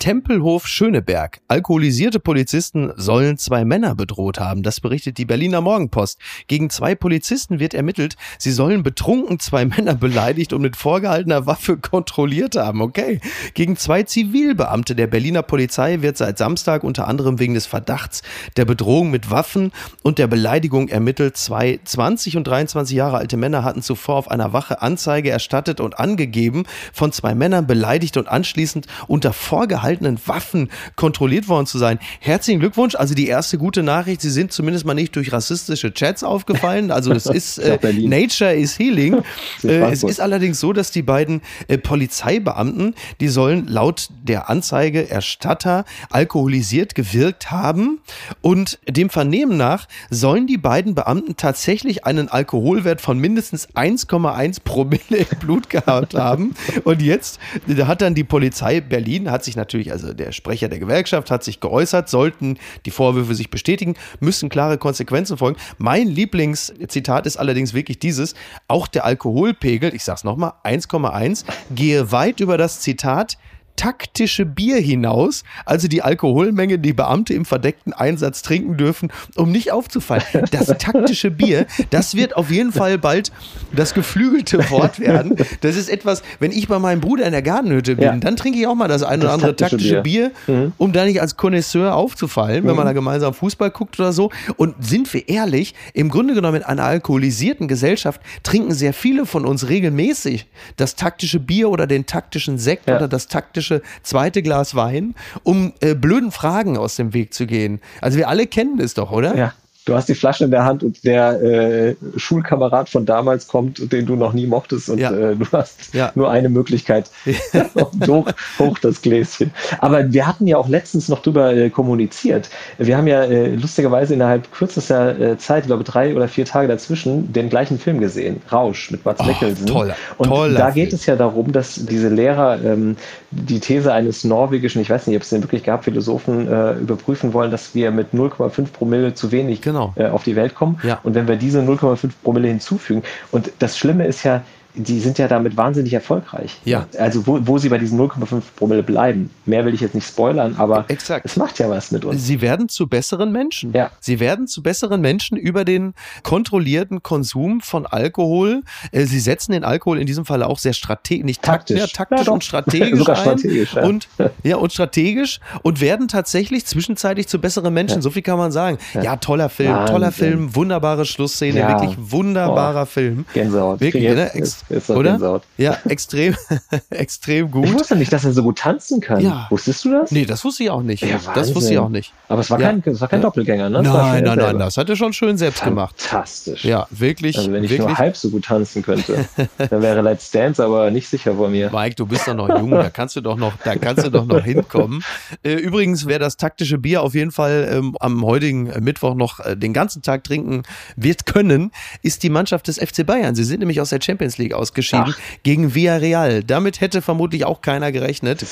Tempelhof 0.00 0.66
Schöneberg. 0.66 1.42
Alkoholisierte 1.46 2.20
Polizisten 2.20 2.90
sollen 2.96 3.36
zwei 3.36 3.66
Männer 3.66 3.94
bedroht 3.94 4.40
haben. 4.40 4.62
Das 4.62 4.80
berichtet 4.80 5.18
die 5.18 5.26
Berliner 5.26 5.60
Morgenpost. 5.60 6.18
Gegen 6.46 6.70
zwei 6.70 6.94
Polizisten 6.94 7.58
wird 7.60 7.74
ermittelt, 7.74 8.16
sie 8.38 8.50
sollen 8.50 8.82
betrunken 8.82 9.38
zwei 9.40 9.64
Männer 9.66 9.94
beleidigt 9.94 10.54
und 10.54 10.62
mit 10.62 10.76
vorgehaltener 10.76 11.44
Waffe 11.44 11.76
kontrolliert 11.76 12.56
haben. 12.56 12.80
Okay. 12.80 13.20
Gegen 13.52 13.76
zwei 13.76 14.02
Zivilbeamte 14.02 14.94
der 14.94 15.06
Berliner 15.06 15.42
Polizei 15.42 16.00
wird 16.00 16.16
seit 16.16 16.38
Samstag 16.38 16.82
unter 16.82 17.06
anderem 17.06 17.38
wegen 17.38 17.52
des 17.52 17.66
Verdachts 17.66 18.22
der 18.56 18.64
Bedrohung 18.64 19.10
mit 19.10 19.30
Waffen 19.30 19.70
und 20.02 20.18
der 20.18 20.28
Beleidigung 20.28 20.88
ermittelt. 20.88 21.36
Zwei 21.36 21.78
20 21.84 22.38
und 22.38 22.44
23 22.44 22.96
Jahre 22.96 23.18
alte 23.18 23.36
Männer 23.36 23.64
hatten 23.64 23.82
zuvor 23.82 24.16
auf 24.16 24.30
einer 24.30 24.54
Wache 24.54 24.80
Anzeige 24.80 25.28
erstattet 25.28 25.78
und 25.78 25.98
angegeben, 25.98 26.64
von 26.94 27.12
zwei 27.12 27.34
Männern 27.34 27.66
beleidigt 27.66 28.16
und 28.16 28.28
anschließend 28.28 28.86
unter 29.06 29.34
vorgehaltener 29.34 29.89
gehaltenen 29.90 30.18
Waffen 30.26 30.70
kontrolliert 30.96 31.48
worden 31.48 31.66
zu 31.66 31.78
sein. 31.78 31.98
Herzlichen 32.20 32.60
Glückwunsch. 32.60 32.94
Also 32.94 33.14
die 33.14 33.26
erste 33.26 33.58
gute 33.58 33.82
Nachricht, 33.82 34.20
Sie 34.20 34.30
sind 34.30 34.52
zumindest 34.52 34.84
mal 34.84 34.94
nicht 34.94 35.16
durch 35.16 35.32
rassistische 35.32 35.92
Chats 35.92 36.22
aufgefallen. 36.22 36.90
Also 36.90 37.12
es 37.12 37.26
ist 37.26 37.58
äh, 37.58 37.78
Nature 37.92 38.54
is 38.54 38.78
Healing. 38.78 39.22
Äh, 39.62 39.90
es 39.90 40.02
ist 40.02 40.20
allerdings 40.20 40.60
so, 40.60 40.72
dass 40.72 40.90
die 40.90 41.02
beiden 41.02 41.42
äh, 41.68 41.76
Polizeibeamten, 41.76 42.94
die 43.20 43.28
sollen 43.28 43.66
laut 43.66 44.08
der 44.22 44.48
Anzeige 44.48 45.10
Erstatter 45.10 45.84
alkoholisiert 46.10 46.94
gewirkt 46.94 47.50
haben 47.50 48.00
und 48.40 48.78
dem 48.88 49.10
Vernehmen 49.10 49.56
nach 49.56 49.86
sollen 50.08 50.46
die 50.46 50.56
beiden 50.56 50.94
Beamten 50.94 51.36
tatsächlich 51.36 52.04
einen 52.04 52.28
Alkoholwert 52.28 53.00
von 53.00 53.18
mindestens 53.18 53.68
1,1 53.74 54.60
Promille 54.64 55.26
im 55.30 55.38
Blut 55.40 55.68
gehabt 55.68 56.14
haben. 56.14 56.54
Und 56.84 57.02
jetzt 57.02 57.38
da 57.66 57.86
hat 57.86 58.02
dann 58.02 58.14
die 58.14 58.24
Polizei 58.24 58.80
Berlin, 58.80 59.30
hat 59.30 59.44
sich 59.44 59.56
natürlich 59.56 59.79
natürlich, 59.80 59.92
also 59.92 60.12
der 60.12 60.32
Sprecher 60.32 60.68
der 60.68 60.78
Gewerkschaft 60.78 61.30
hat 61.30 61.44
sich 61.44 61.60
geäußert, 61.60 62.08
sollten 62.08 62.58
die 62.84 62.90
Vorwürfe 62.90 63.34
sich 63.34 63.50
bestätigen, 63.50 63.94
müssen 64.20 64.48
klare 64.48 64.78
Konsequenzen 64.78 65.36
folgen. 65.36 65.58
Mein 65.78 66.08
Lieblingszitat 66.08 67.26
ist 67.26 67.36
allerdings 67.36 67.74
wirklich 67.74 67.98
dieses, 67.98 68.34
auch 68.68 68.86
der 68.86 69.04
Alkoholpegel, 69.04 69.94
ich 69.94 70.04
sag's 70.04 70.24
nochmal, 70.24 70.52
1,1, 70.64 71.44
gehe 71.70 72.12
weit 72.12 72.40
über 72.40 72.58
das 72.58 72.80
Zitat, 72.80 73.38
taktische 73.76 74.44
Bier 74.44 74.76
hinaus, 74.76 75.42
also 75.64 75.88
die 75.88 76.02
Alkoholmenge, 76.02 76.78
die 76.78 76.92
Beamte 76.92 77.32
im 77.32 77.44
verdeckten 77.44 77.92
Einsatz 77.92 78.42
trinken 78.42 78.76
dürfen, 78.76 79.10
um 79.36 79.50
nicht 79.50 79.72
aufzufallen. 79.72 80.24
Das 80.50 80.66
taktische 80.78 81.30
Bier, 81.30 81.66
das 81.90 82.14
wird 82.14 82.36
auf 82.36 82.50
jeden 82.50 82.72
Fall 82.72 82.98
bald 82.98 83.32
das 83.72 83.94
geflügelte 83.94 84.70
Wort 84.70 85.00
werden. 85.00 85.36
Das 85.60 85.76
ist 85.76 85.88
etwas, 85.88 86.22
wenn 86.40 86.50
ich 86.52 86.68
bei 86.68 86.78
meinem 86.78 87.00
Bruder 87.00 87.24
in 87.24 87.32
der 87.32 87.42
Gartenhütte 87.42 87.96
bin, 87.96 88.04
ja. 88.04 88.16
dann 88.16 88.36
trinke 88.36 88.58
ich 88.58 88.66
auch 88.66 88.74
mal 88.74 88.88
das 88.88 89.02
eine 89.02 89.24
oder 89.24 89.32
andere 89.32 89.56
taktische, 89.56 89.76
taktische 89.76 90.02
Bier, 90.02 90.30
Bier 90.46 90.54
mhm. 90.54 90.72
um 90.76 90.92
da 90.92 91.04
nicht 91.04 91.20
als 91.20 91.36
Connoisseur 91.36 91.94
aufzufallen, 91.94 92.64
wenn 92.64 92.72
mhm. 92.72 92.76
man 92.76 92.86
da 92.86 92.92
gemeinsam 92.92 93.32
Fußball 93.32 93.70
guckt 93.70 93.98
oder 93.98 94.12
so. 94.12 94.30
Und 94.56 94.74
sind 94.84 95.12
wir 95.14 95.28
ehrlich, 95.28 95.74
im 95.94 96.10
Grunde 96.10 96.34
genommen 96.34 96.58
in 96.58 96.64
einer 96.64 96.84
alkoholisierten 96.84 97.68
Gesellschaft 97.68 98.20
trinken 98.42 98.74
sehr 98.74 98.92
viele 98.92 99.24
von 99.24 99.46
uns 99.46 99.68
regelmäßig 99.68 100.46
das 100.76 100.96
taktische 100.96 101.40
Bier 101.40 101.70
oder 101.70 101.86
den 101.86 102.06
taktischen 102.06 102.58
Sekt 102.58 102.88
ja. 102.88 102.96
oder 102.96 103.08
das 103.08 103.28
taktische 103.28 103.59
Flasche, 103.60 103.82
zweite 104.02 104.42
Glas 104.42 104.74
Wein, 104.74 105.14
um 105.42 105.72
äh, 105.80 105.94
blöden 105.94 106.32
Fragen 106.32 106.76
aus 106.76 106.96
dem 106.96 107.12
Weg 107.12 107.34
zu 107.34 107.46
gehen. 107.46 107.80
Also 108.00 108.18
wir 108.18 108.28
alle 108.28 108.46
kennen 108.46 108.80
es 108.80 108.94
doch, 108.94 109.10
oder? 109.12 109.36
Ja 109.36 109.52
du 109.84 109.94
hast 109.94 110.08
die 110.08 110.14
Flasche 110.14 110.44
in 110.44 110.50
der 110.50 110.64
Hand 110.64 110.82
und 110.82 111.04
der 111.04 111.42
äh, 111.42 111.96
Schulkamerad 112.16 112.88
von 112.88 113.06
damals 113.06 113.48
kommt, 113.48 113.92
den 113.92 114.06
du 114.06 114.16
noch 114.16 114.32
nie 114.32 114.46
mochtest 114.46 114.88
und 114.90 114.98
ja. 114.98 115.10
äh, 115.12 115.36
du 115.36 115.46
hast 115.52 115.94
ja. 115.94 116.12
nur 116.14 116.30
eine 116.30 116.48
Möglichkeit. 116.48 117.10
hoch, 118.06 118.28
hoch 118.58 118.78
das 118.78 119.02
Gläschen. 119.02 119.50
Aber 119.78 120.12
wir 120.12 120.26
hatten 120.26 120.46
ja 120.46 120.56
auch 120.56 120.68
letztens 120.68 121.08
noch 121.08 121.22
drüber 121.22 121.54
äh, 121.54 121.70
kommuniziert. 121.70 122.50
Wir 122.78 122.96
haben 122.96 123.06
ja 123.06 123.24
äh, 123.24 123.54
lustigerweise 123.54 124.14
innerhalb 124.14 124.50
kürzester 124.52 125.18
äh, 125.18 125.38
Zeit, 125.38 125.64
ich 125.64 125.66
glaube 125.66 125.84
drei 125.84 126.14
oder 126.14 126.28
vier 126.28 126.44
Tage 126.44 126.68
dazwischen, 126.68 127.32
den 127.32 127.48
gleichen 127.48 127.78
Film 127.78 128.00
gesehen, 128.00 128.40
Rausch 128.50 128.90
mit 128.90 129.04
Mats 129.04 129.20
oh, 129.22 129.26
Mikkelsen. 129.26 129.66
Toller, 129.66 129.96
und 130.18 130.28
toller 130.28 130.58
da 130.58 130.70
geht 130.70 130.88
Film. 130.88 130.96
es 130.96 131.06
ja 131.06 131.16
darum, 131.16 131.52
dass 131.52 131.74
diese 131.74 132.08
Lehrer 132.08 132.62
ähm, 132.62 132.96
die 133.30 133.60
These 133.60 133.92
eines 133.92 134.24
norwegischen, 134.24 134.82
ich 134.82 134.90
weiß 134.90 135.06
nicht, 135.06 135.16
ob 135.16 135.22
es 135.22 135.30
den 135.30 135.42
wirklich 135.42 135.64
gab, 135.64 135.84
Philosophen 135.84 136.48
äh, 136.48 136.72
überprüfen 136.74 137.32
wollen, 137.32 137.50
dass 137.50 137.74
wir 137.74 137.90
mit 137.90 138.12
0,5 138.12 138.72
Promille 138.72 139.14
zu 139.14 139.32
wenig 139.32 139.62
genau. 139.72 139.92
äh, 139.96 140.06
auf 140.06 140.24
die 140.24 140.36
Welt 140.36 140.54
kommen. 140.54 140.78
Ja. 140.82 141.00
Und 141.02 141.14
wenn 141.14 141.28
wir 141.28 141.36
diese 141.36 141.60
0,5 141.60 142.10
Promille 142.22 142.48
hinzufügen, 142.48 143.02
und 143.30 143.52
das 143.58 143.78
Schlimme 143.78 144.06
ist 144.06 144.24
ja, 144.24 144.42
die 144.74 145.00
sind 145.00 145.18
ja 145.18 145.28
damit 145.28 145.56
wahnsinnig 145.56 145.92
erfolgreich. 145.92 146.60
Ja. 146.64 146.86
Also 146.98 147.26
wo, 147.26 147.38
wo 147.42 147.58
sie 147.58 147.68
bei 147.68 147.78
diesen 147.78 147.98
0,5 147.98 148.42
Promille 148.56 148.82
bleiben. 148.82 149.30
Mehr 149.44 149.64
will 149.64 149.74
ich 149.74 149.80
jetzt 149.80 149.94
nicht 149.94 150.06
spoilern, 150.06 150.54
aber 150.58 150.84
Exakt. 150.88 151.24
es 151.24 151.36
macht 151.36 151.58
ja 151.58 151.68
was 151.68 151.90
mit 151.90 152.04
uns. 152.04 152.24
Sie 152.24 152.40
werden 152.40 152.68
zu 152.68 152.86
besseren 152.86 153.32
Menschen. 153.32 153.72
Ja. 153.72 153.90
Sie 154.00 154.20
werden 154.20 154.46
zu 154.46 154.62
besseren 154.62 155.00
Menschen 155.00 155.36
über 155.36 155.64
den 155.64 155.94
kontrollierten 156.22 157.02
Konsum 157.02 157.60
von 157.60 157.86
Alkohol. 157.86 158.62
Äh, 158.92 159.04
sie 159.06 159.20
setzen 159.20 159.52
den 159.52 159.64
Alkohol 159.64 159.98
in 159.98 160.06
diesem 160.06 160.24
Fall 160.24 160.42
auch 160.42 160.58
sehr 160.58 160.72
strategisch, 160.72 161.24
nicht 161.24 161.42
taktisch, 161.42 161.80
ja, 161.80 161.86
taktisch 161.86 162.26
ja, 162.26 162.32
und 162.32 162.44
strategisch 162.44 162.98
Sogar 162.98 163.16
ein. 163.16 163.22
strategisch, 163.22 163.74
ja. 163.74 163.84
Und, 163.84 164.08
ja, 164.44 164.56
und 164.56 164.72
strategisch 164.72 165.40
und 165.62 165.80
werden 165.80 166.06
tatsächlich 166.08 166.66
zwischenzeitlich 166.66 167.26
zu 167.26 167.40
besseren 167.40 167.74
Menschen. 167.74 168.02
So 168.02 168.10
viel 168.10 168.22
kann 168.22 168.38
man 168.38 168.52
sagen. 168.52 168.78
Ja, 168.94 169.16
toller 169.16 169.48
Film, 169.48 169.72
Wahnsinn. 169.72 169.94
toller 169.94 170.12
Film, 170.12 170.54
wunderbare 170.54 171.04
Schlussszene, 171.04 171.66
wirklich 171.66 171.96
wunderbarer 171.98 172.82
oh. 172.82 172.86
Film. 172.86 173.24
Gänsehaut. 173.34 173.80
Wirklich, 173.80 174.04
ne? 174.04 174.30
Ist 174.68 174.90
Oder? 174.90 175.12
Gänsehaut. 175.12 175.42
Ja, 175.56 175.78
extrem, 175.88 176.36
extrem 176.90 177.50
gut. 177.50 177.66
Ich 177.66 177.74
wusste 177.74 177.96
nicht, 177.96 178.12
dass 178.12 178.24
er 178.24 178.32
so 178.32 178.42
gut 178.42 178.58
tanzen 178.58 179.00
kann. 179.00 179.20
Ja. 179.20 179.46
Wusstest 179.50 179.84
du 179.84 179.92
das? 179.92 180.10
Nee, 180.10 180.24
das 180.24 180.44
wusste 180.44 180.64
ich 180.64 180.70
auch 180.70 180.82
nicht. 180.82 181.02
Ja, 181.02 181.18
das 181.34 181.54
wusste 181.54 181.72
ich 181.72 181.78
auch 181.78 181.88
nicht. 181.88 182.12
Aber 182.28 182.40
es 182.40 182.50
war 182.50 182.58
kein, 182.58 182.82
es 182.84 183.00
war 183.00 183.08
kein 183.08 183.22
Doppelgänger, 183.22 183.70
ne? 183.70 183.82
Nein, 183.82 184.24
nein, 184.24 184.38
nein, 184.38 184.58
das 184.58 184.76
hat 184.76 184.88
er 184.88 184.96
schon 184.96 185.12
schön 185.12 185.38
selbst 185.38 185.64
gemacht. 185.64 186.00
Fantastisch. 186.00 186.64
Ja, 186.64 186.86
wirklich. 186.90 187.36
Also 187.38 187.52
wenn 187.52 187.64
ich 187.64 187.70
wirklich. 187.70 187.88
nur 187.88 187.98
halb 187.98 188.16
so 188.16 188.30
gut 188.30 188.44
tanzen 188.44 188.82
könnte, 188.82 189.26
dann 189.58 189.82
wäre 189.82 190.02
Let's 190.02 190.30
Dance 190.30 190.62
aber 190.64 190.90
nicht 190.90 191.08
sicher 191.08 191.34
vor 191.34 191.48
mir. 191.48 191.70
Mike, 191.72 191.96
du 191.96 192.06
bist 192.06 192.28
doch 192.28 192.34
noch 192.34 192.48
jung, 192.48 192.70
da 192.70 192.90
kannst 192.90 193.16
du 193.16 193.20
doch 193.20 193.36
noch, 193.36 193.54
da 193.64 193.76
kannst 193.76 194.04
du 194.04 194.10
doch 194.10 194.24
noch 194.24 194.44
hinkommen. 194.44 195.02
Äh, 195.42 195.54
übrigens, 195.54 196.06
wer 196.06 196.18
das 196.18 196.36
taktische 196.36 196.78
Bier 196.78 197.02
auf 197.02 197.14
jeden 197.14 197.30
Fall 197.30 197.68
ähm, 197.72 197.96
am 198.00 198.24
heutigen 198.24 198.64
Mittwoch 198.82 199.14
noch 199.14 199.40
äh, 199.40 199.56
den 199.56 199.72
ganzen 199.72 200.02
Tag 200.02 200.24
trinken 200.24 200.62
wird 200.96 201.26
können, 201.26 201.72
ist 202.02 202.22
die 202.22 202.30
Mannschaft 202.30 202.68
des 202.68 202.78
FC 202.78 203.06
Bayern. 203.06 203.34
Sie 203.34 203.44
sind 203.44 203.60
nämlich 203.60 203.80
aus 203.80 203.90
der 203.90 204.00
Champions 204.00 204.38
League 204.38 204.49
ausgeschieden. 204.54 205.14
Ach 205.16 205.20
gegen 205.42 205.74
Villarreal. 205.74 206.42
Damit 206.44 206.80
hätte 206.80 207.02
vermutlich 207.02 207.44
auch 207.44 207.60
keiner 207.60 207.92
gerechnet. 207.92 208.44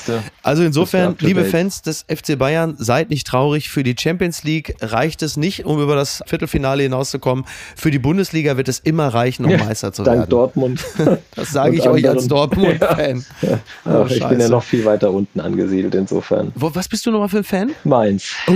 Also 0.43 0.63
insofern, 0.63 1.15
liebe 1.19 1.45
Fans 1.45 1.81
des 1.81 2.05
FC 2.07 2.37
Bayern, 2.37 2.75
seid 2.77 3.09
nicht 3.09 3.27
traurig. 3.27 3.69
Für 3.69 3.83
die 3.83 3.95
Champions 3.97 4.43
League 4.43 4.75
reicht 4.81 5.21
es 5.21 5.37
nicht, 5.37 5.65
um 5.65 5.81
über 5.81 5.95
das 5.95 6.21
Viertelfinale 6.25 6.83
hinauszukommen. 6.83 7.45
Für 7.75 7.91
die 7.91 7.99
Bundesliga 7.99 8.57
wird 8.57 8.67
es 8.67 8.79
immer 8.79 9.07
reichen, 9.07 9.45
um 9.45 9.51
ja, 9.51 9.57
Meister 9.57 9.93
zu 9.93 10.03
dank 10.03 10.19
werden. 10.19 10.29
Dortmund. 10.29 10.83
Das 11.35 11.51
sage 11.51 11.75
ich 11.75 11.87
euch 11.87 12.07
als 12.07 12.27
Dortmund-Fan. 12.27 13.25
Ja. 13.41 13.59
Oh, 13.85 14.05
ich 14.09 14.25
bin 14.27 14.39
ja 14.39 14.49
noch 14.49 14.63
viel 14.63 14.83
weiter 14.83 15.11
unten 15.11 15.39
angesiedelt, 15.39 15.95
insofern. 15.95 16.51
Wo, 16.55 16.73
was 16.73 16.87
bist 16.87 17.05
du 17.05 17.11
nochmal 17.11 17.29
für 17.29 17.37
ein 17.37 17.43
Fan? 17.43 17.71
Mainz. 17.83 18.33
Uh. 18.47 18.53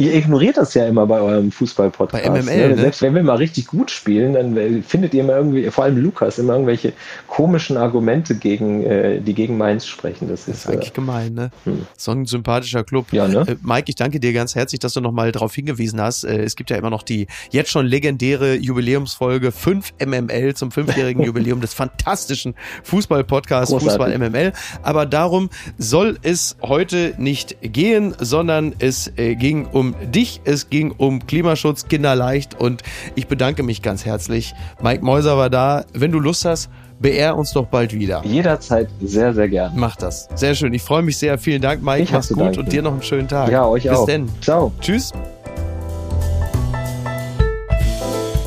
Ihr 0.00 0.14
ignoriert 0.14 0.56
das 0.56 0.72
ja 0.72 0.86
immer 0.86 1.06
bei 1.06 1.20
eurem 1.20 1.52
Fußball-Podcast. 1.52 2.24
Bei 2.24 2.30
MML, 2.30 2.68
ne? 2.68 2.68
ne? 2.68 2.76
Selbst 2.80 3.02
wenn 3.02 3.14
wir 3.14 3.22
mal 3.22 3.36
richtig 3.36 3.66
gut 3.66 3.90
spielen, 3.90 4.32
dann 4.32 4.82
findet 4.82 5.12
ihr 5.12 5.20
immer 5.22 5.36
irgendwie, 5.36 5.70
vor 5.70 5.84
allem 5.84 5.98
Lukas, 5.98 6.38
immer 6.38 6.54
irgendwelche 6.54 6.94
komischen 7.26 7.76
Argumente 7.76 8.34
gegen, 8.34 8.82
äh, 8.82 9.20
die 9.20 9.34
gegen 9.34 9.58
Mainz 9.58 9.86
sprechen. 9.86 10.28
Das, 10.28 10.46
das 10.46 10.54
ist, 10.54 10.64
ist, 10.64 10.70
eigentlich 10.70 10.90
äh, 10.90 10.94
gemein, 10.94 11.34
ne? 11.34 11.50
Hm. 11.64 11.86
So 11.98 12.12
ein 12.12 12.24
sympathischer 12.24 12.82
Club. 12.82 13.12
Ja, 13.12 13.28
ne? 13.28 13.44
Äh, 13.46 13.56
Mike, 13.62 13.84
ich 13.88 13.94
danke 13.94 14.20
dir 14.20 14.32
ganz 14.32 14.54
herzlich, 14.54 14.78
dass 14.78 14.94
du 14.94 15.02
nochmal 15.02 15.32
darauf 15.32 15.54
hingewiesen 15.54 16.00
hast. 16.00 16.24
Äh, 16.24 16.44
es 16.44 16.56
gibt 16.56 16.70
ja 16.70 16.76
immer 16.76 16.90
noch 16.90 17.02
die 17.02 17.26
jetzt 17.50 17.70
schon 17.70 17.84
legendäre 17.84 18.54
Jubiläumsfolge 18.54 19.52
5 19.52 19.92
MML 20.06 20.54
zum 20.54 20.70
fünfjährigen 20.70 21.22
Jubiläum 21.26 21.60
des 21.60 21.74
fantastischen 21.74 22.54
Fußball-Podcasts 22.84 23.74
Fußball 23.74 24.16
MML. 24.18 24.54
Aber 24.82 25.04
darum 25.04 25.50
soll 25.76 26.18
es 26.22 26.56
heute 26.62 27.12
nicht 27.18 27.58
gehen, 27.60 28.14
sondern 28.18 28.74
es 28.78 29.12
äh, 29.18 29.34
ging 29.34 29.66
um 29.66 29.89
dich, 30.14 30.40
es 30.44 30.70
ging 30.70 30.92
um 30.96 31.26
Klimaschutz, 31.26 31.88
Kinderleicht 31.88 32.58
und 32.58 32.82
ich 33.14 33.26
bedanke 33.26 33.62
mich 33.62 33.82
ganz 33.82 34.04
herzlich. 34.04 34.54
Mike 34.82 35.04
Mäuser 35.04 35.36
war 35.36 35.50
da. 35.50 35.84
Wenn 35.92 36.12
du 36.12 36.18
Lust 36.20 36.44
hast, 36.44 36.70
beehr 36.98 37.36
uns 37.36 37.52
doch 37.52 37.66
bald 37.66 37.92
wieder. 37.92 38.22
Jederzeit 38.24 38.88
sehr, 39.00 39.32
sehr 39.34 39.48
gern. 39.48 39.72
Mach 39.74 39.96
das. 39.96 40.28
Sehr 40.34 40.54
schön. 40.54 40.72
Ich 40.74 40.82
freue 40.82 41.02
mich 41.02 41.18
sehr. 41.18 41.38
Vielen 41.38 41.62
Dank, 41.62 41.82
Mike. 41.82 42.02
Ich 42.02 42.12
Mach's 42.12 42.28
gut 42.28 42.38
danken. 42.38 42.60
und 42.60 42.72
dir 42.72 42.82
noch 42.82 42.92
einen 42.92 43.02
schönen 43.02 43.28
Tag. 43.28 43.50
Ja, 43.50 43.66
euch 43.66 43.84
Bis 43.84 43.92
auch. 43.92 44.06
Bis 44.06 44.14
denn. 44.14 44.28
Ciao. 44.40 44.72
Tschüss. 44.80 45.12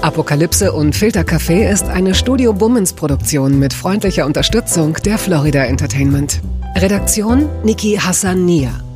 Apokalypse 0.02 0.74
und 0.74 0.94
Filtercafé 0.96 1.70
ist 1.72 1.86
eine 1.88 2.14
Studio 2.14 2.52
Bummens 2.52 2.92
Produktion 2.92 3.58
mit 3.58 3.74
freundlicher 3.74 4.26
Unterstützung 4.26 4.98
der 5.06 5.18
Florida 5.18 5.64
Entertainment. 5.64 6.42
Redaktion 6.76 7.48
Niki 7.64 7.96
Hassania. 7.96 8.72